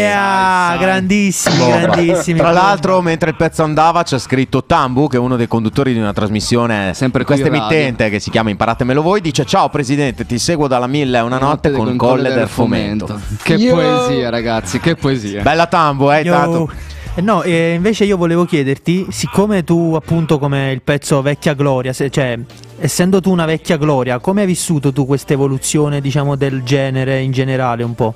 ah, 0.73 0.77
grandissimi, 0.77 1.67
grandissimi. 1.67 2.39
Tra 2.39 2.51
l'altro, 2.51 3.01
mentre 3.01 3.31
il 3.31 3.37
pezzo 3.37 3.63
andava, 3.63 4.03
c'è 4.03 4.19
scritto 4.19 4.65
Tambu, 4.65 5.09
che 5.09 5.17
è 5.17 5.21
uno 5.21 5.37
dei 5.37 5.49
conduttori 5.49 5.93
di 5.93 5.99
una 5.99 6.13
trasmissione 6.13 6.93
Sempre 6.95 7.21
di 7.21 7.27
questa 7.27 7.47
emittente 7.47 8.09
che 8.11 8.21
si 8.21 8.31
chiama 8.31 8.51
Imparatemelo 8.51 9.03
voi. 9.03 9.21
Dice: 9.21 9.45
Ciao 9.45 9.69
presidente, 9.69 10.27
ti 10.27 10.39
seguo 10.39 10.67
dalla 10.69 10.87
mille 10.87 11.19
e 11.19 11.23
una 11.23 11.39
notte 11.39 11.71
con 11.71 11.97
Colle 11.97 12.33
del 12.33 12.49
Fomento. 12.49 13.21
Che 13.43 13.55
Yo! 13.55 13.75
poesia, 13.75 14.31
ragazzi, 14.31 14.81
che 14.81 14.95
poesia. 14.95 15.43
Bella 15.43 15.67
Tambu, 15.67 16.11
eh, 16.11 16.23
tanto. 16.25 16.71
Eh, 16.71 17.23
No, 17.23 17.43
eh, 17.43 17.75
invece 17.75 18.05
io 18.05 18.17
volevo 18.17 18.45
chiederti, 18.45 19.09
siccome 19.11 19.65
tu 19.65 19.95
appunto 19.97 20.39
come 20.39 20.71
il 20.71 20.81
pezzo 20.81 21.21
Vecchia 21.21 21.55
Gloria, 21.55 21.93
se- 21.93 22.09
cioè 22.09 22.39
essendo 22.79 23.21
tu 23.21 23.31
una 23.31 23.45
vecchia 23.45 23.77
gloria, 23.77 24.21
come 24.21 24.43
hai 24.43 24.47
vissuto 24.47 24.93
tu 24.93 25.07
questa 25.07 25.33
evoluzione 25.33 26.01
diciamo 26.01 26.37
del 26.37 26.63
genere 26.63 27.21
in 27.21 27.33
generale 27.33 27.83
un 27.83 27.95
po' 27.95 28.15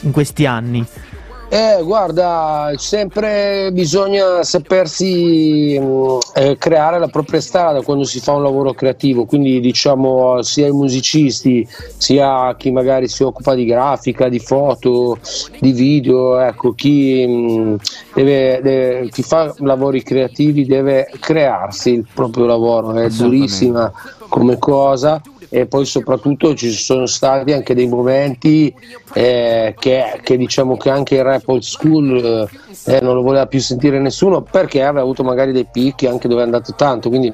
in 0.00 0.10
questi 0.10 0.46
anni? 0.46 0.84
Eh, 1.52 1.82
guarda, 1.82 2.70
sempre 2.76 3.70
bisogna 3.72 4.44
sapersi 4.44 5.76
mh, 5.76 6.18
eh, 6.36 6.56
creare 6.56 7.00
la 7.00 7.08
propria 7.08 7.40
strada 7.40 7.82
quando 7.82 8.04
si 8.04 8.20
fa 8.20 8.34
un 8.34 8.44
lavoro 8.44 8.72
creativo, 8.72 9.24
quindi 9.24 9.58
diciamo 9.58 10.42
sia 10.42 10.68
i 10.68 10.70
musicisti, 10.70 11.66
sia 11.96 12.54
chi 12.56 12.70
magari 12.70 13.08
si 13.08 13.24
occupa 13.24 13.56
di 13.56 13.64
grafica, 13.64 14.28
di 14.28 14.38
foto, 14.38 15.18
di 15.58 15.72
video, 15.72 16.38
ecco, 16.38 16.72
chi, 16.72 17.26
mh, 17.26 17.76
deve, 18.14 18.60
deve- 18.62 19.08
chi 19.08 19.22
fa 19.24 19.52
lavori 19.58 20.04
creativi 20.04 20.64
deve 20.66 21.10
crearsi 21.18 21.94
il 21.94 22.06
proprio 22.14 22.46
lavoro, 22.46 22.92
è 22.92 23.08
durissima 23.08 23.90
come 24.28 24.56
cosa 24.56 25.20
e 25.52 25.66
poi 25.66 25.84
soprattutto 25.84 26.54
ci 26.54 26.70
sono 26.70 27.06
stati 27.06 27.52
anche 27.52 27.74
dei 27.74 27.88
momenti 27.88 28.72
eh, 29.14 29.74
che, 29.76 30.20
che 30.22 30.36
diciamo 30.36 30.76
che 30.76 30.90
anche 30.90 31.16
il 31.16 31.24
rap 31.24 31.46
old 31.48 31.62
school 31.62 32.48
eh, 32.86 33.00
non 33.02 33.14
lo 33.14 33.22
voleva 33.22 33.46
più 33.46 33.58
sentire 33.58 33.98
nessuno 33.98 34.42
perché 34.42 34.82
aveva 34.82 35.00
avuto 35.00 35.24
magari 35.24 35.50
dei 35.50 35.66
picchi 35.70 36.06
anche 36.06 36.28
dove 36.28 36.42
è 36.42 36.44
andato 36.44 36.72
tanto. 36.76 37.08
Quindi 37.08 37.32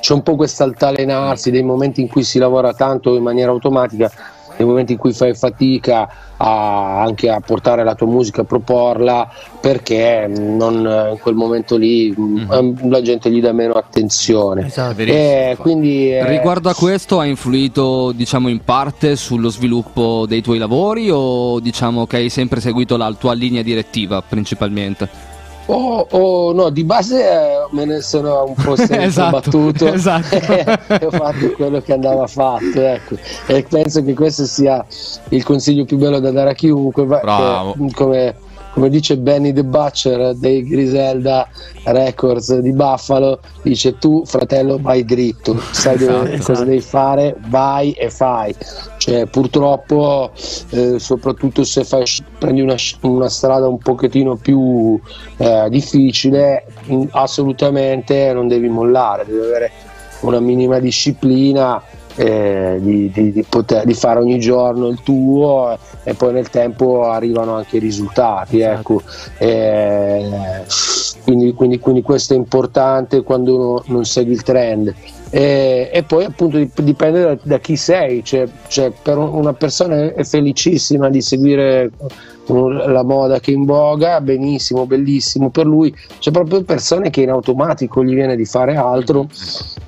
c'è 0.00 0.12
un 0.12 0.22
po' 0.22 0.34
questo 0.34 0.64
altalenarsi 0.64 1.52
dei 1.52 1.62
momenti 1.62 2.00
in 2.00 2.08
cui 2.08 2.24
si 2.24 2.38
lavora 2.38 2.74
tanto 2.74 3.14
in 3.14 3.22
maniera 3.22 3.52
automatica 3.52 4.10
nei 4.56 4.66
momenti 4.66 4.92
in 4.92 4.98
cui 4.98 5.12
fai 5.12 5.34
fatica 5.34 6.08
a- 6.36 7.00
anche 7.02 7.28
a 7.28 7.40
portare 7.40 7.84
la 7.84 7.94
tua 7.94 8.06
musica, 8.06 8.42
a 8.42 8.44
proporla, 8.44 9.30
perché 9.60 10.26
non, 10.28 11.10
in 11.12 11.18
quel 11.20 11.34
momento 11.34 11.76
lì 11.76 12.10
mh, 12.10 12.88
la 12.88 13.02
gente 13.02 13.30
gli 13.30 13.40
dà 13.40 13.52
meno 13.52 13.74
attenzione. 13.74 14.66
Esatto. 14.66 15.00
E 15.00 15.56
quindi 15.58 16.10
eh, 16.12 16.26
Riguardo 16.26 16.68
a 16.68 16.74
questo 16.74 17.18
ha 17.18 17.24
influito 17.24 18.12
diciamo 18.12 18.48
in 18.48 18.60
parte 18.64 19.16
sullo 19.16 19.48
sviluppo 19.48 20.26
dei 20.26 20.42
tuoi 20.42 20.58
lavori 20.58 21.08
o 21.10 21.60
diciamo 21.60 22.06
che 22.06 22.16
hai 22.16 22.28
sempre 22.28 22.60
seguito 22.60 22.96
la 22.96 23.12
tua 23.18 23.32
linea 23.34 23.62
direttiva 23.62 24.22
principalmente? 24.22 25.33
Oh, 25.66 26.06
oh, 26.10 26.52
no, 26.52 26.68
di 26.68 26.84
base 26.84 27.22
eh, 27.22 27.66
me 27.70 27.86
ne 27.86 28.02
sono 28.02 28.44
un 28.48 28.54
po' 28.54 28.76
sempre 28.76 29.04
Esatto, 29.04 29.30
battuto 29.30 29.86
esatto. 29.94 30.34
e 30.36 31.06
ho 31.06 31.10
fatto 31.10 31.52
quello 31.56 31.80
che 31.80 31.94
andava 31.94 32.26
fatto 32.26 32.80
ecco. 32.82 33.16
e 33.46 33.64
penso 33.66 34.02
che 34.04 34.12
questo 34.12 34.44
sia 34.44 34.84
il 35.30 35.42
consiglio 35.42 35.86
più 35.86 35.96
bello 35.96 36.20
da 36.20 36.30
dare 36.30 36.50
a 36.50 36.54
chiunque 36.54 37.06
va- 37.06 37.20
Bravo. 37.20 37.72
che, 37.78 37.92
come, 37.94 38.34
come 38.74 38.88
dice 38.90 39.16
Benny 39.16 39.52
the 39.52 39.62
Butcher 39.64 40.34
dei 40.34 40.64
Griselda 40.66 41.48
Records 41.84 42.58
di 42.58 42.72
Buffalo 42.72 43.38
dice 43.62 43.98
tu 43.98 44.24
fratello 44.26 44.78
vai 44.80 45.04
dritto 45.04 45.56
sai 45.70 45.96
dove- 45.96 46.32
Esatto. 46.34 46.52
cosa 46.52 46.64
devi 46.64 46.80
fare 46.80 47.36
vai 47.48 47.92
e 47.92 48.10
fai 48.10 48.52
cioè 48.98 49.26
purtroppo 49.26 50.32
eh, 50.70 50.98
soprattutto 50.98 51.62
se 51.62 51.84
fai, 51.84 52.04
prendi 52.38 52.60
una, 52.62 52.74
una 53.02 53.28
strada 53.28 53.68
un 53.68 53.78
pochettino 53.78 54.34
più 54.36 54.98
eh, 55.36 55.66
difficile 55.70 56.64
in- 56.86 57.08
assolutamente 57.12 58.32
non 58.32 58.48
devi 58.48 58.68
mollare 58.68 59.24
devi 59.24 59.38
avere 59.38 59.70
una 60.20 60.40
minima 60.40 60.78
disciplina 60.80 61.80
eh, 62.16 62.78
di, 62.80 63.10
di- 63.12 63.32
di 63.32 63.44
poter, 63.48 63.84
di 63.84 63.94
fare 63.94 64.20
ogni 64.20 64.38
giorno 64.38 64.88
il 64.88 65.00
tuo 65.02 65.72
eh, 65.72 65.78
e 66.10 66.14
poi 66.14 66.32
nel 66.32 66.48
tempo 66.50 67.04
arrivano 67.04 67.54
anche 67.54 67.76
i 67.76 67.80
risultati 67.80 68.60
ecco. 68.60 69.02
Eh, 69.38 70.62
quindi, 71.24 71.52
quindi- 71.54 71.78
quindi 71.78 72.02
questo 72.02 72.34
è 72.34 72.36
importante 72.36 73.22
quando 73.22 73.54
uno 73.56 73.82
non 73.86 74.04
segui 74.04 74.32
il 74.32 74.42
trend 74.42 74.94
e, 75.30 75.90
e 75.92 76.02
poi 76.04 76.24
appunto 76.24 76.58
dip- 76.58 76.80
dipende 76.82 77.22
da, 77.22 77.36
da 77.42 77.58
chi 77.58 77.76
sei 77.76 78.22
cioè, 78.22 78.46
cioè, 78.68 78.92
per 79.02 79.16
un- 79.18 79.32
una 79.32 79.52
persona 79.52 80.12
è 80.14 80.22
felicissima 80.24 81.08
di 81.08 81.20
seguire 81.22 81.90
la 82.46 83.02
moda 83.02 83.40
che 83.40 83.52
in 83.52 83.64
voga 83.64 84.20
benissimo 84.20 84.86
bellissimo 84.86 85.50
per 85.50 85.66
lui. 85.66 85.94
C'è 86.18 86.30
proprio 86.30 86.62
persone 86.62 87.10
che 87.10 87.22
in 87.22 87.30
automatico 87.30 88.04
gli 88.04 88.14
viene 88.14 88.36
di 88.36 88.44
fare 88.44 88.76
altro. 88.76 89.28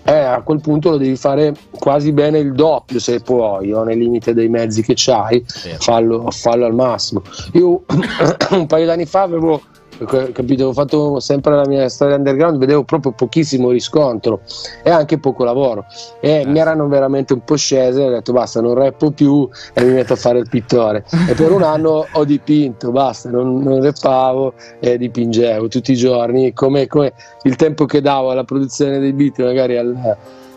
Eh, 0.05 0.13
a 0.13 0.41
quel 0.43 0.61
punto 0.61 0.91
lo 0.91 0.97
devi 0.97 1.17
fare 1.17 1.55
quasi 1.71 2.13
bene 2.13 2.39
il 2.39 2.53
doppio 2.53 3.01
se 3.01 3.21
puoi 3.21 3.73
o 3.73 3.83
nel 3.83 3.99
limite 3.99 4.35
dei 4.35 4.49
mezzi 4.49 4.83
che 4.83 4.95
c'hai 4.95 5.45
fallo, 5.79 6.31
fallo 6.31 6.65
al 6.65 6.75
massimo. 6.75 7.23
Io 7.53 7.83
un 8.51 8.67
paio 8.67 8.87
d'anni 8.87 9.07
fa 9.07 9.23
avevo 9.23 9.61
capito, 10.05 10.63
avevo 10.69 10.73
fatto 10.73 11.21
sempre 11.21 11.55
la 11.55 11.67
mia 11.67 11.89
storia 11.89 12.17
underground 12.17 12.59
vedevo 12.59 12.85
proprio 12.85 13.13
pochissimo 13.13 13.71
riscontro 13.71 14.41
e 14.83 14.91
anche 14.91 15.19
poco 15.19 15.45
lavoro. 15.45 15.87
E 16.21 16.45
mi 16.47 16.59
erano 16.59 16.89
veramente 16.89 17.33
un 17.33 17.45
po' 17.45 17.57
scese 17.57 18.03
ho 18.03 18.11
detto 18.11 18.33
basta 18.33 18.61
non 18.61 18.75
rappo 18.75 19.11
più 19.11 19.49
e 19.73 19.85
mi 19.85 19.93
metto 19.93 20.13
a 20.13 20.17
fare 20.17 20.39
il 20.39 20.49
pittore. 20.49 21.05
E 21.29 21.35
per 21.35 21.53
un 21.53 21.63
anno 21.63 22.07
ho 22.11 22.25
dipinto 22.25 22.91
basta 22.91 23.31
non, 23.31 23.63
non 23.63 23.83
rappavo 23.83 24.55
e 24.81 24.99
dipingevo 24.99 25.69
tutti 25.69 25.93
i 25.93 25.97
giorni 25.97 26.53
come, 26.53 26.87
come 26.87 27.13
il 27.43 27.57
tempo 27.57 27.85
che 27.87 28.01
davo 28.01 28.31
alla 28.31 28.45
produzione 28.45 28.99
dei 28.99 29.13
beat 29.13 29.39
magari 29.39 29.77
al, 29.77 30.17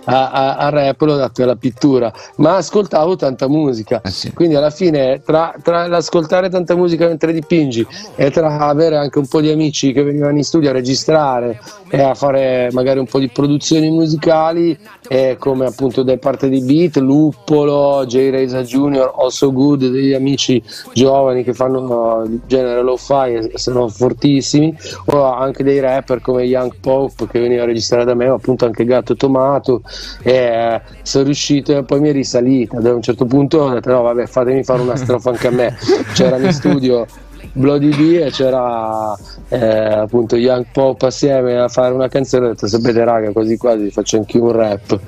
a, 0.10 0.32
a- 0.32 0.56
al 0.58 0.72
rap, 0.72 1.02
l'ho 1.02 1.16
dato 1.16 1.44
alla 1.44 1.56
pittura, 1.56 2.12
ma 2.38 2.56
ascoltavo 2.58 3.16
tanta 3.16 3.48
musica, 3.48 4.02
Eh 4.04 4.10
sì. 4.10 4.34
quindi 4.34 4.56
alla 4.56 4.70
fine 4.70 5.22
tra, 5.26 5.54
tra 5.62 5.88
l'ascoltare 5.88 6.50
tanta 6.50 6.76
musica 6.76 7.08
mentre 7.08 7.32
dipingi 7.34 7.86
e 8.16 8.32
tra 8.32 8.58
avere 8.60 8.98
anche 8.98 9.20
un 9.20 9.28
po' 9.28 9.42
di 9.42 9.50
amici 9.52 9.92
che 9.94 10.04
venivano 10.04 10.38
in 10.38 10.44
studio 10.44 10.70
a 10.70 10.74
registrare 10.74 11.60
e 11.90 12.02
a 12.02 12.14
fare 12.14 12.70
magari 12.72 13.00
un 13.00 13.06
po' 13.06 13.20
di 13.20 13.30
produzioni 13.30 13.90
musicali, 13.90 14.78
e 15.08 15.38
come 15.40 15.66
appunto 15.66 16.04
da 16.04 16.18
parte 16.18 16.50
di 16.50 16.62
Beat, 16.62 16.98
Luppolo, 16.98 18.06
J. 18.06 18.30
Reza 18.30 18.62
Jr., 18.62 19.14
Also 19.18 19.52
Good, 19.52 19.88
degli 19.90 20.14
amici 20.14 20.62
giovani 20.94 21.44
che 21.44 21.54
fanno 21.54 22.24
il 22.24 22.42
genere 22.46 22.82
lo-fi 22.82 23.50
e 23.52 23.58
sono 23.58 23.88
fortissimi, 23.88 24.76
o 25.06 25.24
anche 25.24 25.64
dei 25.64 25.80
rapper 25.80 26.22
come 26.22 26.44
Young 26.44 26.76
Pope 26.80 27.28
che 27.28 27.40
veniva 27.40 27.64
a 27.64 27.66
registrare 27.66 28.06
da 28.06 28.14
me, 28.14 28.30
o 28.30 28.36
appunto 28.36 28.66
anche 28.66 28.86
Gatto 28.86 29.16
Tomato, 29.16 29.82
e 30.22 30.32
eh, 30.34 30.82
sono 31.02 31.26
riuscito 31.26 31.78
e 31.78 31.84
poi 31.84 32.00
mi 32.00 32.10
è 32.10 32.12
risalita. 32.12 32.78
Ad 32.78 32.86
un 32.86 33.02
certo 33.02 33.26
punto 33.26 33.60
ho 33.60 33.70
detto 33.70 33.92
no 33.92 34.02
vabbè 34.02 34.26
fatemi 34.26 34.64
fare 34.64 34.82
una 34.82 34.96
strofa 34.96 35.30
anche 35.32 35.48
a 35.48 35.52
me, 35.52 35.78
c'era 36.14 36.38
in 36.38 36.52
studio 36.52 37.06
Bloody 37.54 37.90
D 37.90 38.22
e 38.22 38.32
c'era 38.32 39.16
eh, 39.50 39.58
appunto 39.60 40.36
Young 40.36 40.68
Pop 40.72 41.02
assieme 41.02 41.58
a 41.58 41.68
fare 41.68 41.94
una 41.94 42.08
canzone 42.08 42.46
ho 42.46 42.50
detto 42.50 42.68
sapete 42.68 43.04
raga 43.04 43.32
quasi 43.32 43.58
quasi 43.58 43.90
faccio 43.92 44.18
anche 44.18 44.38
un 44.38 44.52
rap 44.52 45.00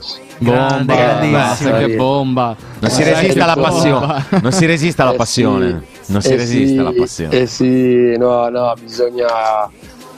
Grande, 0.43 0.85
Bomba, 0.85 0.95
grandissimo. 0.95 1.37
basta, 1.37 1.77
che 1.77 1.95
bomba. 1.95 2.55
Non 2.79 2.89
si 2.89 3.03
resiste 3.03 3.39
alla 3.41 3.55
passione. 3.55 4.25
Non 4.41 4.51
si 4.51 4.65
resiste 4.65 5.01
alla 5.03 5.11
Eh 5.11 5.15
passione. 5.15 5.83
Non 6.07 6.21
si 6.21 6.31
eh 6.31 6.35
resiste 6.35 6.79
alla 6.79 6.93
passione. 6.97 7.39
Eh 7.39 7.45
sì, 7.45 8.17
no, 8.17 8.49
no, 8.49 8.73
bisogna, 8.81 9.27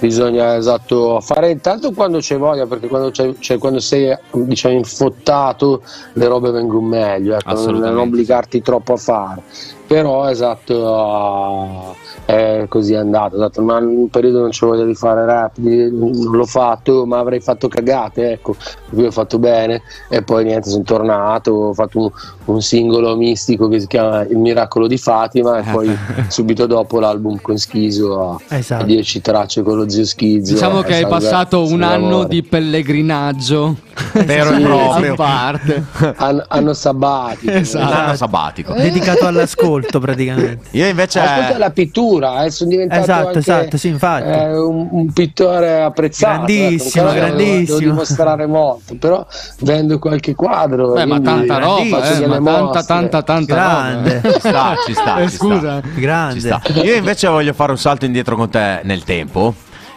bisogna 0.04 0.58
esatto 0.58 1.22
fare 1.22 1.50
intanto 1.52 1.94
quando 1.94 2.18
c'è 2.18 2.38
voglia, 2.38 2.68
perché 2.68 2.88
quando, 2.88 3.10
c'è, 3.10 3.34
cioè, 3.40 3.58
quando 3.58 3.80
sei 3.80 4.14
diciamo 4.32 4.76
infottato 4.76 5.82
le 6.14 6.28
robe 6.28 6.52
vengono 6.52 6.86
meglio, 6.86 7.36
ecco, 7.36 7.72
non 7.72 7.98
obbligarti 7.98 8.62
troppo 8.62 8.94
a 8.94 8.98
fare. 8.98 9.44
Però 9.86 10.28
esatto 10.30 11.96
è 12.26 12.66
così 12.70 12.96
andato, 12.96 13.36
esatto, 13.36 13.62
ma 13.62 13.80
in 13.80 13.86
un 13.86 14.10
periodo 14.10 14.40
non 14.40 14.50
c'è 14.50 14.66
voglia 14.66 14.86
di 14.86 14.96
fare 14.96 15.26
rap, 15.26 15.58
non 15.58 16.12
l'ho 16.32 16.46
fatto, 16.46 17.06
ma 17.06 17.20
avrei 17.20 17.42
fatto 17.42 17.68
cagate, 17.68 18.32
ecco, 18.32 18.56
qui 18.90 19.06
ho 19.06 19.12
fatto 19.12 19.40
bene 19.40 19.82
e 20.10 20.22
poi 20.24 20.46
niente, 20.46 20.70
sono 20.70 20.84
tornato, 20.84 21.52
ho 21.52 21.74
fatto 21.74 22.00
un, 22.00 22.10
un 22.46 22.62
singolo 22.62 23.16
mistico 23.18 23.68
che 23.68 23.82
si 23.82 23.88
chiama 23.88 24.22
Il 24.22 24.38
miracolo 24.38 24.88
di 24.88 24.98
Fatima 24.98 25.60
e 25.60 25.64
poi 25.70 25.96
subito 26.30 26.66
dopo 26.66 27.00
l'album 27.02 27.40
con 27.42 27.58
Schiso 27.58 28.32
a, 28.48 28.56
Esatto. 28.56 28.84
a 28.84 28.86
10 28.86 29.22
tracce 29.22 29.62
con 29.62 29.76
lo 29.78 29.90
zio 29.90 30.06
Schizzo. 30.06 30.54
Diciamo 30.54 30.80
eh, 30.80 30.84
che 30.86 30.96
hai 30.96 31.08
passato 31.08 31.66
un 31.66 31.82
anno 31.84 32.06
amore. 32.08 32.30
di 32.30 32.42
pellegrinaggio 32.42 33.76
Vero 34.26 34.52
e 34.52 34.56
Sì, 34.56 34.62
proprio. 34.62 35.14
a 35.14 35.16
parte. 35.16 35.84
An- 36.16 36.44
anno 36.48 36.74
sabbatico. 36.74 37.52
Esatto. 37.52 37.86
Un 37.86 37.98
anno 37.98 38.16
sabbatico. 38.16 38.74
Dedicato 38.74 39.26
all'ascolto 39.28 39.72
praticamente. 40.00 40.60
Io 40.72 40.88
invece. 40.88 41.20
Ascolta 41.20 41.58
la 41.58 41.72
pittura, 41.72 42.44
eh, 42.44 42.52
sono 42.52 42.70
diventato 42.70 43.02
Esatto, 43.02 43.28
anche, 43.28 43.40
esatto, 43.40 43.78
sì, 43.78 43.88
infatti. 43.90 44.30
eh, 44.30 44.58
un, 44.58 44.88
un 44.92 45.12
pittore 45.14 45.82
apprezzato. 45.82 46.46
Grandissimo, 46.46 47.06
ecco, 47.10 47.10
ancora 47.10 47.26
devo- 47.26 47.36
grandissimo. 47.44 47.78
Devo 47.80 47.92
dimostrare 47.92 48.46
molto, 48.46 48.96
però 49.00 49.26
vendo 49.60 50.00
qualche 50.00 50.36
quadro. 50.36 50.92
Beh, 50.94 51.06
ma 51.06 51.20
quindi 51.20 51.46
tanta 51.48 51.58
roba, 51.60 52.10
eh, 52.12 52.28
ma 52.28 52.40
tanta, 52.52 52.84
tanta, 52.84 53.22
tanta 53.24 53.54
Grande. 53.54 54.22
roba. 54.22 54.34
Ci 54.34 54.40
sta, 54.40 54.76
ci 54.86 54.94
sta. 54.94 55.18
Eh, 55.20 55.30
ci 55.30 55.36
sta. 55.36 55.46
scusa. 55.46 55.82
Ci 55.82 56.00
Grande. 56.00 56.40
sta. 56.40 56.62
Io 56.84 56.96
invece 56.96 57.28
voglio 57.28 57.54
fare 57.54 57.72
un 57.72 57.78
salto 57.78 58.06
indietro 58.06 58.36
con 58.36 58.50
te 58.50 58.82
nel 58.84 59.04
tempo. 59.04 59.54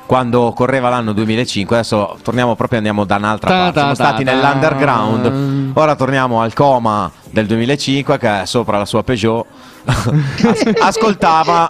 Quando 0.07 0.53
correva 0.55 0.89
l'anno 0.89 1.13
2005, 1.13 1.75
adesso 1.79 2.17
torniamo 2.23 2.55
proprio, 2.55 2.79
andiamo 2.79 3.05
da 3.05 3.17
un'altra 3.17 3.51
Ta 3.51 3.57
parte. 3.57 3.73
Siamo 3.81 3.95
ta 3.95 3.97
ta 3.97 4.09
stati 4.09 4.23
ta. 4.25 4.33
nell'underground. 4.35 5.71
Ora 5.75 5.97
torniamo 5.97 6.41
al 6.43 6.53
coma 6.53 7.11
del 7.29 7.47
2005, 7.47 8.17
che 8.17 8.43
è 8.43 8.47
sopra 8.47 8.79
la 8.79 8.85
sua 8.85 9.03
Peugeot. 9.03 9.45
As- 9.87 10.73
ascoltava, 10.81 11.69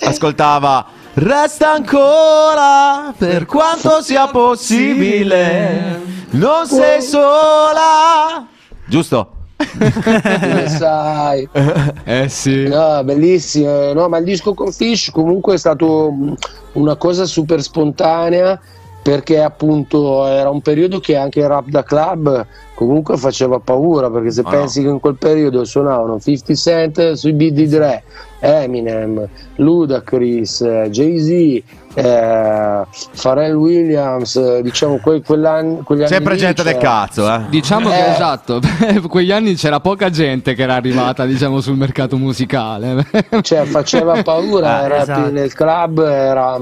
ascoltava. 0.00 0.86
Resta 1.14 1.72
ancora 1.72 3.12
per 3.16 3.46
quanto 3.46 4.02
sia 4.02 4.26
possibile. 4.28 6.00
Non 6.30 6.66
sei 6.66 7.02
sola. 7.02 8.46
Giusto? 8.86 9.32
Come 9.78 10.68
sai. 10.68 11.48
Eh 12.04 12.28
sì. 12.28 12.66
No, 12.66 13.04
bellissimo. 13.04 13.92
No, 13.92 14.08
ma 14.08 14.18
il 14.18 14.24
disco 14.24 14.54
con 14.54 14.72
Fish 14.72 15.10
comunque 15.10 15.54
è 15.54 15.58
stato 15.58 16.12
una 16.72 16.96
cosa 16.96 17.26
super 17.26 17.62
spontanea 17.62 18.58
perché 19.02 19.42
appunto 19.42 20.26
era 20.26 20.48
un 20.50 20.60
periodo 20.60 21.00
che 21.00 21.16
anche 21.16 21.40
il 21.40 21.48
rap 21.48 21.66
da 21.68 21.82
club 21.82 22.46
comunque 22.74 23.16
faceva 23.16 23.58
paura 23.58 24.08
perché 24.10 24.30
se 24.30 24.42
Ah, 24.44 24.50
pensi 24.50 24.80
che 24.82 24.88
in 24.88 25.00
quel 25.00 25.16
periodo 25.16 25.64
suonavano 25.64 26.18
50 26.20 26.54
Cent 26.54 27.12
sui 27.12 27.32
beat 27.32 27.52
di 27.52 27.66
Dre, 27.68 28.02
Eminem, 28.40 29.26
Ludacris, 29.56 30.60
eh, 30.62 30.88
Jay-Z, 30.90 31.62
eh, 31.94 32.86
Pharrell 33.22 33.54
Williams, 33.54 34.34
eh, 34.36 34.62
diciamo 34.62 34.98
que- 34.98 35.22
quell'anno, 35.22 35.82
quegli 35.84 36.00
anni 36.00 36.08
Sempre 36.08 36.36
gente 36.36 36.62
del 36.62 36.76
cazzo, 36.78 37.32
eh. 37.32 37.40
Diciamo 37.50 37.88
che 37.88 38.06
Eh. 38.06 38.10
esatto, 38.12 38.60
quegli 39.08 39.30
anni 39.32 39.54
c'era 39.54 39.78
poca 39.80 40.10
gente 40.10 40.54
che 40.54 40.62
era 40.62 40.74
arrivata, 40.74 41.24
diciamo, 41.24 41.60
sul 41.60 41.76
mercato 41.76 42.16
musicale. 42.16 43.06
cioè 43.42 43.64
faceva 43.64 44.22
paura 44.24 44.78
Ah, 44.78 44.84
era 44.84 45.02
esatto. 45.02 45.30
nel 45.30 45.52
club 45.52 46.00
era, 46.00 46.58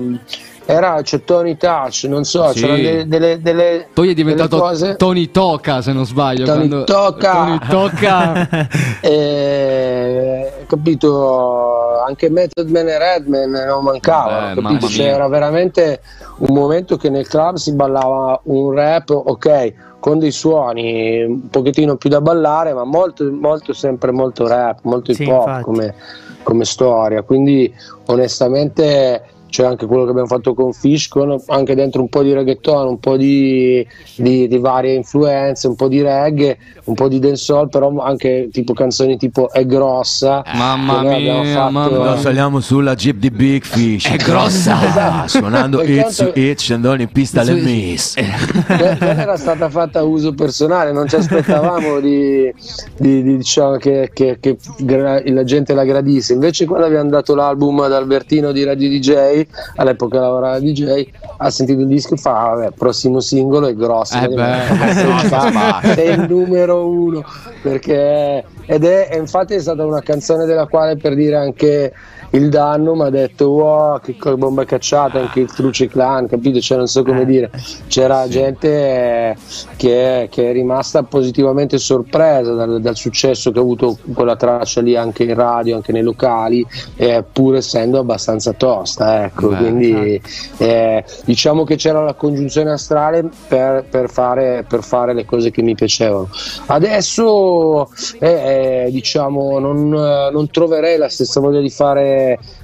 era 0.67 1.01
c'è 1.03 1.25
Tony 1.25 1.57
Touch 1.57 2.05
non 2.05 2.25
so 2.25 2.53
Sì. 2.53 2.61
c'erano 2.61 2.81
delle, 2.83 3.07
delle, 3.09 3.41
delle- 3.41 3.87
Poi 3.93 4.11
è 4.11 4.15
diventato 4.15 4.59
cose 4.59 4.95
Tony 4.97 5.31
Toca, 5.31 5.81
se 5.83 5.93
non 5.93 6.05
sbaglio. 6.07 6.45
Tony 6.45 6.69
quando- 6.69 6.85
Tocca. 6.85 7.33
Tony 7.33 7.59
Tocca. 7.69 8.49
eh, 9.01 10.53
capito 10.67 12.01
anche 12.07 12.31
Method 12.31 12.69
Man 12.71 12.89
e 12.89 12.99
Redman 12.99 13.51
non 13.51 13.85
mancavano 13.85 14.39
Eh, 14.39 14.49
capito? 14.55 14.61
mamma 14.63 14.79
Cioè, 14.81 15.05
mia. 15.05 15.15
era 15.15 15.29
veramente 15.29 16.01
un 16.39 16.55
momento 16.55 16.97
che 16.97 17.11
nel 17.11 17.27
club 17.29 17.57
si 17.57 17.73
ballava 17.75 18.41
un 18.45 18.73
rap 18.73 19.11
ok 19.11 19.73
con 20.01 20.19
dei 20.19 20.31
suoni 20.31 21.23
un 21.25 21.49
pochettino 21.51 21.97
più 21.97 22.09
da 22.09 22.21
ballare 22.21 22.73
ma 22.73 22.85
molto, 22.85 23.29
molto 23.31 23.73
sempre 23.75 24.13
molto 24.13 24.47
rap 24.47 24.79
molto 24.83 25.11
hip 25.11 25.17
Sì, 25.19 25.29
hop 25.29 25.61
come, 25.61 25.95
come 26.43 26.65
storia 26.65 27.23
quindi 27.23 27.73
onestamente 28.07 29.23
c'è 29.51 29.65
anche 29.65 29.87
quello 29.87 30.05
che 30.05 30.11
abbiamo 30.11 30.29
fatto 30.29 30.55
con 30.55 30.73
Fish 30.73 31.09
con 31.09 31.37
anche 31.49 31.75
dentro 31.75 32.01
un 32.01 32.09
po' 32.09 32.23
di 32.23 32.33
reggaeton 32.33 32.87
un 32.87 32.99
po' 33.01 33.17
di, 33.17 33.87
di- 34.17 34.49
di 34.49 34.59
varie 34.59 34.95
influenze 34.95 35.67
un 35.67 35.75
po' 35.75 35.89
di 35.89 36.01
reggae 36.01 36.57
un 36.85 36.95
po' 36.95 37.09
di 37.09 37.19
dancehall 37.19 37.69
però 37.69 37.95
anche 37.99 38.49
tipo 38.53 38.73
canzoni 38.73 39.17
tipo 39.17 39.51
È 39.51 39.67
grossa 39.67 40.43
Mamma 40.55 41.01
che 41.01 41.05
noi 41.07 41.15
abbiamo 41.17 41.43
mia, 41.43 41.55
fatto- 41.55 41.71
mamma 41.73 42.05
Noi 42.11 42.19
saliamo 42.21 42.61
sulla 42.61 42.95
Jeep 42.95 43.17
di 43.19 43.31
Big 43.31 43.65
Fish. 43.65 44.07
È 44.09 44.17
grossa. 44.17 44.87
Esatto. 44.87 45.29
Suonando 45.39 45.79
Per 45.79 45.91
It 45.91 46.01
quanto- 46.01 46.13
su 46.13 46.31
It, 46.35 46.59
scendendo 46.61 47.03
in 47.03 47.11
pista 47.11 47.43
le. 47.43 47.55
Miss. 47.55 48.15
Quella 48.15 48.99
era 48.99 49.37
stata 49.37 49.69
fatta 49.69 50.01
a 50.01 50.03
uso 50.03 50.33
personale, 50.33 50.93
non 50.93 51.09
ci 51.09 51.17
aspettavamo 51.17 52.01
di, 52.01 52.53
di- 52.97 53.23
di, 53.23 53.37
diciamo, 53.37 53.77
che, 53.77 54.11
che- 54.13 54.39
che 54.41 54.57
gra- 54.79 55.21
la 55.25 55.45
gente 55.45 55.75
la 55.75 55.85
gradisse. 55.85 56.33
Invece, 56.33 56.65
quando 56.67 56.87
abbiamo 56.87 57.11
dato 57.11 57.35
l'album 57.35 57.81
ad 57.81 57.93
Albertino 57.93 58.53
di 58.53 58.65
Radio 58.65 58.89
DJ, 58.89 59.40
all'epoca 59.77 60.21
lavorava 60.21 60.59
DJ, 60.59 61.07
ha 61.39 61.51
sentito 61.51 61.81
il 61.81 61.87
disco 61.87 62.15
e 62.15 62.17
fa: 62.17 62.51
"Ah, 62.51 62.55
Vabbè, 62.55 62.71
prossimo 62.73 63.21
singolo 63.21 63.67
è 63.67 63.75
grosso. 63.75 64.19
Eh 64.19 64.29
beh. 64.29 65.95
sei 65.95 66.13
il 66.19 66.27
numero 66.29 66.89
uno 66.89 67.25
perché 67.63 68.45
ed 68.67 68.85
è 68.85 69.17
infatti 69.17 69.55
è 69.55 69.61
stata 69.61 69.85
una 69.85 70.01
canzone 70.01 70.45
della 70.45 70.67
quale 70.67 70.97
per 70.97 71.15
dire 71.15 71.37
anche 71.37 71.93
il 72.31 72.49
danno 72.49 72.95
mi 72.95 73.03
ha 73.03 73.11
detto 73.11 73.51
wow 73.51 74.01
che 74.01 74.17
bomba 74.37 74.65
cacciata 74.65 75.19
anche 75.19 75.41
il 75.41 75.53
Truce 75.53 75.89
Clan 75.89 76.29
capito? 76.29 76.61
Cioè 76.61 76.77
non 76.77 76.87
so 76.87 77.03
come 77.03 77.25
dire. 77.25 77.51
C'era 77.89 78.29
gente 78.29 78.69
eh, 78.69 79.37
che, 79.77 80.29
che 80.31 80.51
è 80.51 80.53
rimasta 80.53 81.03
positivamente 81.03 81.79
sorpresa 81.79 82.53
dal, 82.53 82.81
dal 82.81 82.97
successo 82.97 83.51
che 83.51 83.59
ha 83.59 83.63
avuto 83.63 83.99
quella 84.15 84.37
traccia 84.37 84.81
lì 84.81 84.97
anche 84.97 85.25
in 85.25 85.35
radio 85.35 85.77
anche 85.77 85.93
nei 85.93 86.03
locali 86.03 86.65
eh, 86.97 87.25
pur 87.31 87.57
essendo 87.57 87.99
abbastanza 87.99 88.53
tosta 88.53 89.25
ecco. 89.25 89.49
Beh, 89.49 89.57
quindi 89.57 90.23
eh, 90.59 91.05
diciamo 91.25 91.65
che 91.65 91.77
c'era 91.77 92.03
la 92.03 92.15
congiunzione 92.15 92.71
astrale 92.71 93.29
per, 93.49 93.87
per 93.91 94.09
fare, 94.09 94.65
per 94.69 94.85
fare 94.85 95.15
le 95.15 95.25
cose 95.25 95.51
che 95.51 95.63
mi 95.63 95.75
piacevano. 95.75 96.29
Adesso 96.67 97.89
eh, 98.21 98.85
eh, 98.85 98.89
diciamo 98.91 99.59
non, 99.59 99.89
non 99.89 100.51
troverei 100.51 100.97
la 100.97 101.09
stessa 101.09 101.41
voglia 101.41 101.61
di 101.61 101.71
fare 101.71 102.20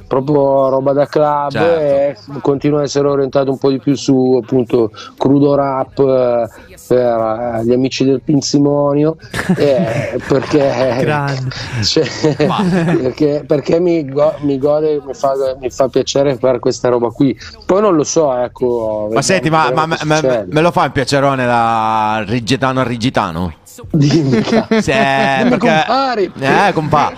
proprio 0.07 0.69
roba 0.69 0.93
da 0.93 1.07
club 1.07 1.51
Certo. 1.51 1.79
e 1.81 2.17
continuo 2.41 2.79
ad 2.79 2.85
essere 2.85 3.09
orientato 3.09 3.51
un 3.51 3.59
po' 3.59 3.71
di 3.71 3.79
più 3.81 3.95
su 3.97 4.39
appunto 4.43 4.91
crudo 5.17 5.55
rap 5.57 5.99
eh, 5.99 6.49
per 6.87 7.59
eh, 7.59 7.65
gli 7.65 7.73
amici 7.73 8.05
del 8.05 8.21
Pinsimonio 8.23 9.17
eh, 9.59 10.21
perché, 10.29 10.71
cioè, 11.83 12.07
perché, 13.01 13.45
perché 13.47 13.81
mi, 13.81 14.05
go- 14.09 14.35
mi 14.41 14.59
gode 14.59 15.01
mi 15.05 15.13
fa, 15.15 15.33
mi 15.61 15.71
fa 15.71 15.89
piacere 15.89 16.37
fare 16.37 16.59
questa 16.61 16.89
roba 16.89 17.11
qui 17.11 17.37
poi 17.65 17.81
non 17.81 17.95
lo 17.97 18.05
so 18.05 18.33
ecco 18.37 19.09
Ma 19.13 19.23
senti, 19.23 19.51
ma, 19.51 19.71
ma- 19.75 19.87
ma- 19.87 19.97
succede. 19.97 20.47
me 20.51 20.61
lo 20.61 20.71
fai 20.71 20.87
un 20.87 20.93
piacerone 20.93 21.45
da 21.47 22.23
rigitano 22.27 22.81
a 22.81 22.85
rigitano? 22.85 23.53
Dimmi, 23.91 24.39
eh, 24.39 24.43
Dimmi, 24.43 25.49
perché- 25.51 25.59
compari. 25.59 26.33
Eh, 26.41 26.73
compa. 26.73 27.13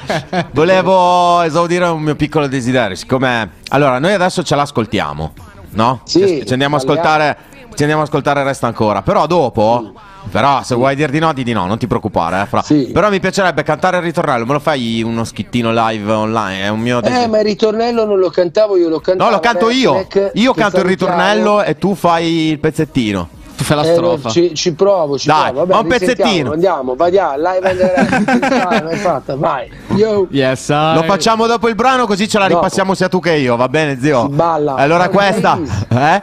Volevo 0.51 1.43
esaudire 1.43 1.85
un 1.87 2.03
mio 2.03 2.17
piccolo 2.17 2.28
desiderio. 2.49 2.97
Siccome. 2.97 3.51
Allora, 3.71 3.99
noi 3.99 4.13
adesso 4.13 4.43
ce 4.43 4.55
l'ascoltiamo, 4.55 5.33
no? 5.71 6.01
Sì, 6.05 6.43
ci, 6.47 6.53
andiamo 6.53 6.77
a 6.77 6.79
ascoltare. 6.79 7.37
Ci 7.75 7.85
andiamo 7.85 8.03
a 8.03 8.07
ascoltare 8.07 8.43
Resta 8.43 8.67
ancora. 8.67 9.03
Però 9.03 9.27
dopo. 9.27 9.93
Però 10.31 10.63
se 10.63 10.75
vuoi 10.75 10.95
dir 10.97 11.11
di 11.11 11.21
no, 11.21 11.33
di 11.33 11.43
di 11.45 11.53
no, 11.53 11.65
non 11.67 11.79
ti 11.79 11.87
preoccupare. 11.87 12.43
eh, 12.43 12.47
fra. 12.47 12.61
Sì. 12.61 12.91
Però 12.93 13.09
mi 13.09 13.19
piacerebbe 13.21 13.63
cantare 13.63 13.99
il 13.99 14.03
ritornello. 14.03 14.45
Me 14.45 14.53
lo 14.55 14.59
fai 14.59 15.01
uno 15.03 15.25
schittino 15.25 15.71
live 15.73 16.13
online? 16.13 16.65
È 16.65 16.69
un 16.69 16.81
mio 16.81 16.99
Eh, 16.99 17.03
desiderio. 17.03 17.29
ma 17.31 17.39
il 17.39 17.45
ritornello 17.45 18.05
non 18.05 18.19
lo 18.19 18.29
cantavo 18.31 18.77
io, 18.77 18.89
lo 18.89 19.01
cantavo. 19.01 19.31
No, 19.31 19.35
lo 19.37 19.41
canto 19.41 19.71
io. 19.71 19.95
Mac, 19.95 20.31
Io 20.35 20.53
canto 20.53 20.77
il 20.79 20.83
salutiamo. 20.83 20.89
ritornello 20.89 21.63
e 21.63 21.79
tu 21.79 21.95
fai 21.95 22.49
il 22.51 22.59
pezzettino. 22.59 23.29
Tu 23.59 23.65
fai 23.65 23.77
la 23.77 23.83
Eh, 23.83 23.93
strofa. 23.93 24.29
ci, 24.31 24.55
ci 24.55 24.73
provo, 24.73 25.19
ci 25.19 25.27
Dai, 25.27 25.51
provo. 25.51 25.59
Vabbè, 25.67 25.73
ma 25.73 25.79
un 25.81 25.87
pezzettino. 25.89 26.53
Andiamo, 26.53 26.95
vai, 26.95 27.11
live 27.11 27.69
and. 27.69 28.39
Dai, 28.39 28.83
l'hai 28.85 28.97
fatta, 28.97 29.35
vai. 29.35 29.69
Yo. 29.97 30.29
Yes, 30.31 30.69
Lo 30.71 31.03
facciamo 31.03 31.47
dopo 31.49 31.69
il 31.69 31.75
brano 31.75 32.07
così 32.07 32.29
ce 32.29 32.39
la 32.39 32.47
Dopo. 32.47 32.61
ripassiamo 32.61 32.95
sia 32.95 33.09
tu 33.09 33.19
che 33.19 33.33
io, 33.35 33.57
va 33.57 33.69
bene 33.69 33.99
zio? 34.01 34.27
Si 34.29 34.35
balla. 34.35 34.75
Allora 34.77 35.09
questa, 35.09 35.59
eh? 35.91 36.23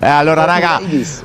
Eh, 0.00 0.08
allora 0.08 0.44
raga, 0.44 0.80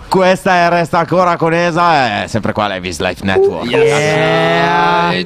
questa 0.08 0.54
è 0.66 0.70
Resta 0.70 1.00
ancora 1.00 1.36
con 1.38 1.52
Esa, 1.52 2.22
è 2.24 2.28
sempre 2.28 2.54
qua 2.54 2.68
Levis 2.68 3.00
Life 3.00 3.26
Network. 3.26 3.66
Yeah. 3.72 5.26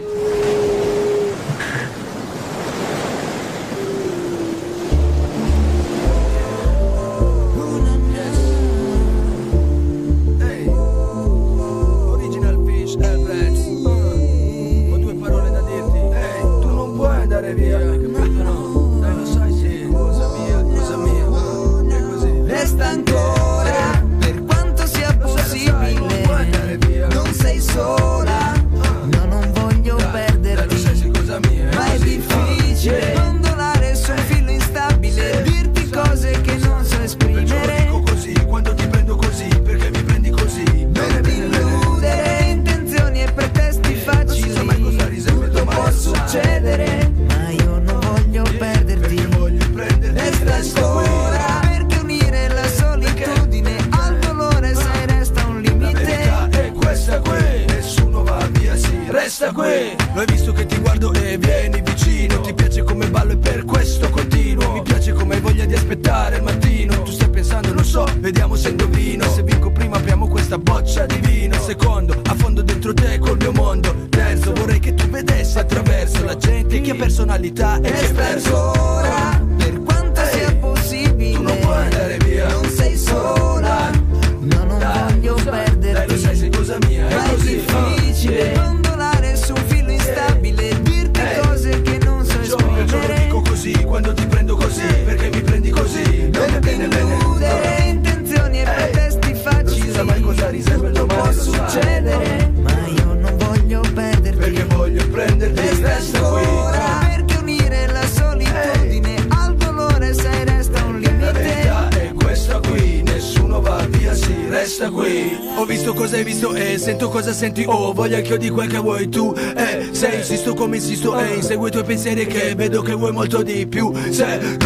Senti 117.41 117.65
Oh, 117.67 117.91
voglia 117.91 118.21
che 118.21 118.33
io 118.33 118.37
di 118.37 118.49
quel 118.51 118.69
che 118.69 118.77
vuoi 118.77 119.09
tu. 119.09 119.33
Eh, 119.35 119.89
se 119.93 120.09
insisto 120.09 120.53
come 120.53 120.75
insisto 120.75 121.17
e 121.17 121.35
insegui 121.35 121.69
i 121.69 121.71
tuoi 121.71 121.83
pensieri 121.83 122.27
Che 122.27 122.53
vedo 122.53 122.83
che 122.83 122.93
vuoi 122.93 123.11
molto 123.11 123.41
di 123.41 123.65
più. 123.65 123.91
Se 124.11 124.60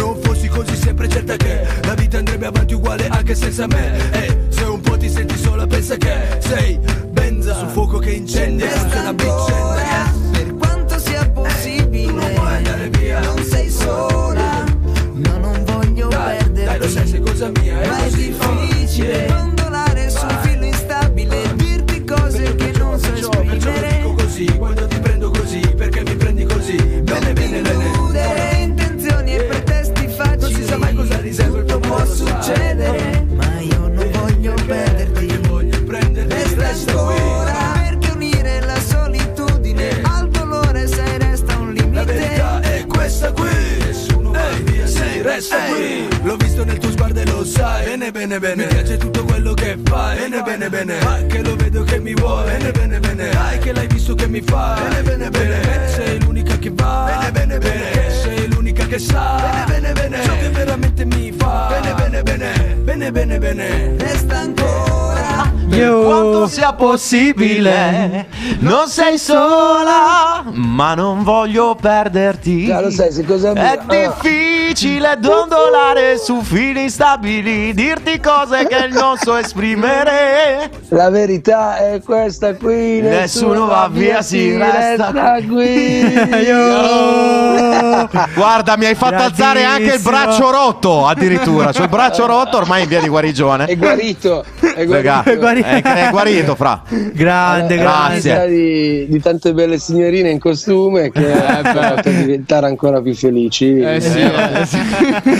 possibile, 67.06 68.26
non 68.58 68.88
sei 68.88 69.16
sola, 69.16 70.42
ma 70.52 70.94
non 70.94 71.22
voglio 71.22 71.76
perderti. 71.80 72.66
Già 72.66 72.80
lo 72.80 72.90
sai, 72.90 73.12
sei 73.12 73.24
cosa 73.24 73.52
È 73.52 73.52
mia. 73.52 74.10
Ah. 74.10 74.14
difficile 74.20 75.16
dondolare 75.20 76.18
su 76.18 76.40
fili 76.42 76.82
instabili, 76.82 77.72
dirti 77.74 78.18
cose 78.18 78.66
che 78.66 78.88
non 78.88 79.16
so 79.18 79.36
esprimere. 79.36 80.68
La 80.88 81.08
verità 81.08 81.76
è 81.76 82.02
questa 82.04 82.54
qui. 82.56 83.00
Nessuno 83.00 83.66
va 83.66 83.88
via, 83.88 84.20
si 84.22 84.56
resta 84.56 85.38
qui. 85.46 86.00
Yo. 86.44 88.08
Guarda, 88.34 88.76
mi 88.76 88.86
hai 88.86 88.96
fatto 88.96 89.22
alzare 89.22 89.62
anche 89.62 89.94
il 89.94 90.02
braccio 90.02 90.50
rotto, 90.50 91.06
addirittura. 91.06 91.72
C'ho 91.72 91.82
il 91.82 91.88
braccio 91.88 92.26
rotto, 92.26 92.56
ormai 92.56 92.82
in 92.82 92.88
via 92.88 93.00
di 93.00 93.08
guarigione. 93.08 93.66
È 93.66 93.76
guarito, 93.76 94.44
è 94.76 94.84
guarito. 94.84 95.36
guarito. 95.38 95.66
è, 95.66 95.82
è 95.82 96.10
guarito, 96.10 96.54
fra. 96.54 96.82
Grande, 97.12 97.80
Alla 97.80 97.82
grande. 97.82 98.20
Grazie. 98.20 98.48
Di, 98.48 99.06
di 99.08 99.20
tante 99.20 99.52
belle 99.54 99.78
signorine 99.78 100.30
in 100.30 100.38
costume 100.38 101.10
che 101.10 101.20
beh. 101.22 102.00
per 102.02 102.14
diventare 102.14 102.66
ancora 102.66 103.00
più 103.00 103.14
felici. 103.14 103.78
Eh 103.78 104.00
sì, 104.00 104.20
eh, 104.20 104.66
sì. 104.66 104.78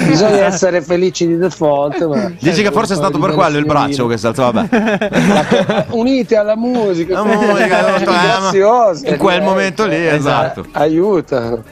Bisogna 0.06 0.46
essere 0.46 0.80
felici 0.80 1.26
di 1.26 1.36
default. 1.36 2.06
Ma 2.06 2.32
Dici 2.38 2.62
che 2.62 2.70
forse 2.70 2.94
è 2.94 2.96
stato 2.96 3.18
per 3.18 3.32
quello 3.32 3.58
il 3.58 3.66
braccio 3.66 4.06
che 4.06 4.16
si 4.16 4.26
alzò, 4.26 4.50
vabbè. 4.50 5.86
Unite 5.90 6.36
alla 6.36 6.56
musica, 6.56 7.22
La 7.22 7.24
musica, 7.24 7.96
eh, 7.98 8.02
eh, 8.02 8.04
ma- 8.06 8.22
graziose, 8.22 9.08
in 9.08 9.16
quel 9.18 9.38
direi. 9.38 9.48
momento 9.48 9.86
lì, 9.86 10.06
esatto. 10.06 10.62
Eh, 10.62 10.68
aiuta. 10.72 11.62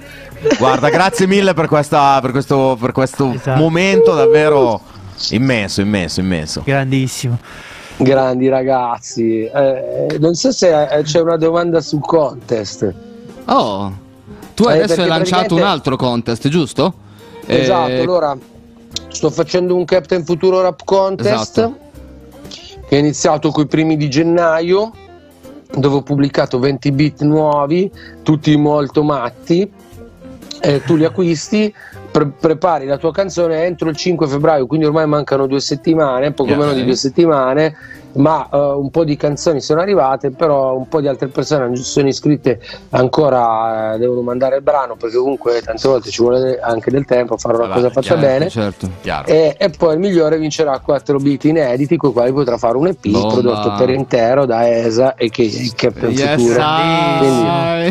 Guarda, 0.59 0.91
grazie 0.91 1.27
mille 1.27 1.55
per, 1.55 1.69
questa, 1.69 2.19
per 2.21 2.31
questo, 2.31 2.77
per 2.79 2.93
questo 2.93 3.33
Esatto. 3.35 3.59
momento 3.59 4.13
davvero 4.15 4.79
immenso, 5.31 5.81
immenso, 5.81 6.21
immenso. 6.21 6.63
Grandissimo. 6.65 7.39
Grandi 7.97 8.49
ragazzi. 8.49 9.45
Eh, 9.45 10.17
non 10.19 10.35
so 10.35 10.51
se 10.51 10.89
eh, 10.89 11.03
c'è 11.03 11.21
una 11.21 11.37
domanda 11.37 11.81
sul 11.81 12.01
contest. 12.01 12.93
Oh, 13.47 13.93
tu 14.55 14.65
Eh, 14.65 14.73
adesso 14.73 14.87
perché 14.87 15.03
hai 15.03 15.09
lanciato 15.09 15.55
un 15.55 15.63
altro 15.63 15.97
contest, 15.97 16.49
giusto? 16.49 16.95
Esatto, 17.47 17.91
Eh, 17.91 18.01
allora 18.01 18.37
sto 19.09 19.31
facendo 19.31 19.77
un 19.77 19.85
Captain 19.85 20.25
Futuro 20.25 20.61
Rap 20.61 20.81
Contest 20.85 21.59
Esatto. 21.59 21.79
che 22.89 22.97
è 22.97 22.99
iniziato 22.99 23.51
coi 23.51 23.67
primi 23.67 23.97
di 23.97 24.09
gennaio 24.09 24.91
dove 25.77 25.97
ho 25.97 26.03
pubblicato 26.03 26.59
20 26.59 26.93
beat 26.93 27.23
nuovi, 27.23 27.91
tutti 28.23 28.57
molto 28.57 29.03
matti. 29.03 29.71
Eh, 30.61 30.83
tu 30.85 30.95
li 30.97 31.05
acquisti, 31.05 31.73
pre- 32.15 32.31
prepari 32.39 32.87
la 32.87 32.97
tua 32.97 33.11
canzone 33.11 33.65
entro 33.65 33.89
il 33.89 33.97
5 33.97 34.29
febbraio, 34.29 34.67
quindi 34.69 34.87
ormai 34.87 35.05
mancano 35.09 35.49
due 35.49 35.59
settimane, 35.59 36.31
poco 36.31 36.51
Yeah. 36.51 36.59
meno 36.59 36.73
di 36.73 36.85
due 36.85 36.95
settimane, 36.95 37.75
ma 38.13 38.49
eh, 38.53 38.57
un 38.57 38.89
po' 38.91 39.03
di 39.03 39.17
canzoni 39.17 39.61
sono 39.61 39.81
arrivate, 39.81 40.31
però 40.31 40.77
un 40.77 40.87
po' 40.87 41.01
di 41.01 41.09
altre 41.09 41.27
persone 41.27 41.65
non 41.65 41.75
si 41.75 41.83
sono 41.83 42.07
iscritte 42.07 42.61
ancora, 42.91 43.95
eh, 43.95 43.99
devono 43.99 44.21
mandare 44.21 44.55
il 44.57 44.63
brano 44.63 44.95
perché 44.95 45.17
comunque 45.17 45.61
tante 45.61 45.89
volte 45.89 46.11
ci 46.11 46.23
vuole 46.23 46.61
anche 46.61 46.93
del 46.93 47.05
tempo 47.05 47.35
a 47.35 47.37
fare 47.37 47.57
una 47.57 47.67
Vabbè, 47.67 47.75
cosa 47.81 47.89
fatta 47.89 48.07
chiaro, 48.07 48.21
bene. 48.21 48.49
Certo. 48.49 48.89
Chiaro. 49.01 49.27
E, 49.27 49.57
e 49.59 49.71
poi 49.71 49.95
il 49.95 49.99
migliore 49.99 50.39
vincerà 50.39 50.79
4 50.79 51.19
beat 51.19 51.43
inediti 51.47 51.97
con 51.97 52.11
i 52.11 52.13
quali 52.13 52.33
potrà 52.33 52.57
fare 52.57 52.77
un 52.77 52.87
EP 52.87 53.09
Bomba. 53.09 53.27
prodotto 53.35 53.75
per 53.77 53.91
intero 53.91 54.47
da 54.47 54.69
ESA 54.69 55.17
e 55.17 55.31
che 55.31 55.47
è 55.47 55.75
Captain 55.75 56.13
Yes, 56.13 56.57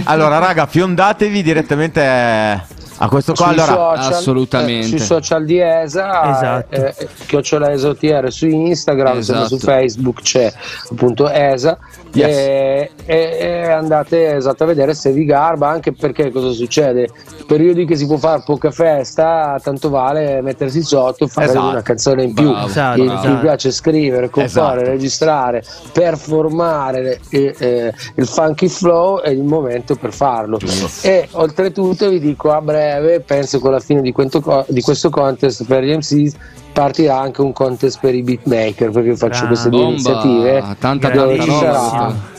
Allora, 0.06 0.38
raga, 0.38 0.66
fiondatevi 0.66 1.44
direttamente 1.44 2.82
a 2.98 3.08
questo 3.10 3.34
qua. 3.34 3.48
Allora, 3.48 3.66
social, 3.66 4.14
assolutamente. 4.14 4.86
eh, 4.86 4.90
sui 4.90 5.00
social 5.00 5.46
di 5.46 5.60
ESA, 5.60 6.30
Esatto. 6.32 6.76
eh, 6.76 6.94
eh, 6.98 7.08
chiocciola 7.28 7.72
ESA 7.72 7.90
OTR 7.90 8.32
su 8.32 8.48
Instagram, 8.48 9.18
Esatto. 9.18 9.48
su 9.48 9.58
Facebook 9.58 10.22
c'è 10.22 10.52
appunto 10.92 11.30
ESA 11.30 11.78
Yes. 12.14 12.28
e, 12.38 12.92
e- 13.06 13.38
e 13.40 13.68
andate 13.72 14.36
esatto 14.36 14.64
a 14.64 14.68
vedere 14.68 14.94
se 14.94 15.12
vi 15.12 15.26
garba, 15.26 15.68
anche 15.70 15.94
perché 15.94 16.32
cosa 16.32 16.52
succede? 16.52 17.10
Periodi 17.48 17.86
che 17.86 17.96
si 17.96 18.06
può 18.06 18.18
fare 18.18 18.44
poca 18.46 18.70
festa, 18.72 19.60
tanto 19.62 19.90
vale 19.90 20.42
mettersi 20.42 20.82
sotto, 20.84 21.28
fare 21.28 21.48
Esatto. 21.48 21.66
una 21.68 21.82
canzone 21.82 22.24
in 22.24 22.34
più. 22.34 22.54
Esatto, 22.56 23.00
Chi- 23.02 23.08
bravo. 23.08 23.22
chi 23.28 23.36
piace 23.42 23.72
scrivere, 23.72 24.30
comporre, 24.30 24.46
Esatto. 24.82 24.90
registrare, 24.92 25.64
performare 25.92 27.20
eh, 27.30 27.56
eh, 27.58 27.94
il 28.16 28.28
funky 28.28 28.68
flow 28.68 29.20
è 29.20 29.30
il 29.30 29.44
momento 29.44 29.96
per 29.96 30.14
farlo. 30.14 30.58
E 31.02 31.28
oltretutto 31.32 32.10
vi 32.10 32.20
dico 32.20 32.52
a 32.52 32.62
breve, 32.62 32.93
penso 33.26 33.60
con 33.60 33.72
la 33.72 33.80
fine 33.80 34.02
di, 34.02 34.12
questo 34.12 35.10
contest 35.10 35.66
per 35.66 35.84
gli 35.84 35.96
MCs 35.96 36.36
partirà 36.74 37.20
anche 37.20 37.42
un 37.42 37.54
contest 37.54 38.00
per 38.00 38.16
i 38.16 38.24
beatmaker 38.24 38.90
perché 38.90 39.10
io 39.10 39.16
faccio 39.16 39.46
Grande. 39.46 39.48
queste 39.48 39.70
due 39.70 39.80
Bomba, 39.80 39.94
iniziative 39.94 40.76
tanta 40.80 41.10
dove 41.10 41.40
ci 41.40 41.52
sarà 41.52 42.33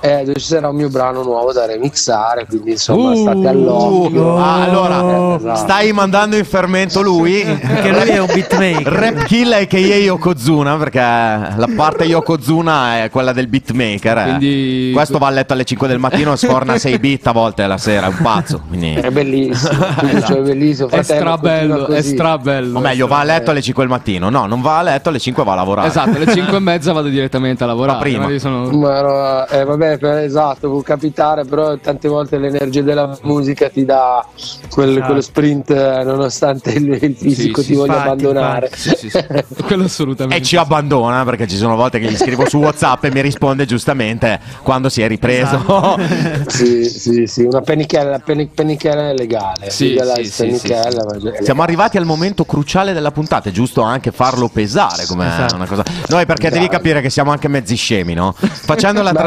eh, 0.00 0.22
dove 0.24 0.38
ci 0.38 0.46
sarà 0.46 0.68
un 0.68 0.76
mio 0.76 0.88
brano 0.88 1.22
nuovo 1.22 1.52
da 1.52 1.66
remixare 1.66 2.46
quindi 2.46 2.72
insomma 2.72 3.10
Uh, 3.12 3.16
state 3.16 3.48
all'occhio 3.48 4.36
ah, 4.36 4.62
allora, 4.64 5.00
Eh, 5.02 5.34
esatto. 5.36 5.56
stai 5.56 5.92
mandando 5.92 6.36
in 6.36 6.44
fermento 6.44 7.00
lui. 7.02 7.42
Perché 7.42 7.90
lui 7.90 8.08
è 8.08 8.18
un 8.18 8.26
beatmaker. 8.26 8.92
Rap 8.92 9.24
Kill 9.24 9.52
è 9.52 9.66
che 9.66 9.78
Yokozuna 9.78 10.76
perché 10.76 10.98
la 10.98 11.68
parte 11.76 12.04
Yokozuna 12.04 13.02
è 13.04 13.10
quella 13.10 13.32
del 13.32 13.46
beatmaker. 13.48 14.18
eh. 14.18 14.22
Quindi- 14.24 14.90
Questo 14.92 15.18
va 15.18 15.28
a 15.28 15.30
letto 15.30 15.52
alle 15.52 15.64
5 15.64 15.88
del 15.88 15.98
mattino 15.98 16.32
e 16.32 16.36
sforna 16.36 16.76
6 16.78 16.98
bit 16.98 17.26
a 17.26 17.32
volte 17.32 17.66
la 17.66 17.78
sera, 17.78 18.06
è 18.06 18.08
un 18.10 18.18
pazzo. 18.22 18.62
Quindi... 18.68 18.94
è 18.94 19.10
bellissimo 19.10 19.72
cioè, 20.26 20.36
è 20.38 20.40
bellissimo 20.42 20.88
È 20.88 21.02
fratello, 21.02 21.20
strabello, 21.20 21.74
continua 21.76 21.96
è 21.98 22.02
strabello. 22.02 22.78
O 22.78 22.80
meglio, 22.80 23.06
va 23.06 23.18
a 23.20 23.24
letto 23.24 23.50
alle 23.50 23.62
5 23.62 23.82
del 23.84 23.92
mattino. 23.92 24.28
No, 24.30 24.46
non 24.46 24.60
va 24.60 24.78
a 24.78 24.82
letto 24.82 25.08
alle 25.08 25.18
5 25.18 25.44
va 25.44 25.52
a 25.52 25.56
lavorare. 25.56 25.88
Esatto, 25.88 26.10
alle 26.16 26.26
5 26.32 26.56
e 26.56 26.60
mezza 26.60 26.92
vado 26.92 27.08
direttamente 27.08 27.64
a 27.64 27.66
lavorare. 27.66 27.96
Ma 28.16 28.24
prima. 28.26 28.38
sono- 28.38 28.70
Ma 28.70 29.46
eh, 29.46 29.64
vabbè, 29.64 29.87
per- 29.96 30.18
esatto, 30.18 30.68
può 30.68 30.82
capitare, 30.82 31.44
però 31.44 31.76
tante 31.78 32.08
volte 32.08 32.36
l'energia 32.36 32.82
della 32.82 33.16
musica 33.22 33.68
ti 33.70 33.84
dà 33.84 34.24
quel- 34.68 34.90
Esatto. 34.90 35.06
quello 35.06 35.20
sprint 35.20 35.70
eh, 35.70 36.02
nonostante 36.04 36.70
il, 36.72 36.88
il 37.02 37.14
fisico 37.16 37.60
Sì, 37.62 37.68
ti 37.68 37.72
sì, 37.72 37.78
voglia 37.78 37.92
infatti, 37.94 38.08
abbandonare. 38.08 38.70
Sì, 38.74 38.90
sì, 38.96 39.10
sì. 39.10 39.24
Quello 39.64 39.84
assolutamente. 39.84 40.42
E 40.42 40.46
ci 40.46 40.56
abbandona 40.56 41.24
perché 41.24 41.46
ci 41.46 41.56
sono 41.56 41.76
volte 41.76 41.98
che 41.98 42.10
gli 42.10 42.16
scrivo 42.16 42.48
su 42.48 42.58
WhatsApp 42.58 43.04
e 43.04 43.10
mi 43.12 43.20
risponde 43.22 43.64
giustamente 43.64 44.38
quando 44.62 44.88
si 44.88 45.00
è 45.02 45.08
ripreso. 45.08 45.96
sì, 46.48 46.84
sì, 46.84 47.26
sì, 47.26 47.42
una 47.44 47.60
pennichella, 47.60 48.18
penni- 48.18 48.48
pennichella 48.52 49.10
è 49.10 49.14
legale. 49.14 49.70
Sì, 49.70 49.94
è 49.94 50.04
legale. 50.04 51.42
Siamo 51.42 51.62
arrivati 51.62 51.96
al 51.96 52.04
momento 52.04 52.44
cruciale 52.44 52.92
della 52.92 53.10
puntata, 53.10 53.48
è 53.48 53.52
giusto 53.52 53.82
anche 53.82 54.10
farlo 54.10 54.48
pesare 54.48 55.04
come 55.06 55.26
Esatto. 55.26 55.54
una 55.54 55.66
cosa. 55.66 55.82
Noi 56.08 56.26
perché 56.26 56.48
devi 56.50 56.64
Esatto. 56.64 56.76
capire 56.76 57.00
che 57.00 57.10
siamo 57.10 57.30
anche 57.30 57.48
mezzi 57.48 57.76
scemi, 57.76 58.14
no? 58.14 58.34
Facendo 58.36 59.02
la 59.02 59.12
Ma- 59.12 59.20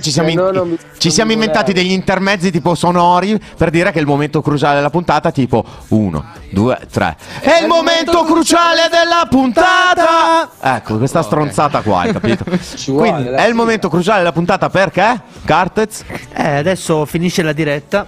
trasmissione 0.00 0.02
ci 0.02 0.10
siamo, 0.10 0.28
eh, 0.28 0.32
in- 0.32 0.38
no, 0.56 0.64
mi- 0.64 0.78
ci 0.98 1.10
siamo 1.10 1.32
inventati 1.32 1.72
degli 1.72 1.92
intermezzi 1.92 2.50
tipo 2.50 2.74
sonori 2.74 3.40
per 3.56 3.70
dire 3.70 3.90
che 3.92 3.98
è 3.98 4.00
il 4.00 4.06
momento 4.06 4.40
cruciale 4.42 4.76
della 4.76 4.90
puntata, 4.90 5.30
tipo 5.30 5.64
1, 5.88 6.24
2, 6.50 6.78
3. 6.90 7.16
È 7.40 7.60
il 7.60 7.66
momento 7.66 8.24
cruciale 8.24 8.88
della 8.90 9.26
puntata! 9.28 10.50
Ecco, 10.60 10.98
questa 10.98 11.22
stronzata 11.22 11.80
qua, 11.82 12.00
hai 12.00 12.12
capito? 12.12 12.44
Vuole, 12.86 13.10
Quindi 13.10 13.28
è 13.30 13.46
il 13.46 13.54
momento 13.54 13.88
cruciale 13.88 14.18
della 14.18 14.32
puntata 14.32 14.68
perché? 14.68 15.20
Cartez? 15.44 16.04
Eh, 16.34 16.56
adesso 16.56 17.04
finisce 17.06 17.42
la 17.42 17.52
diretta. 17.52 18.06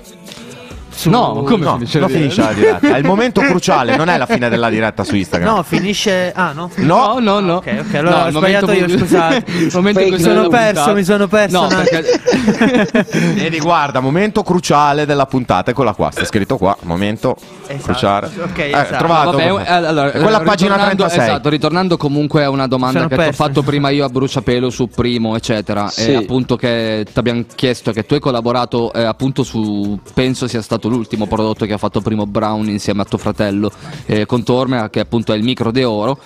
Su- 0.94 1.10
No, 1.10 1.42
come 1.46 1.64
No, 1.64 1.72
finisce 1.76 1.98
non 1.98 2.08
la 2.10 2.14
diretta? 2.16 2.32
finisce 2.34 2.40
la 2.40 2.52
diretta. 2.52 2.94
È 2.94 2.98
il 2.98 3.04
momento 3.04 3.40
cruciale, 3.40 3.96
non 3.96 4.08
è 4.08 4.16
la 4.18 4.26
fine 4.26 4.48
della 4.48 4.68
diretta 4.68 5.04
su 5.04 5.16
Instagram. 5.16 5.54
No, 5.54 5.62
finisce. 5.62 6.32
Ah, 6.34 6.52
no? 6.52 6.70
No, 6.76 7.14
No, 7.14 7.18
no, 7.18 7.40
no. 7.40 7.54
Ok, 7.56 7.74
ok, 7.86 7.94
allora 7.94 8.18
No, 8.22 8.26
ho 8.26 8.30
sbagliato 8.30 8.66
momento 8.72 8.92
io, 8.92 8.98
scusate. 8.98 9.44
Mi 9.52 9.70
sono 9.70 10.48
perso, 10.48 10.72
puntata- 10.72 10.92
mi 10.92 11.04
sono 11.04 11.26
perso 11.28 11.60
No, 11.60 11.66
perché 11.68 12.20
Vedi, 13.34 13.58
guarda, 13.60 14.00
momento 14.00 14.42
cruciale 14.42 15.06
della 15.06 15.26
puntata, 15.26 15.70
eccola 15.70 15.92
qua, 15.94 16.10
sta 16.10 16.24
scritto 16.24 16.56
qua, 16.56 16.76
momento 16.82 17.36
Esatto. 17.66 17.82
cruciale. 17.84 18.26
Ok, 18.42 18.58
Eh, 18.58 18.68
esatto. 18.70 18.96
trovato. 18.96 19.30
Vabbè, 19.32 19.44
eh, 19.44 19.72
allora, 19.72 20.10
quella 20.10 20.40
eh, 20.40 20.44
pagina 20.44 20.74
ritornando- 20.74 21.04
36. 21.04 21.20
Esatto, 21.22 21.48
ritornando 21.48 21.96
comunque 21.96 22.44
a 22.44 22.50
una 22.50 22.66
domanda 22.66 22.98
Sono 22.98 23.08
che 23.08 23.14
ti 23.14 23.20
ho 23.20 23.24
perso. 23.24 23.42
fatto 23.42 23.62
prima 23.62 23.90
io 23.90 24.04
a 24.04 24.08
bruciapelo 24.08 24.70
su 24.70 24.88
Primo, 24.88 25.36
eccetera. 25.36 25.88
Sì. 25.88 26.12
E 26.12 26.16
appunto 26.16 26.56
che 26.56 27.06
ti 27.10 27.18
abbiamo 27.18 27.44
chiesto 27.54 27.92
che 27.92 28.04
tu 28.04 28.14
hai 28.14 28.20
collaborato 28.20 28.92
eh, 28.92 29.02
appunto 29.04 29.42
su, 29.42 29.98
penso 30.14 30.46
sia 30.46 30.62
stato 30.62 30.81
l'ultimo 30.88 31.26
prodotto 31.26 31.66
che 31.66 31.72
ha 31.72 31.78
fatto 31.78 32.00
Primo 32.00 32.26
Brown 32.26 32.68
insieme 32.68 33.02
a 33.02 33.04
tuo 33.04 33.18
fratello 33.18 33.70
eh, 34.06 34.26
con 34.26 34.42
Torme, 34.42 34.88
che 34.90 35.00
appunto 35.00 35.32
è 35.32 35.36
il 35.36 35.42
micro 35.42 35.70
de 35.70 35.84
oro. 35.84 36.18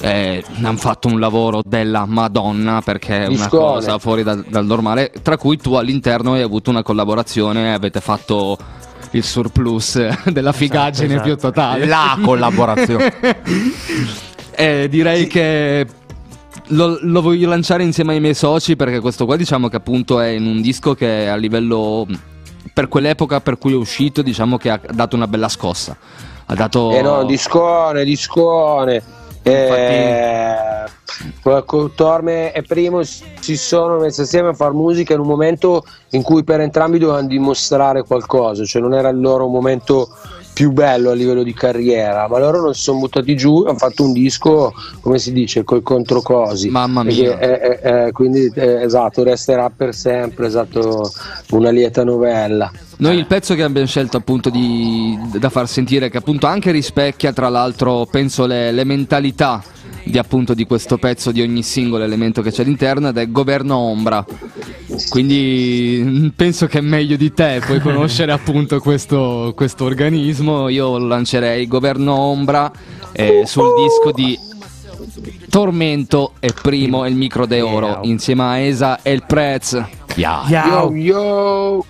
Eh, 0.00 0.42
hanno 0.62 0.76
fatto 0.78 1.06
un 1.06 1.20
lavoro 1.20 1.62
della 1.64 2.06
Madonna 2.06 2.80
perché 2.82 3.24
è 3.24 3.26
una 3.28 3.48
cosa 3.48 3.98
fuori 3.98 4.22
dal, 4.24 4.44
dal 4.48 4.66
normale, 4.66 5.12
tra 5.22 5.36
cui 5.36 5.56
tu 5.56 5.74
all'interno 5.74 6.32
hai 6.32 6.42
avuto 6.42 6.70
una 6.70 6.82
collaborazione 6.82 7.66
e 7.66 7.72
avete 7.72 8.00
fatto 8.00 8.58
il 9.12 9.22
surplus 9.22 10.00
della 10.30 10.52
figaggine 10.52 11.14
esatto. 11.14 11.22
più 11.22 11.36
totale. 11.36 11.86
La 11.86 12.18
collaborazione. 12.22 13.14
Eh, 14.54 14.86
direi 14.90 15.26
che 15.28 15.86
lo, 16.68 16.98
lo 17.00 17.22
voglio 17.22 17.48
lanciare 17.48 17.82
insieme 17.82 18.12
ai 18.12 18.20
miei 18.20 18.34
soci 18.34 18.76
perché 18.76 19.00
questo 19.00 19.24
qua 19.24 19.36
diciamo 19.36 19.68
che 19.68 19.76
appunto 19.76 20.20
è 20.20 20.28
in 20.28 20.46
un 20.46 20.60
disco 20.60 20.94
che 20.94 21.26
a 21.26 21.36
livello 21.36 22.06
per 22.72 22.88
quell'epoca 22.88 23.40
per 23.40 23.58
cui 23.58 23.72
è 23.72 23.76
uscito 23.76 24.22
diciamo 24.22 24.56
che 24.56 24.70
ha 24.70 24.80
dato 24.90 25.16
una 25.16 25.26
bella 25.26 25.48
scossa. 25.48 25.96
Ha 26.46 26.54
dato 26.54 26.92
Eh 26.92 27.02
no, 27.02 27.24
discone, 27.24 28.04
discone. 28.04 29.02
Eh, 29.44 30.84
con 31.64 31.94
Torme 31.94 32.52
e 32.52 32.62
Primo 32.62 33.02
si 33.02 33.56
sono 33.56 33.98
messi 33.98 34.20
assieme 34.20 34.50
a 34.50 34.54
fare 34.54 34.72
musica 34.72 35.14
in 35.14 35.20
un 35.20 35.26
momento 35.26 35.84
in 36.10 36.22
cui 36.22 36.44
per 36.44 36.60
entrambi 36.60 36.98
dovevano 36.98 37.26
dimostrare 37.26 38.04
qualcosa, 38.04 38.64
cioè 38.64 38.80
non 38.80 38.94
era 38.94 39.08
il 39.08 39.20
loro 39.20 39.48
momento 39.48 40.08
più 40.62 40.70
bello 40.70 41.10
a 41.10 41.14
livello 41.14 41.42
di 41.42 41.52
carriera, 41.52 42.28
ma 42.28 42.38
loro 42.38 42.60
non 42.60 42.72
si 42.72 42.82
sono 42.82 43.00
buttati 43.00 43.34
giù, 43.34 43.64
hanno 43.66 43.78
fatto 43.78 44.04
un 44.04 44.12
disco, 44.12 44.72
come 45.00 45.18
si 45.18 45.32
dice, 45.32 45.64
col 45.64 45.82
controcosi. 45.82 46.68
Mamma 46.68 47.02
mia. 47.02 47.36
eh, 47.36 47.80
eh, 47.82 48.06
eh, 48.06 48.12
quindi 48.12 48.48
esatto, 48.54 49.24
resterà 49.24 49.72
per 49.74 49.92
sempre, 49.92 50.46
esatto, 50.46 51.10
una 51.50 51.70
lieta 51.70 52.04
novella. 52.04 52.70
Noi 52.98 53.16
il 53.16 53.26
pezzo 53.26 53.56
che 53.56 53.64
abbiamo 53.64 53.88
scelto 53.88 54.18
appunto 54.18 54.50
di, 54.50 55.18
da 55.34 55.48
far 55.48 55.66
sentire, 55.66 56.08
che 56.08 56.18
appunto 56.18 56.46
anche 56.46 56.70
rispecchia 56.70 57.32
tra 57.32 57.48
l'altro 57.48 58.06
penso 58.08 58.46
le, 58.46 58.70
le 58.70 58.84
mentalità 58.84 59.60
di 60.04 60.18
appunto 60.18 60.54
di 60.54 60.66
questo 60.66 60.98
pezzo, 60.98 61.32
di 61.32 61.40
ogni 61.40 61.62
singolo 61.62 62.04
elemento 62.04 62.42
che 62.42 62.50
c'è 62.50 62.62
all'interno 62.62 63.08
ed 63.08 63.18
è 63.18 63.30
Governo 63.30 63.76
Ombra. 63.76 64.24
Quindi 65.08 66.00
mm, 66.04 66.28
penso 66.36 66.66
che 66.66 66.78
è 66.78 66.82
meglio 66.82 67.16
di 67.16 67.32
te 67.32 67.60
puoi 67.64 67.80
conoscere 67.82 68.32
appunto 68.32 68.78
questo, 68.80 69.52
questo 69.54 69.84
organismo. 69.84 70.68
Io 70.68 70.98
lancerei 70.98 71.66
Governo 71.66 72.14
Ombra 72.14 72.70
eh, 73.12 73.42
sul 73.46 73.68
disco 73.76 74.12
di 74.12 74.38
Tormento 75.48 76.32
e 76.40 76.52
Primo 76.60 77.04
e 77.04 77.08
il 77.08 77.16
Micro 77.16 77.46
de 77.46 77.60
Oro 77.60 78.00
insieme 78.02 78.42
a 78.42 78.58
Esa 78.58 79.02
e 79.02 79.12
il 79.12 79.24
Prez. 79.26 79.80
Yeah. 80.14 80.44
Yo 80.48 80.92
yo! 80.94 81.84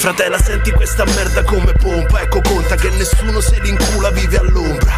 Fratella 0.00 0.38
senti 0.38 0.70
questa 0.70 1.04
merda 1.04 1.42
come 1.44 1.72
pompa. 1.72 2.22
Ecco 2.22 2.40
conta 2.40 2.74
che 2.74 2.88
nessuno 2.90 3.38
se 3.40 3.60
l'incula 3.60 4.10
vive 4.10 4.38
all'ombra. 4.38 4.96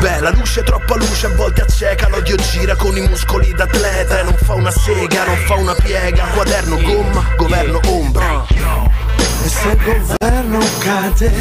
Beh 0.00 0.20
la 0.20 0.30
luce 0.30 0.60
è 0.60 0.62
troppa 0.62 0.96
luce 0.96 1.26
a 1.26 1.34
volte 1.34 1.60
acceca. 1.60 2.08
L'odio 2.08 2.36
gira 2.36 2.74
con 2.74 2.96
i 2.96 3.00
muscoli 3.02 3.52
d'atleta. 3.52 4.20
E 4.20 4.22
non 4.22 4.34
fa 4.42 4.54
una 4.54 4.70
sega, 4.70 5.24
non 5.26 5.36
fa 5.44 5.54
una 5.54 5.74
piega. 5.74 6.24
Quaderno 6.32 6.80
gomma, 6.80 7.24
governo 7.36 7.80
ombra. 7.88 8.46
E 8.48 9.48
se 9.48 9.68
il 9.68 10.16
governo 10.16 10.58
cade 10.78 11.32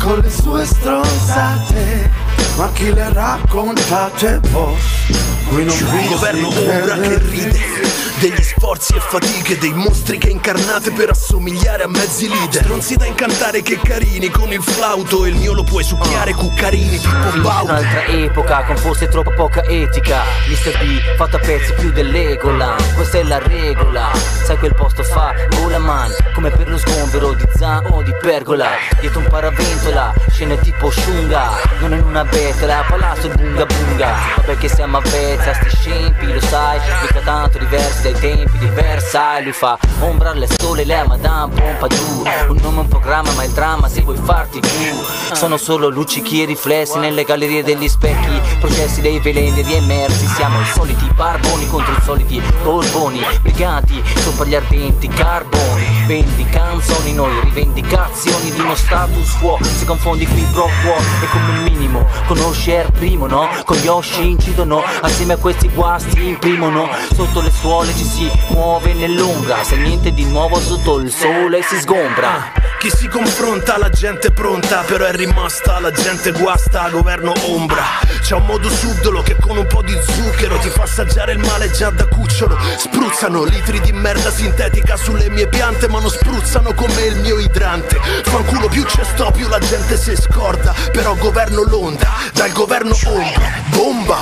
con 0.00 0.18
le 0.18 0.30
sue 0.30 0.66
stronzate, 0.66 2.10
ma 2.56 2.70
chi 2.72 2.92
le 2.92 3.12
raccontate 3.12 4.40
boss? 4.50 5.36
Qui 5.48 5.64
non 5.64 5.76
Un 5.80 5.98
vi 5.98 6.08
governo 6.08 6.50
si 6.50 6.58
ombra 6.58 6.94
che 6.98 7.18
ride 7.18 7.96
Degli 8.18 8.42
sforzi 8.42 8.94
e 8.96 9.00
fatiche 9.00 9.56
Dei 9.58 9.72
mostri 9.72 10.18
che 10.18 10.28
incarnate 10.28 10.90
per 10.90 11.10
assomigliare 11.10 11.84
a 11.84 11.88
mezzi 11.88 12.28
leader. 12.28 12.62
Stronzi 12.64 12.96
da 12.96 13.06
incantare 13.06 13.62
che 13.62 13.78
carini 13.78 14.28
Con 14.28 14.52
il 14.52 14.60
flauto 14.60 15.24
e 15.24 15.28
il 15.28 15.36
mio 15.36 15.54
lo 15.54 15.62
puoi 15.62 15.84
succhiare 15.84 16.34
Cuccarini, 16.34 16.98
Pippo 16.98 17.40
Baudo 17.40 17.72
Un'altra 17.72 18.04
epoca 18.06 18.64
con 18.64 18.76
forse 18.76 19.08
troppo 19.08 19.32
poca 19.34 19.62
etica. 19.62 20.22
Mr. 20.48 20.78
B 20.78 21.16
fatto 21.16 21.36
a 21.36 21.38
pezzi 21.38 21.72
più 21.74 21.92
dell'Egoland 21.92 22.94
Questa 22.94 23.18
è 23.18 23.22
la 23.22 23.38
regola. 23.38 24.10
Sai 24.44 24.58
quel 24.58 24.74
posto 24.74 25.02
fa 25.04 25.32
gola 25.50 25.78
man 25.78 26.10
Come 26.34 26.50
per 26.50 26.68
lo 26.68 26.76
sgombero 26.76 27.32
di 27.34 27.44
Zan 27.56 27.86
o 27.90 28.02
di 28.02 28.12
Pergola. 28.20 28.70
Dietro 29.00 29.20
un 29.20 29.26
paraventola 29.28 30.12
Scene 30.30 30.58
tipo 30.58 30.90
Shunga. 30.90 31.50
Non 31.78 31.92
in 31.92 32.02
una 32.02 32.24
betola 32.30 32.84
Palazzo 32.88 33.28
bunga 33.28 33.66
bunga. 33.66 34.14
Vabbè 34.36 34.56
che 34.58 34.68
siamo 34.68 34.98
a 34.98 35.00
vezza 35.00 35.54
Sti 35.54 35.76
scempi 35.76 36.32
lo 36.32 36.40
sai 36.40 36.80
Mica 37.02 37.20
tanto 37.20 37.58
diversi 37.58 38.02
dai 38.02 38.20
tempi 38.20 38.58
di 38.58 38.66
Versailles 38.66 39.44
Lui 39.44 39.52
fa 39.52 39.78
ombra 40.00 40.30
alle 40.30 40.46
sole 40.58 40.84
Lei 40.84 40.98
a 40.98 41.06
Madame 41.06 41.54
Pompadour. 41.54 42.46
Un 42.48 42.58
nome 42.62 42.80
un 42.80 42.88
programma 42.88 43.32
ma 43.32 43.44
il 43.44 43.52
dramma 43.52 43.88
se 43.88 44.02
vuoi 44.02 44.16
farti 44.16 44.60
giù 44.60 45.34
Sono 45.34 45.56
solo 45.56 45.88
luccichi 45.88 46.42
e 46.42 46.46
riflessi 46.46 46.98
nelle 46.98 47.24
gallerie 47.24 47.62
degli 47.62 47.88
specchi 47.88 48.40
Processi 48.60 49.00
dei 49.00 49.18
veleni 49.20 49.62
riemersi 49.62 50.26
Siamo 50.26 50.60
i 50.60 50.66
soliti 50.72 51.10
barboni 51.14 51.68
contro 51.68 51.92
i 51.92 52.02
soliti 52.02 52.40
borboni 52.62 53.20
Briganti 53.42 54.02
sopra 54.16 54.44
gli 54.44 54.54
ardenti 54.54 55.08
carboni. 55.08 56.04
Vendi 56.06 56.44
canzoni 56.44 57.12
noi 57.12 57.40
rivendicazioni 57.42 58.50
di 58.52 58.60
uno 58.60 58.74
status 58.74 59.36
quo. 59.38 59.58
Se 59.60 59.84
confondi 59.84 60.26
qui 60.26 60.46
pro 60.52 60.68
quo 60.82 60.96
è 60.96 61.28
come 61.30 61.50
un 61.50 61.62
minimo 61.64 62.06
Conosci 62.26 62.72
Air 62.72 62.90
Primo 62.90 63.26
no? 63.26 63.48
Con 63.64 63.76
Yoshi 63.78 64.30
incidono 64.30 64.82
Assieme 65.00 65.34
a 65.34 65.36
questi 65.36 65.68
guasti 65.68 66.26
imprimono. 66.26 66.88
Sotto 67.14 67.40
le 67.40 67.50
suole 67.50 67.94
ci 67.94 68.04
si 68.04 68.30
muove 68.48 68.92
nell'ombra. 68.94 69.62
Se 69.62 69.76
niente 69.76 70.12
di 70.12 70.24
nuovo 70.24 70.58
sotto 70.58 70.98
il 70.98 71.10
sole 71.10 71.62
si 71.62 71.78
sgombra. 71.80 72.52
Chi 72.78 72.90
si 72.90 73.08
confronta 73.08 73.78
la 73.78 73.88
gente 73.88 74.30
pronta. 74.30 74.82
Però 74.86 75.04
è 75.04 75.12
rimasta 75.12 75.78
la 75.80 75.90
gente 75.90 76.32
guasta 76.32 76.88
Governo 76.90 77.32
ombra. 77.46 77.84
C'è 78.20 78.34
un 78.34 78.46
modo 78.46 78.68
subdolo 78.68 79.22
che 79.22 79.36
con 79.40 79.56
un 79.56 79.66
po' 79.66 79.82
di 79.82 79.96
zucchero 80.00 80.58
Ti 80.58 80.68
fa 80.68 80.82
assaggiare 80.82 81.32
il 81.32 81.38
male 81.38 81.70
già 81.70 81.90
da 81.90 82.06
cucciolo. 82.06 82.56
Spruzzano 82.76 83.44
litri 83.44 83.80
di 83.80 83.92
merda 83.92 84.30
sintetica 84.30 84.96
sulle 84.96 85.30
mie 85.30 85.48
piante 85.48 85.88
Ma 85.88 86.00
non 86.00 86.10
spruzzano 86.10 86.74
come 86.74 87.02
il 87.02 87.16
mio 87.16 87.38
idrante. 87.38 87.98
Fanculo 88.24 88.68
più 88.68 88.84
c'è 88.84 89.04
sto 89.04 89.30
più 89.30 89.48
la 89.48 89.58
gente 89.58 89.96
si 89.96 90.14
scorda. 90.16 90.74
Però 90.92 91.14
governo 91.16 91.62
l'onda 91.62 92.07
Dal 92.32 92.52
governo 92.52 92.94
ombra 93.06 93.52
Bomba 93.70 94.16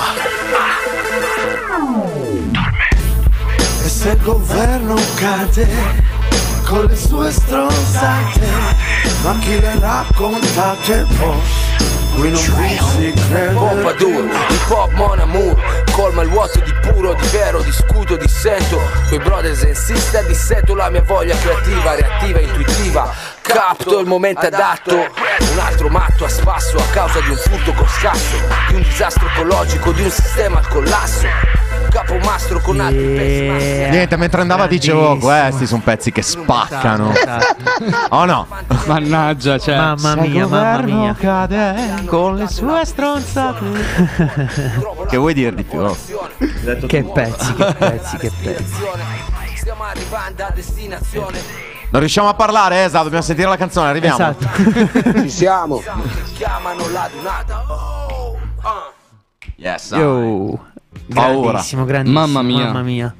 E 3.83 3.89
se 3.89 4.09
il 4.09 4.21
governo 4.21 4.95
cade 5.15 6.15
con 6.67 6.83
le 6.83 6.97
sue 6.97 7.31
stronzate, 7.31 8.47
ma 9.23 9.37
chi 9.39 9.57
le 9.57 9.79
raccontate 9.79 11.05
boss? 11.17 11.96
Qui 12.17 12.31
non 12.31 12.41
vi 12.41 12.79
si 12.79 13.13
crede. 13.13 13.53
Pompadour, 13.53 14.23
hip 14.49 14.71
hop 14.71 14.91
mon 14.93 15.19
amour. 15.19 15.55
Colma 15.91 16.23
il 16.23 16.29
vuoto 16.29 16.59
di 16.61 16.73
puro, 16.81 17.13
di 17.13 17.27
vero, 17.27 17.61
di 17.61 17.71
scudo, 17.71 18.17
di 18.17 18.27
sento. 18.27 18.81
Quei 19.07 19.19
brothers 19.19 19.61
and 19.61 19.75
sister, 19.75 20.25
disseto 20.25 20.73
la 20.73 20.89
mia 20.89 21.03
voglia 21.03 21.37
creativa, 21.37 21.93
reattiva, 21.93 22.39
intuitiva. 22.39 23.13
Capto 23.41 23.99
il 23.99 24.07
momento 24.07 24.47
adatto. 24.47 24.95
Un 24.95 25.59
altro 25.59 25.89
matto 25.89 26.25
a 26.25 26.29
spasso 26.29 26.77
a 26.77 26.85
causa 26.89 27.19
di 27.19 27.29
un 27.29 27.37
furto 27.37 27.71
con 27.73 27.87
scasso 27.87 28.35
Di 28.69 28.75
un 28.75 28.81
disastro 28.81 29.27
ecologico, 29.27 29.91
di 29.91 30.01
un 30.01 30.09
sistema 30.09 30.57
al 30.57 30.67
collasso 30.67 31.66
Capomastro 31.97 32.59
con 32.59 32.79
altri 32.79 33.03
pezzi 33.15 33.89
Niente, 33.89 34.17
mentre 34.17 34.41
andava 34.41 34.67
dicevo, 34.67 35.17
questi 35.17 35.65
sono 35.65 35.81
pezzi 35.83 36.11
che 36.11 36.21
spaccano. 36.21 37.11
Oh 38.09 38.25
no? 38.25 38.45
Mannaggia, 38.85 39.57
cioè. 39.57 39.77
Mamma 39.77 40.15
mia, 40.15 40.45
mamma 40.45 40.81
mia. 40.81 41.15
cade 41.15 42.03
con 42.05 42.35
le 42.35 42.47
sue 42.47 42.85
stronzate. 42.85 43.65
che 45.09 45.17
vuoi 45.17 45.33
dir 45.33 45.55
di 45.55 45.63
più? 45.63 45.83
Che 46.85 47.03
pezzi, 47.03 47.53
che 47.55 47.73
pezzi, 47.73 48.17
che 48.17 48.31
pezzi. 48.43 48.75
Stiamo 49.55 49.83
arrivando 49.83 50.43
a 50.43 50.51
destinazione 50.53 51.39
Non 51.89 51.99
riusciamo 51.99 52.29
a 52.29 52.35
parlare, 52.35 52.83
Esa, 52.83 53.01
dobbiamo 53.01 53.23
sentire 53.23 53.49
la 53.49 53.57
canzone, 53.57 53.89
arriviamo. 53.89 54.15
Esatto. 54.15 54.47
Ci 55.21 55.29
siamo! 55.29 55.81
Chiamano 56.35 56.89
la 56.89 57.09
dunata 57.11 57.63
Oh, 57.67 58.37
ah. 58.61 58.91
Yes. 59.55 59.91
Yo. 59.91 60.75
Paura. 61.13 61.49
Grandissimo, 61.51 61.85
grandissimo. 61.85 62.19
Mamma 62.19 62.41
mia. 62.41 62.65
Mamma 62.65 62.81
mia. 62.81 63.15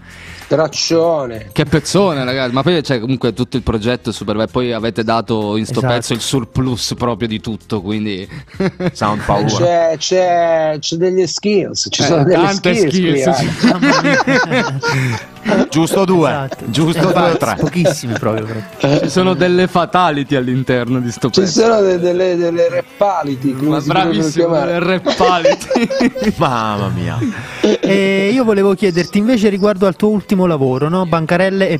Traccione! 0.47 1.49
Che 1.51 1.65
pezzone, 1.65 2.23
ragazzi. 2.23 2.53
Ma 2.53 2.63
poi 2.63 2.81
c'è 2.81 3.01
comunque 3.01 3.33
tutto 3.33 3.57
il 3.57 3.63
progetto 3.63 4.11
è 4.11 4.13
super 4.13 4.35
bello. 4.37 4.47
Poi 4.49 4.71
avete 4.71 5.03
dato 5.03 5.57
in 5.57 5.65
sto 5.65 5.79
Esatto. 5.79 5.93
pezzo 5.93 6.13
il 6.13 6.21
surplus 6.21 6.93
proprio 6.97 7.27
di 7.27 7.41
tutto. 7.41 7.81
Quindi 7.81 8.25
Sound 8.93 9.23
paura. 9.25 9.45
C'è, 9.47 9.95
c'è, 9.97 10.77
c'è 10.79 10.95
degli 10.95 11.27
skills, 11.27 11.87
ci 11.91 12.01
Eh, 12.01 12.05
sono 12.05 12.23
delle 12.23 12.43
tante 12.45 12.75
skills, 12.75 13.23
qui, 13.23 13.33
skills, 13.33 15.23
Giusto 15.69 16.05
due. 16.05 16.29
Esatto. 16.29 16.63
Giusto 16.67 17.11
due 17.11 17.31
o 17.31 17.37
tre. 17.37 17.55
Pochissime 17.59 18.17
proprio. 18.19 18.45
proprio. 18.45 18.99
ci 19.01 19.09
sono 19.09 19.33
delle 19.33 19.67
fatality 19.67 20.35
all'interno 20.35 20.99
di 20.99 21.11
sto 21.11 21.29
Ci 21.29 21.41
pezzo. 21.41 21.61
sono 21.61 21.81
de- 21.81 21.99
delle, 21.99 22.35
delle 22.35 22.69
repality, 22.69 23.53
Ma 23.53 23.79
bravissimo, 23.79 24.55
il 24.57 24.79
repality. 24.79 26.33
Mamma 26.37 26.89
mia. 26.89 27.17
E 27.61 28.29
io 28.33 28.43
volevo 28.43 28.73
chiederti 28.73 29.17
invece 29.17 29.49
riguardo 29.49 29.87
al 29.87 29.95
tuo 29.95 30.09
ultimo 30.09 30.45
lavoro, 30.45 30.89
no? 30.89 31.05
Bancarelle. 31.05 31.79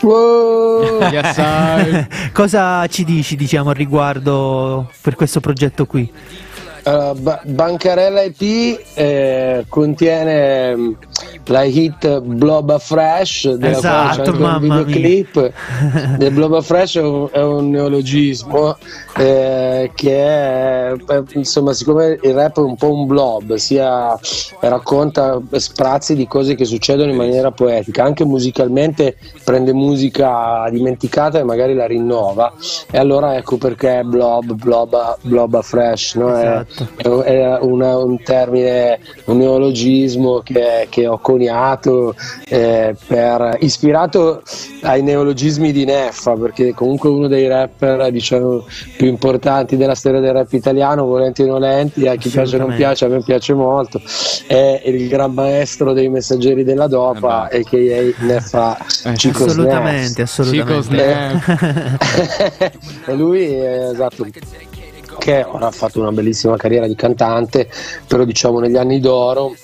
Wow! 0.00 1.02
Yes, 1.10 1.36
I. 1.36 2.06
Cosa 2.32 2.86
ci 2.86 3.04
dici, 3.04 3.36
diciamo, 3.36 3.68
al 3.70 3.74
riguardo 3.76 4.90
per 5.02 5.14
questo 5.14 5.40
progetto 5.40 5.84
qui? 5.84 6.10
Uh, 6.82 7.14
ba- 7.20 7.42
Bancarella 7.44 8.22
EP 8.22 8.80
eh, 8.94 9.66
contiene 9.68 10.74
mm, 10.74 10.92
la 11.46 11.64
hit 11.64 12.20
Bloba 12.20 12.78
Fresh 12.78 13.52
della 13.54 13.76
Esatto, 13.76 14.32
quale 14.32 14.54
c'è 14.54 14.60
videoclip 14.60 15.52
del 16.16 16.32
Bloba 16.32 16.60
Fresh 16.60 16.96
è 16.96 17.02
un, 17.02 17.28
è 17.30 17.42
un 17.42 17.70
neologismo 17.70 18.76
eh, 19.16 19.90
che 19.94 20.16
è 20.24 20.92
insomma 21.34 21.72
siccome 21.72 22.18
il 22.22 22.34
rap 22.34 22.58
è 22.58 22.62
un 22.62 22.76
po' 22.76 22.92
un 22.92 23.06
blob 23.06 23.54
sia 23.54 24.18
racconta 24.60 25.40
sprazzi 25.52 26.14
di 26.14 26.26
cose 26.26 26.54
che 26.54 26.64
succedono 26.64 27.10
in 27.10 27.16
maniera 27.16 27.50
poetica 27.50 28.04
anche 28.04 28.24
musicalmente 28.24 29.16
prende 29.44 29.72
musica 29.72 30.68
dimenticata 30.70 31.38
e 31.38 31.42
magari 31.44 31.74
la 31.74 31.86
rinnova 31.86 32.52
e 32.90 32.98
allora 32.98 33.36
ecco 33.36 33.56
perché 33.56 34.02
blob 34.04 34.52
bloba 34.54 35.16
bloba 35.22 35.62
fresh 35.62 36.14
no? 36.14 36.36
È- 36.36 36.38
Esatto. 36.40 37.22
è, 37.22 37.30
è 37.30 37.58
una- 37.60 37.96
un 37.98 38.22
termine 38.22 38.98
un 39.26 39.38
neologismo 39.38 40.40
che, 40.40 40.86
che 40.88 41.06
ho 41.06 41.18
coniato 41.20 42.14
eh, 42.48 42.94
per 43.06 43.56
ispirato 43.60 44.42
ai 44.82 45.02
neologismi 45.02 45.72
di 45.72 45.84
Neffa 45.84 46.34
perché 46.34 46.72
comunque 46.74 47.08
uno 47.08 47.28
dei 47.28 47.46
rapper 47.46 48.10
diciamo 48.10 48.64
più 48.96 49.06
importanti 49.06 49.76
della 49.76 49.94
storia 49.94 50.20
del 50.20 50.32
rap 50.32 50.52
italiano 50.52 51.04
volenti 51.04 51.42
o 51.42 51.46
nolenti 51.46 52.06
a 52.06 52.14
chi 52.16 52.28
piace 52.28 52.56
o 52.56 52.58
non 52.58 52.74
piace 52.74 53.04
a 53.04 53.08
me 53.08 53.22
piace 53.22 53.54
molto 53.54 54.00
è 54.46 54.82
il 54.86 55.08
gran 55.08 55.32
maestro 55.32 55.92
dei 55.92 56.08
messaggeri 56.08 56.64
della 56.64 56.86
dopa 56.86 57.48
e 57.48 57.64
che 57.64 58.14
è 58.16 58.24
Neffa 58.24 58.78
Cico 59.14 59.44
Assolutamente, 59.44 60.26
Snaps. 60.26 60.50
Chico 60.50 60.76
assolutamente. 60.76 62.72
E 63.06 63.14
lui 63.14 63.52
è 63.54 63.88
esatto 63.90 64.26
che 65.18 65.44
ora 65.46 65.66
ha 65.66 65.70
fatto 65.70 66.00
una 66.00 66.12
bellissima 66.12 66.56
carriera 66.56 66.86
di 66.86 66.94
cantante 66.94 67.68
però 68.06 68.24
diciamo 68.24 68.58
negli 68.60 68.76
anni 68.76 69.00
d'oro 69.00 69.54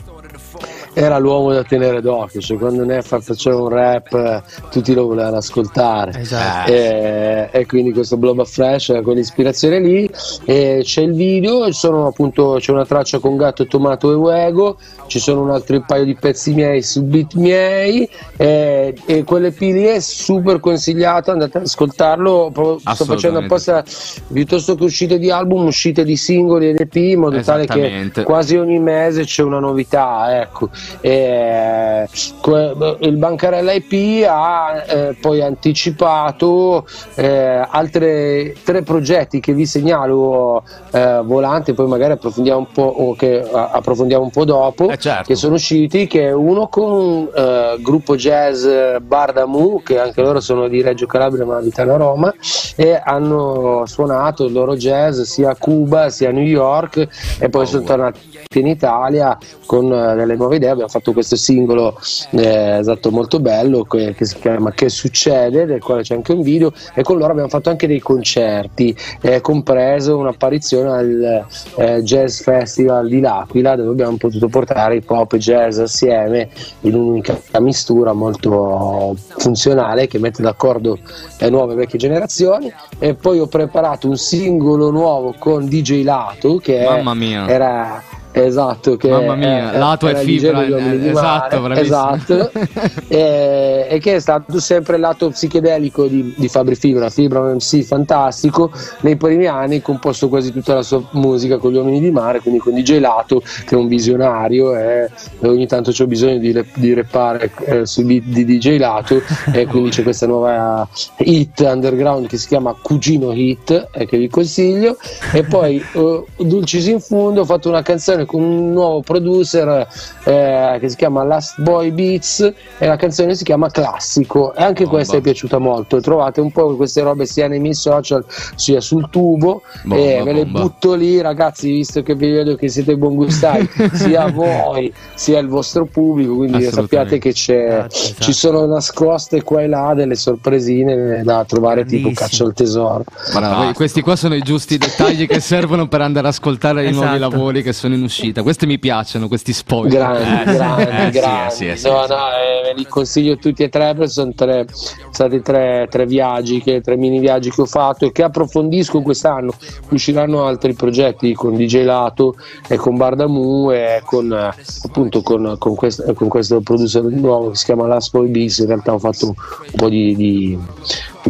era 0.98 1.18
l'uomo 1.18 1.52
da 1.52 1.62
tenere 1.62 2.00
d'occhio 2.00 2.40
cioè 2.40 2.56
quando 2.56 2.82
Neffa 2.82 3.20
faceva 3.20 3.60
un 3.60 3.68
rap 3.68 4.14
eh, 4.14 4.42
tutti 4.70 4.94
lo 4.94 5.06
volevano 5.08 5.36
ascoltare. 5.36 6.18
Esatto. 6.18 6.72
e, 6.72 7.48
e 7.52 7.66
quindi 7.66 7.92
questo 7.92 8.16
Blob 8.16 8.38
of 8.38 8.50
Fresh 8.50 8.88
era 8.88 9.02
quell'ispirazione 9.02 9.78
lì 9.78 10.08
e 10.46 10.80
c'è 10.82 11.02
il 11.02 11.12
video 11.12 11.70
sono 11.72 12.06
appunto 12.06 12.56
c'è 12.58 12.72
una 12.72 12.86
traccia 12.86 13.18
con 13.18 13.36
Gatto, 13.36 13.66
Tomato 13.66 14.10
e 14.10 14.14
Uego 14.14 14.78
ci 15.06 15.18
sono 15.18 15.42
un 15.42 15.50
altro 15.50 15.84
paio 15.86 16.04
di 16.04 16.14
pezzi 16.14 16.54
miei 16.54 16.80
su 16.80 17.02
beat 17.02 17.34
miei 17.34 18.08
e, 18.38 18.94
e 19.04 19.22
quell'EP 19.22 19.60
lì 19.60 19.84
è 19.84 20.00
super 20.00 20.60
consigliato 20.60 21.30
andate 21.30 21.58
ad 21.58 21.64
ascoltarlo 21.64 22.78
sto 22.82 23.04
facendo 23.04 23.40
apposta 23.40 23.84
piuttosto 24.32 24.74
che 24.74 24.84
uscite 24.84 25.18
di 25.18 25.30
album 25.30 25.66
uscite 25.66 26.04
di 26.04 26.16
singoli 26.16 26.70
ed 26.70 26.80
EP 26.80 26.94
in 26.94 27.20
modo 27.20 27.38
tale 27.42 27.66
che 27.66 28.10
quasi 28.24 28.56
ogni 28.56 28.78
mese 28.78 29.24
c'è 29.24 29.42
una 29.42 29.58
novità 29.58 30.40
ecco 30.40 30.70
e, 31.00 32.06
que- 32.40 32.96
il 33.00 33.16
Bancarella 33.16 33.72
IP 33.72 34.24
ha 34.28 34.84
eh, 34.86 35.16
poi 35.20 35.42
anticipato 35.42 36.86
eh, 37.14 37.64
altri 37.68 38.54
tre 38.64 38.82
progetti 38.82 39.40
che 39.40 39.52
vi 39.52 39.66
segnalo 39.66 40.62
eh, 40.92 41.20
volante 41.24 41.74
poi 41.74 41.86
magari 41.86 42.12
approfondiamo 42.12 42.58
un 42.58 42.72
po' 42.72 42.82
o 42.82 43.14
che 43.14 43.40
approfondiamo 43.50 44.22
un 44.24 44.30
po' 44.30 44.44
dopo 44.44 44.88
Eh, 44.88 44.98
certo. 44.98 45.24
che 45.24 45.34
sono 45.34 45.54
usciti 45.54 46.06
che 46.06 46.28
è 46.28 46.32
uno 46.32 46.68
con 46.68 47.28
eh, 47.34 47.76
gruppo 47.80 48.16
jazz 48.16 48.66
Bardamu 49.00 49.82
che 49.82 49.98
anche 49.98 50.22
loro 50.22 50.40
sono 50.40 50.68
di 50.68 50.82
Reggio 50.82 51.06
Calabria 51.06 51.44
ma 51.44 51.56
abitano 51.56 51.94
a 51.94 51.96
Roma 51.96 52.34
e 52.76 53.00
hanno 53.02 53.84
suonato 53.86 54.44
il 54.44 54.52
loro 54.52 54.76
jazz 54.76 55.20
sia 55.22 55.50
a 55.50 55.56
Cuba 55.56 56.08
sia 56.10 56.28
a 56.28 56.32
New 56.32 56.44
York 56.44 57.06
e 57.38 57.48
poi 57.48 57.66
sono 57.66 57.84
tornati 57.84 58.20
in 58.54 58.66
Italia 58.66 59.36
con 59.66 59.92
eh, 59.92 60.14
delle 60.14 60.34
nuove 60.36 60.56
idee 60.56 60.70
abbiamo 60.76 60.90
fatto 60.90 61.12
questo 61.12 61.36
singolo 61.36 61.98
eh, 62.30 62.78
esatto 62.78 63.10
molto 63.10 63.40
bello 63.40 63.84
che, 63.84 64.14
che 64.14 64.24
si 64.24 64.36
chiama 64.38 64.72
Che 64.72 64.88
succede 64.88 65.66
del 65.66 65.80
quale 65.80 66.02
c'è 66.02 66.14
anche 66.14 66.32
un 66.32 66.42
video 66.42 66.72
e 66.94 67.02
con 67.02 67.18
loro 67.18 67.32
abbiamo 67.32 67.48
fatto 67.48 67.70
anche 67.70 67.86
dei 67.86 68.00
concerti 68.00 68.96
eh, 69.20 69.40
compreso 69.40 70.16
un'apparizione 70.16 70.90
al 70.90 71.46
eh, 71.76 72.02
Jazz 72.02 72.40
Festival 72.40 73.08
di 73.08 73.20
L'Aquila 73.20 73.76
dove 73.76 73.90
abbiamo 73.90 74.16
potuto 74.16 74.48
portare 74.48 74.96
hip 74.96 75.10
hop 75.10 75.32
e 75.34 75.38
jazz 75.38 75.78
assieme 75.78 76.48
in 76.80 76.94
un'unica 76.94 77.38
mistura 77.60 78.12
molto 78.12 79.16
funzionale 79.38 80.06
che 80.06 80.18
mette 80.18 80.42
d'accordo 80.42 80.98
le 81.38 81.50
nuove 81.50 81.72
e 81.72 81.76
vecchie 81.76 81.98
generazioni 81.98 82.72
e 82.98 83.14
poi 83.14 83.38
ho 83.38 83.46
preparato 83.46 84.08
un 84.08 84.16
singolo 84.16 84.90
nuovo 84.90 85.34
con 85.38 85.66
DJ 85.66 86.04
Lato 86.04 86.56
che 86.58 86.84
Mamma 86.84 87.14
mia. 87.14 87.48
era 87.48 88.02
esatto 88.44 88.96
che 88.96 89.08
Mamma 89.08 89.34
mia, 89.34 89.72
è- 89.72 89.78
Lato 89.78 90.08
e 90.08 90.14
DJ 90.14 90.24
fibra, 90.24 90.58
Uomini 90.58 91.06
eh, 91.06 91.10
esatto, 91.10 91.60
Mare, 91.60 91.80
esatto. 91.80 92.50
E, 93.08 93.86
e 93.88 93.98
che 94.00 94.16
è 94.16 94.18
stato 94.18 94.58
sempre 94.60 94.96
il 94.96 95.00
lato 95.00 95.30
psichedelico 95.30 96.06
di, 96.06 96.34
di 96.36 96.48
Fabri 96.48 96.74
Fibra 96.74 97.08
Fibra 97.08 97.38
è 97.38 97.42
un 97.42 97.54
MC 97.54 97.82
fantastico. 97.82 98.70
Nei 99.00 99.16
primi 99.16 99.46
anni 99.46 99.76
ha 99.76 99.82
composto 99.82 100.28
quasi 100.28 100.52
tutta 100.52 100.74
la 100.74 100.82
sua 100.82 101.02
musica 101.12 101.58
con 101.58 101.72
gli 101.72 101.76
uomini 101.76 102.00
di 102.00 102.10
mare 102.10 102.40
quindi 102.40 102.60
con 102.60 102.74
DJ 102.74 102.98
Lato 102.98 103.40
che 103.40 103.74
è 103.74 103.78
un 103.78 103.88
visionario 103.88 104.76
e, 104.76 105.10
e 105.40 105.48
ogni 105.48 105.66
tanto 105.66 105.92
c'ho 105.92 106.06
bisogno 106.06 106.38
di, 106.38 106.58
di 106.74 106.94
reppare 106.94 107.50
eh, 107.64 107.86
sui 107.86 108.04
beat 108.04 108.24
di 108.24 108.44
DJ 108.44 108.78
Lato 108.78 109.22
e 109.52 109.66
quindi 109.66 109.90
c'è 109.90 110.02
questa 110.02 110.26
nuova 110.26 110.86
hit 111.18 111.60
underground 111.60 112.26
che 112.26 112.36
si 112.36 112.48
chiama 112.48 112.74
Cugino 112.80 113.32
Hit 113.32 113.88
eh, 113.92 114.06
che 114.06 114.18
vi 114.18 114.28
consiglio. 114.28 114.96
E 115.32 115.44
poi 115.44 115.82
eh, 115.92 116.24
Dulcis 116.36 116.86
in 116.86 117.00
fondo 117.00 117.40
ho 117.40 117.44
fatto 117.44 117.68
una 117.68 117.82
canzone 117.82 118.25
con 118.26 118.42
un 118.42 118.72
nuovo 118.72 119.00
producer 119.00 119.86
eh, 120.24 120.76
che 120.80 120.88
si 120.88 120.96
chiama 120.96 121.22
Last 121.24 121.60
Boy 121.62 121.90
Beats 121.92 122.40
e 122.78 122.86
la 122.86 122.96
canzone 122.96 123.34
si 123.34 123.44
chiama 123.44 123.70
Classico. 123.70 124.54
E 124.54 124.62
anche 124.62 124.84
questa 124.84 125.16
è 125.16 125.20
piaciuta 125.20 125.58
molto. 125.58 126.00
Trovate 126.00 126.40
un 126.40 126.50
po' 126.52 126.74
queste 126.76 127.02
robe 127.02 127.26
sia 127.26 127.48
nei 127.48 127.60
miei 127.60 127.74
social 127.74 128.24
sia 128.54 128.80
sul 128.80 129.08
tubo 129.10 129.62
Bomba, 129.84 130.02
e 130.02 130.22
ve 130.22 130.32
le 130.32 130.42
bomba. 130.44 130.60
butto 130.60 130.94
lì 130.94 131.20
ragazzi 131.20 131.70
visto 131.70 132.02
che 132.02 132.14
vi 132.14 132.30
vedo 132.30 132.56
che 132.56 132.68
siete 132.68 132.96
buon 132.96 133.14
gustari 133.14 133.68
sia 133.94 134.30
voi 134.30 134.92
sia 135.14 135.38
il 135.38 135.46
vostro 135.48 135.86
pubblico 135.86 136.34
quindi 136.36 136.64
sappiate 136.64 137.18
che 137.18 137.32
c'è, 137.32 137.86
ci 137.88 138.32
sono 138.32 138.66
nascoste 138.66 139.42
qua 139.42 139.62
e 139.62 139.68
là 139.68 139.94
delle 139.94 140.16
sorpresine 140.16 141.22
da 141.22 141.44
trovare 141.44 141.84
tipo 141.84 142.10
caccia 142.12 142.44
al 142.44 142.52
tesoro. 142.52 143.04
Bravo, 143.32 143.72
questi 143.72 144.00
qua 144.00 144.16
sono 144.16 144.34
i 144.34 144.40
giusti 144.40 144.78
dettagli 144.78 145.26
che 145.26 145.38
servono 145.40 145.86
per 145.88 146.00
andare 146.00 146.26
ad 146.28 146.32
ascoltare 146.34 146.86
i 146.86 146.92
nuovi 146.92 147.16
Esatto. 147.16 147.30
lavori 147.30 147.62
che 147.62 147.72
sono 147.72 147.94
in 147.94 148.02
uscita. 148.02 148.15
Questi 148.42 148.66
mi 148.66 148.78
piacciono, 148.78 149.28
questi 149.28 149.52
spoiler. 149.52 149.90
grandi, 149.92 150.52
grandi, 150.56 150.82
Eh, 150.82 151.10
grandi. 151.10 151.54
sì, 151.54 151.72
sì, 151.76 151.88
no, 151.88 152.02
sì. 152.04 152.08
no, 152.12 152.28
eh, 152.30 152.62
ve 152.64 152.72
li 152.76 152.86
consiglio 152.86 153.36
tutti 153.36 153.62
e 153.62 153.68
tre 153.68 153.94
perché 153.94 154.08
sono 154.08 154.32
tre, 154.34 154.66
stati 155.10 155.40
tre, 155.42 155.86
tre 155.90 156.06
viaggi, 156.06 156.60
che, 156.62 156.80
tre 156.80 156.96
mini 156.96 157.18
viaggi 157.18 157.50
che 157.50 157.60
ho 157.60 157.66
fatto 157.66 158.06
e 158.06 158.12
che 158.12 158.22
approfondisco 158.22 159.02
quest'anno. 159.02 159.52
Usciranno 159.90 160.44
altri 160.46 160.74
progetti 160.74 161.32
con 161.34 161.54
DJ 161.56 161.82
Lato 161.84 162.34
e 162.68 162.76
con 162.76 162.96
Bardamu 162.96 163.70
e 163.70 164.00
con 164.04 164.32
eh, 164.32 164.50
appunto 164.84 165.22
con, 165.22 165.56
con, 165.58 165.74
quest- 165.74 166.12
con 166.14 166.28
questo 166.28 166.60
producer 166.60 167.02
nuovo 167.04 167.50
che 167.50 167.56
si 167.56 167.64
chiama 167.66 167.86
Last 167.86 168.10
Boy 168.12 168.28
Beats. 168.28 168.58
In 168.58 168.66
realtà 168.66 168.94
ho 168.94 168.98
fatto 168.98 169.26
un 169.26 169.34
po' 169.76 169.88
di, 169.88 170.14
di- 170.16 170.58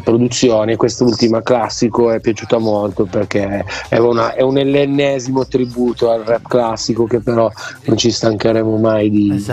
produzione 0.02 0.76
quest'ultima 0.76 1.40
classico 1.42 2.10
è 2.10 2.20
piaciuta 2.20 2.58
molto 2.58 3.04
perché 3.06 3.64
è, 3.88 3.96
una- 3.96 4.34
è 4.34 4.42
un 4.42 4.52
l'ennesimo 4.54 5.46
tributo 5.46 6.10
al 6.10 6.20
rap 6.22 6.46
classico 6.46 6.74
che 6.76 7.20
però 7.20 7.50
non 7.84 7.96
ci 7.96 8.10
stancheremo 8.10 8.76
mai 8.76 9.10
di, 9.10 9.44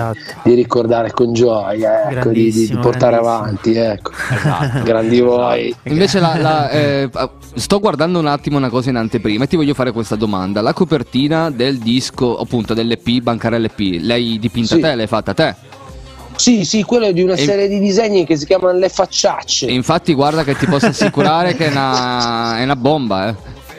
di 0.44 0.54
ricordare 0.54 1.12
con 1.12 1.34
gioia, 1.34 2.10
ecco, 2.10 2.30
di- 2.30 2.52
di, 2.52 2.78
portare 2.82 3.16
avanti. 3.16 3.74
Ecco. 3.76 4.12
Grandi 4.84 5.20
voi. 5.20 5.76
Invece 5.84 6.20
la- 6.20 6.38
la, 6.38 6.70
eh, 6.70 7.10
sto 7.56 7.80
guardando 7.80 8.20
un 8.20 8.28
attimo 8.28 8.58
una 8.58 8.70
cosa 8.70 8.90
in 8.90 8.96
anteprima 8.98 9.44
e 9.44 9.48
ti 9.48 9.56
voglio 9.56 9.74
fare 9.74 9.92
questa 9.92 10.16
domanda. 10.16 10.62
La 10.62 10.74
copertina 10.74 11.50
del 11.50 11.78
disco, 11.80 12.38
appunto 12.38 12.74
dell'EP, 12.74 13.20
Bancarella 13.22 13.68
EP, 13.68 14.00
l'hai 14.02 14.38
dipinta 14.40 14.76
Sì. 14.76 14.82
te, 14.82 14.96
l'hai 14.96 15.08
fatta 15.08 15.34
te? 15.34 15.56
Sì, 16.36 16.66
sì, 16.66 16.82
quello 16.84 17.06
è 17.06 17.14
di 17.14 17.22
una 17.22 17.34
E- 17.34 17.38
serie 17.38 17.68
di 17.68 17.80
disegni 17.80 18.26
che 18.26 18.36
si 18.36 18.46
chiamano 18.46 18.78
Le 18.78 18.90
Facciacce. 18.90 19.68
E 19.68 19.74
infatti 19.74 20.14
guarda 20.14 20.44
che 20.44 20.56
ti 20.56 20.66
posso 20.66 20.88
assicurare 20.88 21.56
che 21.56 21.68
è 21.68 21.70
una, 21.70 22.58
è 22.58 22.64
una 22.64 22.76
bomba, 22.76 23.30
eh. 23.30 23.36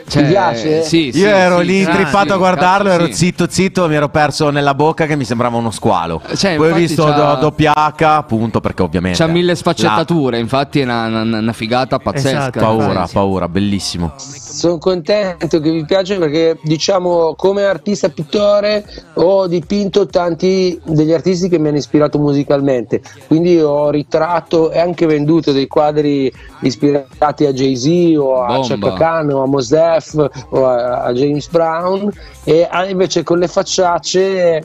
Cioè, 0.07 0.21
Ti 0.23 0.29
piace? 0.29 0.83
Sì, 0.83 1.09
sì, 1.11 1.19
Io 1.19 1.27
ero 1.27 1.59
sì, 1.59 1.65
lì 1.65 1.73
sì, 1.83 1.89
intrippato 1.89 2.27
sì, 2.27 2.33
a 2.33 2.37
guardarlo, 2.37 2.89
cazzo, 2.89 3.01
ero 3.01 3.05
sì. 3.07 3.13
zitto 3.13 3.45
zitto, 3.49 3.87
mi 3.87 3.95
ero 3.95 4.09
perso 4.09 4.49
nella 4.51 4.75
bocca 4.75 5.07
che 5.07 5.15
mi 5.15 5.25
sembrava 5.25 5.57
uno 5.57 5.71
squalo. 5.71 6.21
Cioè, 6.35 6.55
Poi 6.57 6.71
ho 6.71 6.75
visto 6.75 7.03
c'ha- 7.05 7.33
do- 7.33 7.39
doppia 7.41 7.73
H, 7.73 8.03
appunto, 8.03 8.61
perché 8.61 8.83
ovviamente. 8.83 9.17
C'ha 9.17 9.25
mille 9.27 9.55
sfaccettature, 9.55 10.37
infatti 10.37 10.79
è 10.81 10.83
una, 10.83 11.07
una- 11.07 11.39
una 11.39 11.53
figata 11.53 11.97
pazzesca. 11.97 12.29
Esatto, 12.37 12.59
paura, 12.59 13.07
paura, 13.11 13.49
bellissimo. 13.49 14.13
Sono 14.17 14.77
contento 14.77 15.59
che 15.59 15.71
vi 15.71 15.83
piace 15.85 16.17
perché 16.17 16.57
diciamo 16.63 17.33
come 17.35 17.65
artista 17.65 18.07
pittore 18.09 18.85
ho 19.15 19.47
dipinto 19.47 20.05
tanti 20.05 20.79
degli 20.85 21.11
artisti 21.11 21.49
che 21.49 21.57
mi 21.59 21.67
hanno 21.69 21.77
ispirato 21.77 22.19
musicalmente, 22.19 23.01
quindi 23.27 23.59
ho 23.59 23.89
ritratto 23.89 24.71
e 24.71 24.79
anche 24.79 25.05
venduto 25.07 25.51
dei 25.51 25.67
quadri 25.67 26.31
ispirati 26.61 27.45
a 27.45 27.51
Jay-Z 27.53 28.15
o 28.17 28.41
a 28.43 28.57
Bomba. 28.59 28.67
Chaka 28.89 28.93
Khan 28.93 29.31
o 29.31 29.41
a 29.43 29.47
Mos 29.47 29.73
Def 29.95 30.45
o 30.49 30.67
a, 30.67 31.03
a 31.03 31.13
James 31.13 31.47
Brown 31.47 32.11
e 32.43 32.67
invece 32.87 33.23
con 33.23 33.39
le 33.39 33.47
facciacce 33.47 34.57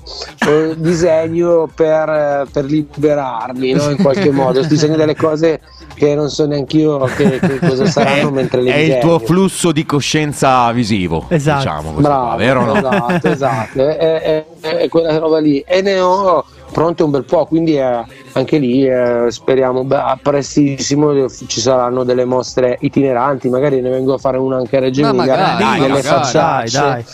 eh, 0.47 0.75
disegno 0.77 1.69
per, 1.75 2.47
per 2.53 2.65
liberarmi 2.65 3.73
no? 3.73 3.91
in 3.91 3.97
qualche 3.97 4.31
modo, 4.33 4.63
disegno 4.63 4.97
delle 4.97 5.17
cose 5.17 5.61
che 5.95 6.15
non 6.15 6.29
so 6.31 6.47
neanche 6.47 6.77
io 6.79 6.99
che, 7.17 7.39
che 7.39 7.59
cosa 7.59 7.87
saranno 7.91 8.31
mentre 8.31 8.63
le 8.63 8.73
È 8.73 8.77
il 8.77 8.99
tuo 8.99 9.19
flusso 9.19 9.73
di 9.73 9.85
coscienza 9.85 10.71
visivo, 10.73 11.27
Esatto. 11.29 11.59
diciamo 11.59 11.93
qua, 11.93 12.03
Bravo, 12.03 12.37
vero 12.37 12.61
o 12.63 12.65
no? 12.65 12.77
Esatto, 12.79 13.29
esatto, 13.29 13.89
è, 13.89 13.97
è- 13.97 14.45
è 14.61 14.89
quella 14.89 15.19
roba 15.19 15.39
lì 15.41 15.63
e 15.67 15.81
ne 15.83 16.01
ho 16.01 16.45
pronte 16.73 17.03
un 17.03 17.11
bel 17.11 17.25
po', 17.25 17.47
quindi 17.47 17.77
eh, 17.77 18.05
anche 18.33 18.59
lì 18.59 18.87
eh, 18.87 19.27
speriamo 19.29 19.85
beh, 19.85 19.97
a 19.97 20.19
prestissimo 20.21 21.13
eh, 21.13 21.29
ci 21.47 21.61
saranno 21.61 22.05
delle 22.05 22.25
mostre 22.25 22.77
itineranti, 22.81 23.49
magari 23.49 23.81
ne 23.81 23.91
vengo 23.91 24.15
a 24.15 24.19
fare 24.19 24.39
una 24.39 24.57
anche 24.57 24.77
a 24.77 24.81
Reggio 24.81 25.07
Emilia, 25.07 25.57
delle 25.57 25.89
magari, 25.89 26.03
facciacce, 26.03 26.79
dai, 26.79 27.05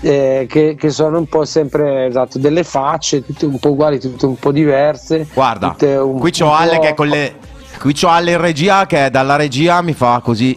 dai. 0.00 0.10
eh, 0.40 0.46
che, 0.48 0.76
che 0.78 0.90
sono 0.90 1.18
un 1.18 1.26
po' 1.26 1.44
sempre 1.44 2.06
esatto, 2.06 2.38
delle 2.38 2.62
facce, 2.64 3.24
tutte 3.24 3.46
un 3.46 3.58
po' 3.58 3.70
uguali, 3.70 3.98
tutte 4.00 4.26
un 4.26 4.36
po' 4.36 4.52
diverse. 4.52 5.26
Guarda, 5.32 5.70
tutte 5.70 5.96
un- 5.96 6.18
qui 6.18 6.30
c'ho 6.32 6.52
Ale 6.52 6.78
che 6.78 6.94
con 6.94 7.08
le. 7.08 7.34
Qui 7.78 7.92
c'ho 7.92 8.08
Ale 8.08 8.32
in 8.32 8.40
regia 8.40 8.86
che 8.86 9.10
dalla 9.10 9.36
regia 9.36 9.82
mi 9.82 9.92
fa 9.92 10.20
così 10.24 10.56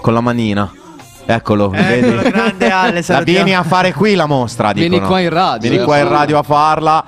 con 0.00 0.14
la 0.14 0.20
manina. 0.20 0.72
Eccolo, 1.26 1.68
vedi? 1.70 2.06
Eccolo, 2.06 2.22
grande 2.30 2.70
Ale, 2.70 3.02
La 3.06 3.20
vieni 3.20 3.54
a 3.54 3.62
fare 3.62 3.92
qui 3.92 4.14
la 4.14 4.26
mostra. 4.26 4.72
Vieni 4.72 4.90
dicono. 4.90 5.08
qua 5.08 5.20
in 5.20 5.28
radio, 5.30 5.60
Vieni 5.68 5.76
eh. 5.82 5.86
qua 5.86 5.98
in 5.98 6.08
radio 6.08 6.38
a 6.38 6.42
farla. 6.42 7.04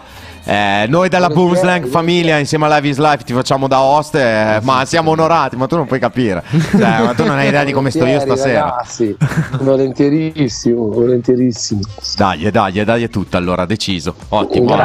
Eh, 0.49 0.87
noi 0.89 1.09
della 1.09 1.29
Boomslang 1.29 1.89
famiglia 1.89 2.39
insieme 2.39 2.67
a 2.67 2.77
Live 2.77 2.89
is 2.89 2.99
Life 2.99 3.25
ti 3.25 3.33
facciamo 3.33 3.67
da 3.67 3.81
host, 3.81 4.15
eh, 4.15 4.61
ma 4.63 4.85
siamo 4.85 5.11
onorati, 5.11 5.57
ma 5.57 5.67
tu 5.67 5.75
non 5.75 5.87
puoi 5.87 5.99
capire. 5.99 6.45
Cioè, 6.77 7.03
ma 7.03 7.15
tu 7.15 7.25
non 7.25 7.37
hai 7.37 7.49
idea 7.49 7.65
di 7.65 7.73
come 7.73 7.91
sto 7.91 8.05
io 8.05 8.21
stasera. 8.21 8.67
Ragazzi, 8.67 9.17
volentierissimo, 9.61 10.89
volentierissimo. 10.89 11.81
Dai, 12.17 12.51
dai, 12.51 12.85
dai, 12.85 13.03
è 13.03 13.09
tutto 13.09 13.37
allora, 13.37 13.67
deciso. 13.67 14.15
Ottimo. 14.29 14.75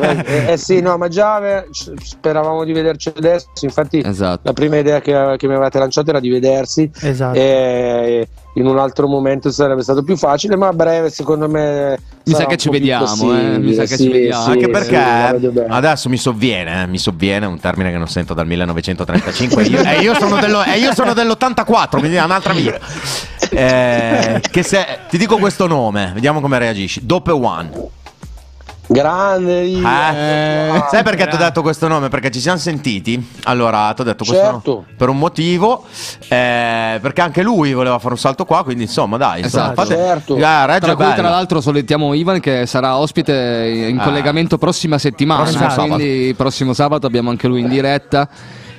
Eh, 0.00 0.52
eh 0.52 0.56
sì, 0.56 0.80
no, 0.80 0.96
ma 0.96 1.08
già 1.08 1.34
ave- 1.34 1.68
speravamo 1.70 2.64
di 2.64 2.72
vederci 2.72 3.12
adesso. 3.14 3.48
Infatti, 3.62 4.02
Esatto. 4.04 4.40
la 4.44 4.52
prima 4.52 4.76
idea 4.76 5.00
che, 5.00 5.34
che 5.36 5.46
mi 5.46 5.54
avevate 5.54 5.78
lanciato 5.78 6.10
era 6.10 6.20
di 6.20 6.28
vedersi. 6.28 6.90
Esatto. 7.00 7.38
E 7.38 8.28
in 8.54 8.66
un 8.66 8.78
altro 8.78 9.06
momento 9.06 9.50
sarebbe 9.50 9.82
stato 9.82 10.02
più 10.02 10.16
facile, 10.16 10.56
ma 10.56 10.68
a 10.68 10.72
breve, 10.72 11.10
secondo 11.10 11.48
me. 11.48 11.98
Mi 12.24 12.34
sa 12.34 12.46
che 12.46 12.56
ci 12.56 12.68
vediamo, 12.68 13.34
eh, 13.36 13.58
mi 13.58 13.72
sa 13.74 13.82
che 13.82 13.96
Sì, 13.96 14.04
ci 14.04 14.08
vediamo. 14.10 14.44
sì, 14.44 14.50
Anche 14.50 14.68
perché 14.68 14.96
adesso 15.68 16.08
mi 16.08 16.16
sovviene, 16.16 16.82
eh, 16.82 16.86
mi 16.86 16.98
sovviene 16.98 17.46
un 17.46 17.58
termine 17.58 17.90
che 17.90 17.96
non 17.98 18.08
sento 18.08 18.34
dal 18.34 18.46
1935 18.46 19.62
io- 19.64 19.82
e 19.82 20.00
io 20.00 20.14
sono, 20.14 20.38
dello- 20.38 20.62
e 20.64 20.78
io 20.78 20.92
sono 20.94 21.12
dell'84, 21.14 21.98
quindi 21.98 22.16
è 22.16 22.22
un'altra 22.22 22.52
vita. 22.52 22.78
Eh, 23.50 24.40
che 24.50 24.62
se, 24.62 24.84
ti 25.08 25.18
dico 25.18 25.36
questo 25.38 25.66
nome, 25.66 26.10
vediamo 26.14 26.40
come 26.40 26.58
reagisci. 26.58 27.00
Dope 27.04 27.32
One. 27.32 27.70
Grande, 28.92 29.60
io. 29.66 29.86
Eh, 29.86 30.84
sai 30.90 31.04
perché 31.04 31.28
ti 31.28 31.36
ho 31.36 31.38
detto 31.38 31.62
questo 31.62 31.86
nome? 31.86 32.08
Perché 32.08 32.28
ci 32.32 32.40
siamo 32.40 32.58
sentiti. 32.58 33.24
Allora, 33.44 33.92
ti 33.92 34.00
ho 34.00 34.04
detto 34.04 34.24
questo 34.24 34.42
Certo. 34.44 34.70
nome 34.72 34.86
per 34.96 35.08
un 35.08 35.16
motivo. 35.18 35.84
eh, 36.28 36.98
perché 37.00 37.20
anche 37.20 37.42
lui 37.42 37.72
voleva 37.72 37.98
fare 38.00 38.14
un 38.14 38.18
salto 38.18 38.44
qua. 38.44 38.64
Quindi, 38.64 38.82
insomma, 38.84 39.16
dai. 39.16 39.42
Insomma, 39.42 39.72
Esatto. 39.72 39.80
fate- 39.82 39.94
Certo. 39.96 40.36
Eh, 40.36 40.66
Reggio 40.66 40.86
Tra 40.86 40.96
cui, 40.96 41.14
tra 41.14 41.28
l'altro, 41.28 41.60
soletiamo 41.60 42.14
Ivan 42.14 42.40
che 42.40 42.66
sarà 42.66 42.96
ospite 42.96 43.86
in 43.88 44.00
Ah. 44.00 44.02
collegamento 44.04 44.58
prossima 44.58 44.98
settimana. 44.98 45.42
Prossimo 45.42 45.70
sabato. 45.70 45.94
quindi, 45.94 46.34
prossimo 46.34 46.72
sabato 46.72 47.06
abbiamo 47.06 47.30
anche 47.30 47.46
lui 47.46 47.60
in 47.60 47.68
diretta. 47.68 48.28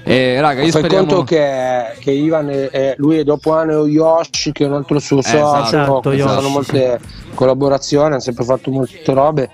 E 0.04 0.42
raga, 0.42 0.62
io 0.64 0.72
Fai 0.72 0.82
speriamo. 0.82 1.06
conto 1.06 1.24
che, 1.24 1.96
che 2.00 2.12
Ivan 2.12 2.50
è, 2.50 2.70
è- 2.70 2.94
lui 2.98 3.18
è 3.20 3.24
dopo 3.24 3.54
anno 3.54 3.86
Yoshi 3.86 4.52
che 4.52 4.64
è 4.64 4.68
un 4.68 4.74
altro 4.74 4.98
suo 5.00 5.22
socio 5.22 5.38
Esatto, 5.38 6.12
ci 6.12 6.20
sono 6.20 6.34
Yoshi, 6.34 6.52
molte 6.52 7.00
collaborazioni 7.36 8.08
hanno 8.08 8.20
sempre 8.20 8.44
fatto 8.44 8.72
molte 8.72 9.14
robe. 9.14 9.50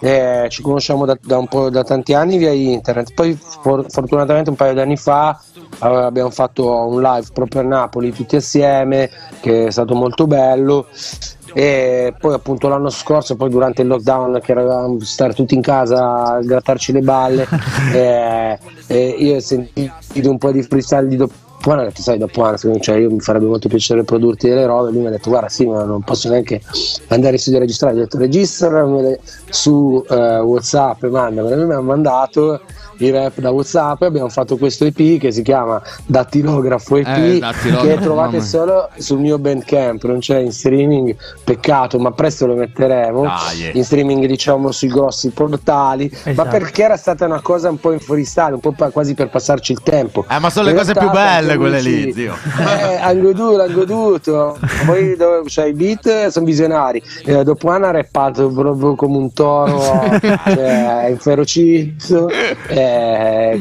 Eh, 0.00 0.46
ci 0.50 0.60
conosciamo 0.62 1.04
da, 1.06 1.16
da 1.22 1.38
un 1.38 1.46
po' 1.46 1.70
da 1.70 1.84
tanti 1.84 2.14
anni 2.14 2.36
via 2.36 2.50
internet. 2.50 3.14
Poi 3.14 3.38
for- 3.40 3.86
fortunatamente 3.88 4.50
un 4.50 4.56
paio 4.56 4.74
di 4.74 4.80
anni 4.80 4.96
fa 4.96 5.40
eh, 5.82 5.86
abbiamo 5.86 6.30
fatto 6.30 6.68
un 6.88 7.00
live 7.00 7.26
proprio 7.32 7.60
a 7.60 7.64
Napoli 7.64 8.12
tutti 8.12 8.36
assieme 8.36 9.08
che 9.40 9.66
è 9.66 9.70
stato 9.70 9.94
molto 9.94 10.26
bello 10.26 10.86
e 11.54 12.14
poi 12.18 12.34
appunto 12.34 12.68
l'anno 12.68 12.90
scorso 12.90 13.36
poi 13.36 13.50
durante 13.50 13.82
il 13.82 13.88
lockdown 13.88 14.40
che 14.42 14.52
eravamo 14.52 14.98
stare 15.00 15.34
tutti 15.34 15.54
in 15.54 15.62
casa 15.62 16.24
a 16.24 16.40
grattarci 16.40 16.92
le 16.92 17.00
balle 17.00 17.46
eh, 17.92 18.58
eh, 18.86 19.08
io 19.18 19.36
ho 19.36 19.40
sentito 19.40 20.30
un 20.30 20.38
po' 20.38 20.52
di 20.52 20.62
freestyle 20.62 21.08
di 21.08 21.16
dopo 21.16 21.34
poi 21.62 21.78
ho 21.78 21.82
detto 21.84 22.02
sai 22.02 22.18
dopo 22.18 22.42
anni 22.42 22.58
cioè 22.80 22.96
io 22.96 23.08
mi 23.08 23.20
farebbe 23.20 23.46
molto 23.46 23.68
piacere 23.68 24.02
produrti 24.02 24.48
delle 24.48 24.66
robe 24.66 24.90
lui 24.90 25.02
mi 25.02 25.06
ha 25.06 25.10
detto 25.10 25.30
guarda 25.30 25.48
sì 25.48 25.64
ma 25.64 25.84
non 25.84 26.02
posso 26.02 26.28
neanche 26.28 26.60
andare 27.08 27.34
in 27.34 27.38
studio 27.38 27.60
a 27.60 27.62
registrare. 27.62 27.94
Gli 27.94 27.98
ho 27.98 28.02
detto 28.02 28.18
registramele 28.18 29.20
su 29.48 30.04
eh, 30.10 30.38
whatsapp 30.40 31.04
e 31.04 31.08
mandamele 31.08 31.54
lui 31.54 31.66
mi 31.66 31.74
ha 31.74 31.80
mandato 31.80 32.60
i 33.06 33.10
rap 33.10 33.38
da 33.40 33.50
whatsapp 33.50 34.02
e 34.02 34.06
abbiamo 34.06 34.28
fatto 34.28 34.56
questo 34.56 34.84
EP 34.84 35.18
che 35.18 35.32
si 35.32 35.42
chiama 35.42 35.80
Dattilografo 36.06 36.96
EP 36.96 37.06
Eh, 37.06 37.38
Dattilografo, 37.38 37.86
che 37.86 37.98
trovate 38.00 38.36
mamma. 38.36 38.44
solo 38.48 38.88
sul 38.98 39.18
mio 39.18 39.38
bandcamp 39.38 40.04
non 40.04 40.18
c'è 40.20 40.38
in 40.38 40.52
streaming 40.52 41.14
peccato 41.44 41.98
ma 41.98 42.10
presto 42.12 42.46
lo 42.46 42.54
metteremo 42.54 43.22
Dai. 43.22 43.70
in 43.74 43.84
streaming 43.84 44.26
diciamo 44.26 44.70
sui 44.70 44.88
grossi 44.88 45.30
portali 45.30 46.10
ma 46.24 46.30
Esatto. 46.30 46.48
perché 46.48 46.82
era 46.84 46.96
stata 46.96 47.24
una 47.26 47.40
cosa 47.40 47.68
un 47.68 47.78
po' 47.78 47.92
in 47.92 48.00
freestyle 48.00 48.54
un 48.54 48.60
po' 48.60 48.72
pa- 48.72 48.90
quasi 48.90 49.14
per 49.14 49.28
passarci 49.30 49.72
il 49.72 49.82
tempo 49.82 50.24
Eh, 50.28 50.38
ma 50.38 50.50
sono 50.50 50.66
le 50.68 50.74
cose 50.74 50.92
più 50.94 51.10
belle 51.10 51.56
quelle 51.56 51.78
amici- 51.78 52.04
lì, 52.04 52.12
zio. 52.12 52.34
Eh, 52.62 52.96
hanno 52.96 53.22
goduto, 53.22 53.62
hanno 53.62 53.74
goduto. 53.74 54.58
Poi 54.86 55.16
dove 55.16 55.42
c'hai 55.46 55.70
i 55.70 55.72
beat, 55.72 56.28
sono 56.28 56.44
visionari. 56.46 57.02
Eh, 57.24 57.42
dopo 57.44 57.68
Anna 57.70 57.88
ha 57.88 57.90
rappato 57.92 58.48
proprio 58.50 58.94
come 58.94 59.16
un 59.16 59.32
toro, 59.32 59.80
cioè, 60.44 61.06
inferocito. 61.10 62.28
Eh, 62.68 62.91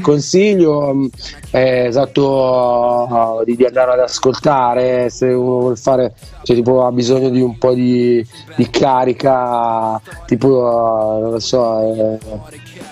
consiglio 0.01 0.93
mh, 0.93 1.09
eh, 1.51 1.85
esatto 1.85 3.41
di, 3.45 3.55
di 3.55 3.65
andare 3.65 3.91
ad 3.93 3.99
ascoltare 3.99 5.09
se 5.09 5.27
uno 5.27 5.59
vuole 5.59 5.75
fare, 5.75 6.13
cioè, 6.43 6.55
tipo, 6.55 6.85
ha 6.85 6.91
bisogno 6.91 7.29
di 7.29 7.41
un 7.41 7.57
po' 7.57 7.73
di, 7.73 8.25
di 8.55 8.69
carica, 8.69 9.99
tipo, 10.25 11.17
eh, 11.17 11.21
non 11.21 11.31
lo 11.31 11.39
so. 11.39 12.19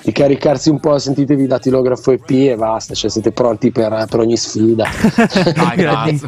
Di 0.10 0.12
caricarsi 0.12 0.70
un 0.72 0.80
po', 0.80 0.97
sentitevi 0.97 1.45
datilografo 1.45 2.12
EP 2.12 2.30
e 2.32 2.55
basta, 2.57 2.95
cioè 2.95 3.10
siete 3.12 3.32
pronti 3.32 3.72
per, 3.72 4.05
per 4.10 4.20
ogni 4.20 4.36
sfida. 4.38 4.88
Dai. 5.53 6.20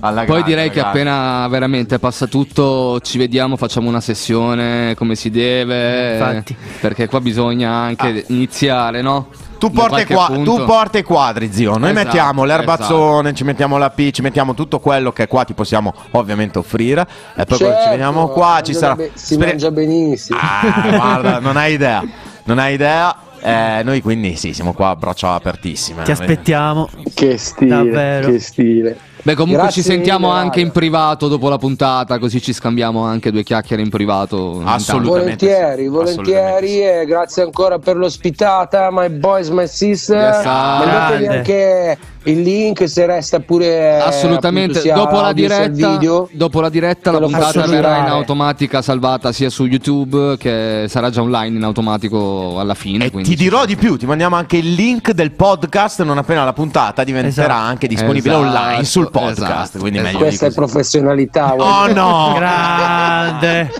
Alla 0.00 0.24
Poi 0.24 0.26
grande, 0.26 0.42
direi 0.44 0.70
che 0.70 0.80
appena 0.80 1.48
veramente 1.48 1.98
passa 1.98 2.26
tutto, 2.26 3.00
ci 3.00 3.16
vediamo, 3.18 3.56
facciamo 3.56 3.88
una 3.88 4.00
sessione 4.00 4.94
come 4.96 5.14
si 5.14 5.30
deve. 5.30 6.12
Infatti. 6.12 6.56
Perché 6.80 7.08
qua 7.08 7.20
bisogna 7.20 7.70
anche 7.70 8.24
iniziare, 8.28 9.00
no? 9.00 9.28
Tu 9.58 9.68
Da 9.70 9.80
porta, 9.80 10.00
i 10.00 10.06
qualche 10.06 10.34
qua- 10.34 10.44
tu 10.44 10.64
porta 10.64 10.98
i 10.98 11.02
quadri, 11.04 11.52
zio. 11.52 11.76
Noi 11.78 11.90
Esatto, 11.92 12.04
mettiamo 12.04 12.44
l'erbazzone, 12.44 13.32
ci 13.32 13.44
mettiamo 13.44 13.78
la 13.78 13.90
P, 13.90 14.10
ci 14.10 14.20
mettiamo 14.20 14.54
tutto 14.54 14.80
quello 14.80 15.12
che 15.12 15.28
qua 15.28 15.44
ti 15.44 15.54
possiamo 15.54 15.94
ovviamente 16.12 16.58
offrire. 16.58 17.06
E 17.36 17.44
poi 17.44 17.58
quando 17.58 17.64
ci 17.76 17.82
Certo, 17.82 17.90
veniamo 17.90 18.28
qua, 18.28 18.60
ci 18.62 18.74
sarà. 18.74 18.96
be- 18.96 19.12
si 19.14 19.34
spere- 19.34 19.50
mangia 19.52 19.70
benissimo. 19.70 20.38
Ah, 20.42 20.82
guarda, 20.90 21.38
non 21.38 21.56
hai 21.56 21.74
idea. 21.74 22.02
Non 22.44 22.58
hai 22.58 22.74
idea. 22.74 23.16
Eh, 23.44 23.82
noi 23.82 24.00
quindi 24.00 24.36
sì, 24.36 24.52
siamo 24.52 24.72
qua 24.72 24.90
a 24.90 24.96
braccia 24.96 25.32
apertissime. 25.32 26.04
Ti 26.04 26.12
aspettiamo. 26.12 26.88
Che 27.12 27.36
stile, 27.38 27.68
Davvero. 27.68 28.30
che 28.30 28.38
stile. 28.38 28.96
Beh, 29.24 29.34
comunque 29.34 29.62
Grazie 29.62 29.82
ci 29.82 29.88
sentiamo 29.88 30.28
mille, 30.28 30.40
anche 30.40 30.60
in 30.60 30.72
privato 30.72 31.28
dopo 31.28 31.48
la 31.48 31.58
puntata, 31.58 32.18
così 32.18 32.40
ci 32.42 32.52
scambiamo 32.52 33.04
anche 33.04 33.30
due 33.30 33.44
chiacchiere 33.44 33.80
in 33.82 33.88
privato. 33.88 34.60
Assolutamente. 34.64 35.46
Volentieri, 35.46 35.82
sì, 35.82 35.88
volentieri 35.88 36.80
e 36.80 37.04
grazie 37.06 37.42
ancora 37.42 37.78
per 37.78 37.96
l'ospitata, 37.96 38.88
my 38.90 39.08
boys, 39.10 39.48
my 39.48 39.68
sister. 39.68 40.16
Yes, 40.16 40.42
Grande. 40.42 41.28
anche 41.28 41.98
il 42.24 42.42
link 42.42 42.88
se 42.88 43.04
resta 43.06 43.40
pure 43.40 44.00
Assolutamente, 44.00 44.78
appunto, 44.78 44.98
dopo 44.98 45.20
la, 45.20 45.32
diretta, 45.32 45.90
video. 45.90 46.28
dopo 46.32 46.60
la 46.60 46.68
diretta 46.68 47.10
la 47.10 47.18
puntata 47.18 47.66
verrà 47.66 47.98
in 47.98 48.06
automatica 48.06 48.80
salvata 48.82 49.32
sia 49.32 49.50
su 49.50 49.64
YouTube 49.66 50.36
che 50.38 50.86
sarà 50.88 51.10
già 51.10 51.20
online 51.22 51.56
in 51.56 51.62
automatico 51.64 52.58
alla 52.58 52.74
fine. 52.74 53.06
E 53.06 53.10
quindi 53.10 53.30
ti 53.30 53.36
dirò 53.36 53.64
di 53.64 53.76
più, 53.76 53.96
ti 53.96 54.06
mandiamo 54.06 54.36
anche 54.36 54.56
il 54.58 54.72
link 54.72 55.10
del 55.12 55.32
podcast 55.32 56.02
non 56.02 56.18
appena 56.18 56.44
la 56.44 56.52
puntata 56.52 57.02
diventerà 57.04 57.30
Esatto. 57.54 57.66
anche 57.68 57.86
disponibile 57.88 58.34
Esatto, 58.34 58.48
online 58.48 58.84
sul 58.84 59.10
podcast. 59.10 59.38
esatto, 59.42 59.78
quindi 59.78 59.98
esatto. 59.98 60.12
meglio 60.18 60.30
di 60.30 60.36
Questa 60.36 60.46
è 60.46 60.48
così. 60.48 60.58
professionalità. 60.72 61.54
Oh 61.54 61.92
no! 61.92 62.34
Grande. 62.38 63.70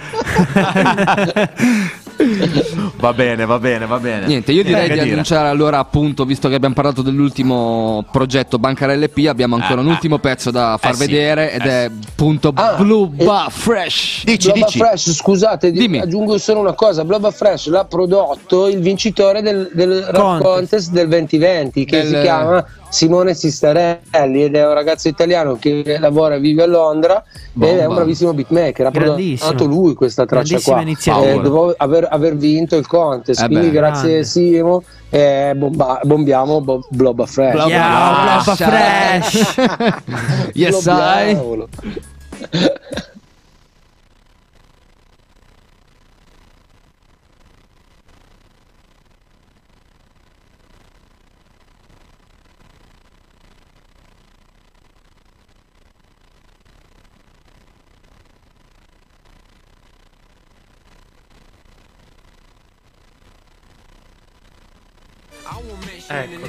Va 2.97 3.13
bene, 3.13 3.45
va 3.47 3.59
bene, 3.59 3.87
va 3.87 3.99
bene. 3.99 4.27
Niente, 4.27 4.53
io 4.53 4.63
direi 4.63 4.85
Eh, 4.87 4.89
di 4.89 4.99
dire? 5.01 5.11
annunciare 5.13 5.49
allora 5.49 5.79
appunto, 5.79 6.25
visto 6.25 6.49
che 6.49 6.55
abbiamo 6.55 6.75
parlato 6.75 7.03
dell'ultimo 7.03 8.05
progetto 8.11 8.59
Banca 8.59 8.87
LP, 8.93 9.27
abbiamo 9.29 9.55
ancora 9.57 9.81
Eh, 9.81 9.85
un 9.85 9.89
eh. 9.89 9.93
ultimo 9.93 10.19
pezzo 10.19 10.51
da 10.51 10.77
far 10.81 10.93
Eh 10.93 10.95
sì, 10.95 11.07
vedere 11.07 11.53
ed 11.53 11.61
eh 11.63 11.71
è 11.87 11.91
appunto 12.11 12.53
Ah, 12.55 12.75
Blue 12.79 13.11
e- 13.17 13.25
Ba 13.25 13.47
Fresh. 13.51 14.25
Dici, 14.25 14.51
Bloba 14.51 14.67
dici. 14.67 14.79
Fresh, 14.79 15.13
scusate, 15.13 15.71
di- 15.71 15.79
Dimmi. 15.79 15.99
aggiungo 15.99 16.39
solo 16.39 16.61
una 16.61 16.75
cosa: 16.75 17.05
Bloba 17.05 17.31
Fresh 17.31 17.69
l'ha 17.69 17.85
prodotto 17.85 18.69
il 18.69 18.81
vincitore 18.81 19.43
del, 19.43 19.71
del 19.73 20.09
Contest. 20.13 20.43
contest 20.53 20.91
del 20.91 21.09
2020 21.09 21.85
che 21.85 22.03
Del- 22.03 22.15
si 22.15 22.21
chiama 22.21 22.65
Simone 22.89 23.35
Sistarelli 23.35 24.45
ed 24.45 24.55
è 24.55 24.67
un 24.67 24.75
ragazzo 24.75 25.09
italiano 25.09 25.57
che 25.59 25.97
lavora 25.99 26.35
e 26.35 26.41
vive 26.41 26.63
a 26.63 26.67
Londra 26.67 27.23
ed 27.55 27.63
è 27.63 27.67
Bomba. 27.77 27.89
un 27.89 27.95
bravissimo 27.95 28.35
beatmaker. 28.35 28.87
Ha 28.87 28.91
prodotto 28.91 29.65
lui 29.65 29.95
questa 29.95 30.27
traccia 30.27 30.61
qua. 30.61 30.81
Eh, 30.83 31.41
dopo 31.41 31.75
aver, 31.77 32.07
aver 32.11 32.32
vinto 32.35 32.77
il 32.77 32.87
contest. 32.87 33.41
Eh 33.43 33.47
quindi 33.47 33.67
beh. 33.67 33.73
grazie 33.73 34.09
Grande. 34.09 34.25
Simo 34.25 34.83
eh, 35.11 35.53
bomba- 35.55 36.01
bombiamo 36.05 36.61
Bo- 36.61 36.87
Blob 36.91 37.27
Fresh. 37.27 37.53
Blob- 37.53 37.69
Yeah, 37.69 38.43
Fresh. 38.45 39.55
yes, 40.55 40.87
I. 40.87 41.37
Ecco. 66.13 66.42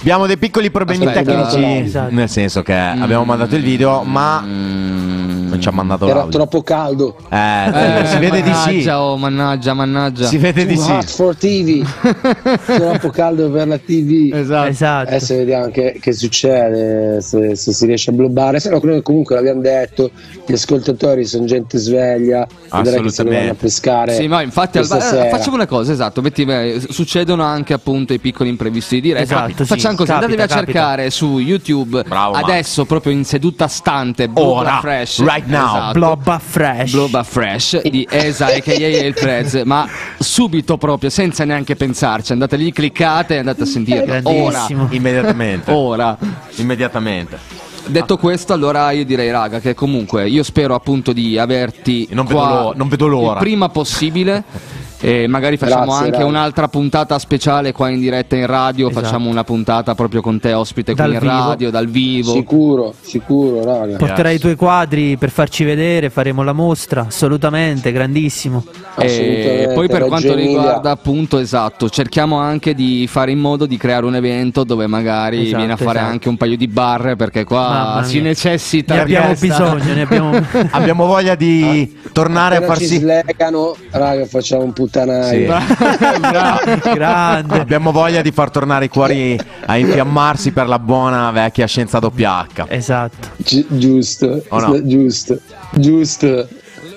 Abbiamo 0.00 0.26
dei 0.26 0.38
piccoli 0.38 0.70
problemi 0.70 1.04
Aspetta, 1.06 1.46
tecnici, 1.50 1.84
esatto. 1.84 2.14
nel 2.14 2.28
senso 2.30 2.62
che 2.62 2.74
abbiamo 2.74 3.24
mandato 3.24 3.54
il 3.54 3.62
video, 3.62 4.02
ma 4.02 4.40
non 4.40 5.56
ci 5.60 5.68
ha 5.68 5.72
mandato 5.72 6.06
Era 6.06 6.20
l'audio. 6.20 6.38
troppo 6.38 6.62
caldo. 6.62 7.16
Eh, 7.28 7.98
Eh, 8.00 8.06
si 8.06 8.16
vede 8.18 8.40
di 8.40 8.48
sì. 8.54 8.70
mannaggia, 8.70 9.02
oh, 9.02 9.16
mannaggia, 9.18 9.74
mannaggia. 9.74 10.24
Si 10.26 10.38
vede 10.38 10.64
di 10.64 10.74
Too 10.74 10.82
sì. 10.84 10.90
hot 10.90 11.10
for 11.10 11.36
TV. 11.36 11.84
troppo 12.64 13.10
caldo 13.10 13.50
per 13.50 13.68
la 13.68 13.76
TV. 13.76 14.30
Esatto. 14.32 14.68
Esatto. 14.68 15.08
Adesso 15.08 15.34
vediamo 15.34 15.68
che, 15.68 15.98
che 16.00 16.12
succede, 16.14 17.20
se, 17.20 17.54
se 17.56 17.72
si 17.72 17.84
riesce 17.84 18.08
a 18.08 18.12
blobbare. 18.14 18.58
Se 18.58 18.70
no, 18.70 18.80
noi 18.82 19.02
comunque 19.02 19.34
l'abbiamo 19.34 19.60
detto, 19.60 20.10
gli 20.46 20.52
ascoltatori 20.54 21.26
sono 21.26 21.44
gente 21.44 21.76
sveglia, 21.76 22.46
vedrai 22.72 23.02
che 23.02 23.10
se 23.10 23.22
ne 23.24 23.36
vanno 23.38 23.50
a 23.50 23.54
pescare. 23.54 24.14
Sì, 24.14 24.26
ma 24.28 24.40
infatti 24.40 24.78
al- 24.78 24.84
eh, 24.84 25.28
facciamo 25.30 25.56
una 25.56 25.66
cosa, 25.66 25.92
esatto, 25.92 26.22
metti- 26.22 26.44
eh, 26.44 26.80
succedono 26.88 27.42
anche 27.42 27.74
appunto 27.74 28.14
i 28.14 28.18
piccoli 28.18 28.48
imprevisti 28.48 28.94
di 28.94 29.00
diretta. 29.08 29.24
Esatto, 29.46 29.62
sì, 29.64 29.64
Facciamo 29.64 29.88
così, 29.96 30.10
capita, 30.10 30.14
andatevi 30.26 30.42
a 30.42 30.46
capita. 30.46 30.72
cercare 30.72 31.10
su 31.10 31.38
YouTube 31.38 32.02
Bravo, 32.06 32.34
adesso 32.34 32.84
proprio 32.84 33.12
in 33.12 33.24
seduta 33.24 33.68
stante 33.68 34.28
Bloba 34.28 34.50
Ora, 34.60 34.80
Fresh. 34.80 35.20
right 35.20 35.46
now. 35.46 35.66
Esatto. 35.76 35.92
Blobba 35.92 36.38
Fresh. 36.38 36.90
Bloba 36.92 37.22
Fresh 37.22 37.82
di 37.82 38.06
Esa 38.10 38.48
e 38.50 39.06
il 39.06 39.14
Prez, 39.14 39.62
ma 39.64 39.86
subito 40.18 40.76
proprio, 40.76 41.10
senza 41.10 41.44
neanche 41.44 41.76
pensarci, 41.76 42.32
andate 42.32 42.56
lì, 42.56 42.72
cliccate 42.72 43.34
e 43.34 43.38
andate 43.38 43.62
a 43.62 43.66
sentire. 43.66 44.20
Ora. 44.24 44.66
Immediatamente. 44.90 45.70
ora. 45.72 46.16
Immediatamente. 46.56 47.38
Detto 47.86 48.18
questo, 48.18 48.52
allora 48.52 48.90
io 48.92 49.04
direi, 49.04 49.30
raga, 49.30 49.58
che 49.58 49.74
comunque 49.74 50.28
io 50.28 50.42
spero 50.42 50.74
appunto 50.74 51.12
di 51.12 51.38
averti 51.38 52.06
Non 52.12 52.26
vedo 52.26 52.38
qua 52.38 52.48
l'o- 52.62 52.72
non 52.76 52.88
vedo 52.88 53.06
l'ora. 53.06 53.32
il 53.32 53.38
prima 53.38 53.68
possibile. 53.68 54.44
E 55.02 55.26
magari 55.28 55.56
facciamo 55.56 55.84
Grazie, 55.86 56.04
anche 56.04 56.16
raga. 56.18 56.26
un'altra 56.28 56.68
puntata 56.68 57.18
speciale 57.18 57.72
qua 57.72 57.88
in 57.88 58.00
diretta 58.00 58.36
in 58.36 58.46
radio. 58.46 58.88
Esatto. 58.90 59.04
Facciamo 59.04 59.30
una 59.30 59.44
puntata 59.44 59.94
proprio 59.94 60.20
con 60.20 60.38
te, 60.38 60.52
ospite 60.52 60.92
qui 60.94 61.00
Dal 61.02 61.12
in 61.14 61.18
vivo. 61.20 61.32
radio, 61.32 61.70
dal 61.70 61.86
vivo. 61.88 62.32
Sicuro, 62.32 62.94
sicuro, 63.00 63.64
raga. 63.64 63.96
Porterai 63.96 64.34
i 64.36 64.38
tuoi 64.38 64.56
quadri 64.56 65.16
per 65.16 65.30
farci 65.30 65.64
vedere, 65.64 66.10
faremo 66.10 66.42
la 66.42 66.52
mostra, 66.52 67.06
assolutamente, 67.06 67.92
grandissimo. 67.92 68.64
E 68.98 69.70
poi 69.74 69.88
per 69.88 70.04
quanto 70.04 70.28
Emilia. 70.32 70.46
riguarda 70.48 70.90
appunto 70.90 71.38
esatto, 71.38 71.88
cerchiamo 71.88 72.36
anche 72.38 72.74
di 72.74 73.06
fare 73.08 73.30
in 73.30 73.38
modo 73.38 73.64
di 73.64 73.76
creare 73.78 74.04
un 74.04 74.14
evento 74.16 74.64
dove 74.64 74.86
magari 74.86 75.42
Esatto, 75.42 75.56
viene 75.56 75.72
a 75.72 75.76
fare 75.76 75.98
esatto. 75.98 76.12
anche 76.12 76.28
un 76.28 76.36
paio 76.36 76.56
di 76.56 76.68
barre 76.68 77.16
perché 77.16 77.44
qua 77.44 77.68
Mamma 77.68 78.02
si 78.04 78.16
mia. 78.16 78.28
necessita 78.28 78.94
Ne 78.94 79.00
abbiamo 79.00 79.34
bisogno, 79.38 79.94
ne 79.94 80.02
abbiamo... 80.02 80.38
Abbiamo 80.72 81.06
voglia 81.06 81.34
di 81.34 81.96
tornare 82.12 82.56
a 82.56 82.58
Appena 82.58 82.74
far 82.74 82.82
ci 82.82 82.96
slegano, 82.98 83.76
raga, 83.90 84.26
facciamo 84.26 84.62
un 84.64 84.72
puttanaio. 84.90 85.60
Sì. 85.60 86.90
Grande. 86.94 87.60
Abbiamo 87.60 87.92
voglia 87.92 88.20
di 88.22 88.32
far 88.32 88.50
tornare 88.50 88.86
i 88.86 88.88
cuori 88.88 89.38
a 89.66 89.76
infiammarsi 89.76 90.50
per 90.52 90.66
la 90.66 90.78
buona 90.78 91.30
vecchia 91.30 91.66
scienza 91.66 91.98
doppia 91.98 92.46
H. 92.52 92.64
Esatto. 92.68 93.28
Gi- 93.36 93.66
giusto, 93.68 94.42
O 94.48 94.58
no? 94.58 94.82
giusto, 94.84 95.38
giusto. 95.72 96.48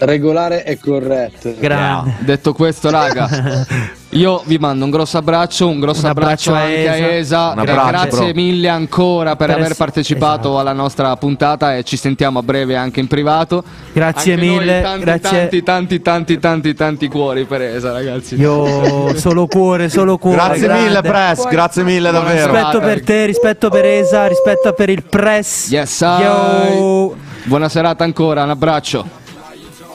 Regolare 0.06 0.64
e 0.66 0.78
corretto. 0.80 1.54
Grande. 1.60 2.16
Detto 2.20 2.54
questo, 2.54 2.90
raga, 2.90 3.66
io 4.10 4.42
vi 4.46 4.58
mando 4.58 4.84
un 4.86 4.92
grosso 4.92 5.18
abbraccio, 5.18 5.68
un 5.68 5.80
grosso 5.80 6.02
Un 6.04 6.10
abbraccio, 6.10 6.52
abbraccio 6.52 6.54
a 6.54 6.78
anche 6.78 6.90
a 6.90 6.96
Esa. 6.96 7.12
Esa. 7.14 7.52
Un 7.52 7.60
Eh, 7.60 7.62
abbraccio, 7.72 7.88
grazie 7.90 8.32
bro. 8.34 8.42
mille 8.42 8.68
ancora 8.70 9.36
per, 9.36 9.48
Per 9.48 9.58
aver 9.58 9.76
partecipato 9.76 10.34
esatto. 10.40 10.60
alla 10.60 10.74
nostra 10.74 11.16
puntata 11.16 11.76
e 11.78 11.84
ci 11.84 11.96
sentiamo 11.98 12.40
a 12.40 12.44
breve 12.44 12.76
anche 12.76 13.00
in 13.00 13.08
privato. 13.08 13.64
Grazie 13.94 14.34
Anche 14.34 14.46
noi 14.46 14.58
mille, 14.58 14.82
tanti, 14.82 15.04
grazie. 15.06 15.30
tanti, 15.30 15.64
tanti, 15.64 16.02
tanti, 16.02 16.40
tanti, 16.40 16.74
tanti 16.74 17.08
cuori 17.08 17.46
per 17.46 17.62
Esa, 17.62 17.92
ragazzi. 17.92 18.36
Io 18.36 19.16
solo 19.18 19.48
cuore, 19.48 19.90
solo 19.90 20.18
cuore. 20.18 20.38
Grazie 20.38 20.68
grande. 20.68 20.84
mille, 20.84 21.02
Press. 21.02 21.48
Grazie 21.48 21.84
mille 21.84 22.12
davvero. 22.12 22.52
Rispetto 22.52 22.80
per 22.80 23.04
te, 23.04 23.26
rispetto 23.26 23.70
per 23.70 23.86
Esa, 23.86 24.28
rispetto 24.28 24.74
per 24.74 24.90
il 24.90 25.04
press. 25.04 25.70
Yes, 25.70 26.02
Yo. 26.02 27.16
Buona 27.46 27.68
serata 27.70 28.04
ancora, 28.04 28.44
un 28.44 28.50
abbraccio. 28.52 29.22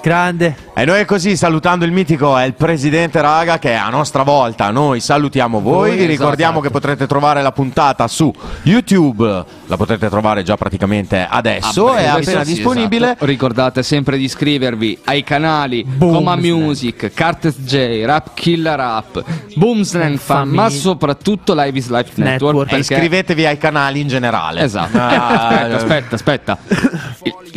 Grande. 0.01 0.57
E 0.75 0.85
noi 0.85 1.05
così 1.05 1.37
salutando 1.37 1.85
il 1.85 1.91
mitico 1.91 2.37
è 2.39 2.45
il 2.45 2.55
presidente 2.55 3.20
Raga 3.20 3.59
che 3.59 3.75
a 3.75 3.89
nostra 3.89 4.23
volta 4.23 4.70
noi 4.70 5.01
salutiamo 5.01 5.61
voi, 5.61 5.97
vi 5.97 6.07
ricordiamo 6.07 6.53
esatto. 6.61 6.66
che 6.66 6.70
potrete 6.70 7.07
trovare 7.09 7.43
la 7.43 7.51
puntata 7.51 8.07
su 8.07 8.33
YouTube, 8.62 9.45
la 9.66 9.77
potrete 9.77 10.09
trovare 10.09 10.45
già 10.45 10.57
praticamente 10.57 11.27
adesso, 11.29 11.89
A 11.89 11.95
breve, 11.95 12.07
è 12.07 12.11
appena 12.11 12.45
sì, 12.45 12.55
disponibile. 12.55 13.07
esatto. 13.07 13.25
Ricordate 13.27 13.83
sempre 13.83 14.16
di 14.16 14.25
iscrivervi 14.25 14.99
ai 15.05 15.25
canali 15.25 15.85
Coma 15.99 16.37
Music, 16.37 17.12
Cartes 17.12 17.57
J, 17.59 18.05
Rap 18.05 18.31
Killer 18.35 18.77
Rap, 18.77 19.23
Boomslang 19.57 20.16
Fan, 20.16 20.37
Fammi- 20.45 20.55
ma 20.57 20.70
soprattutto 20.70 21.55
Live 21.55 21.77
is 21.77 21.89
Life 21.89 22.12
Network. 22.15 22.29
Network. 22.31 22.57
E 22.73 22.77
perché- 22.77 22.95
iscrivetevi 22.95 23.47
ai 23.47 23.59
canali 23.59 24.01
in 24.01 24.09
generale. 24.09 24.62
Esatto. 24.62 24.97
Ah, 24.97 25.75
aspetta, 25.75 26.15
aspetta, 26.15 26.59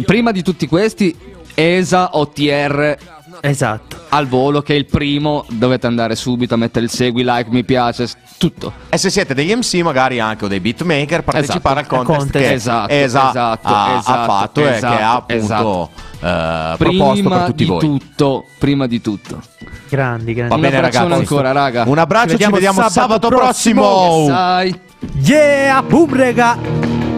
Prima 0.05 0.31
di 0.31 0.41
tutti 0.41 0.67
questi, 0.67 1.15
ESA 1.53 2.09
OTR 2.17 2.97
Esatto. 3.41 3.97
al 4.09 4.27
volo, 4.27 4.61
che 4.61 4.73
è 4.73 4.77
il 4.77 4.85
primo. 4.85 5.45
Dovete 5.49 5.87
andare 5.87 6.15
subito 6.15 6.53
a 6.53 6.57
mettere 6.57 6.85
il 6.85 6.91
segui, 6.91 7.23
like, 7.23 7.49
mi 7.49 7.63
piace, 7.63 8.07
tutto. 8.37 8.71
E 8.89 8.97
se 8.97 9.09
siete 9.09 9.33
degli 9.33 9.53
MC 9.53 9.75
magari 9.81 10.19
anche 10.19 10.45
o 10.45 10.47
dei 10.47 10.59
beatmaker 10.59 11.23
partecipare 11.23 11.81
Esatto. 11.81 11.95
al 11.99 12.05
contest, 12.05 12.21
contest. 12.31 12.45
che 12.47 12.53
Esatto, 12.53 12.93
Esa 12.93 13.29
esatto, 13.29 13.67
ha, 13.67 13.93
ha 13.93 13.97
esatto, 13.99 14.31
fatto 14.31 14.59
e 14.59 14.63
che 14.63 14.75
esatto, 14.75 15.01
ha 15.03 15.13
appunto 15.15 15.43
esatto. 15.43 15.89
eh, 16.21 16.75
proposto 16.77 17.11
Prima 17.21 17.37
per 17.37 17.45
tutti 17.47 17.63
di 17.63 17.69
voi. 17.69 17.79
tutto, 17.79 18.45
prima 18.59 18.87
di 18.87 19.01
tutto. 19.01 19.41
Grandi, 19.89 20.33
grandi. 20.33 20.49
Va 20.49 20.55
Un 20.55 20.61
bene 20.61 20.81
ragazzi. 20.81 21.11
ancora, 21.13 21.51
raga. 21.51 21.83
Un 21.87 21.97
abbraccio, 21.97 22.29
ci 22.37 22.37
Ci 22.37 22.51
vediamo, 22.51 22.55
vediamo 22.55 22.89
sabato, 22.89 22.93
sabato 22.93 23.27
prossimo. 23.27 23.81
prossimo. 23.81 24.79
Yeah, 25.23 25.81
boom, 25.81 26.13
rega. 26.13 27.10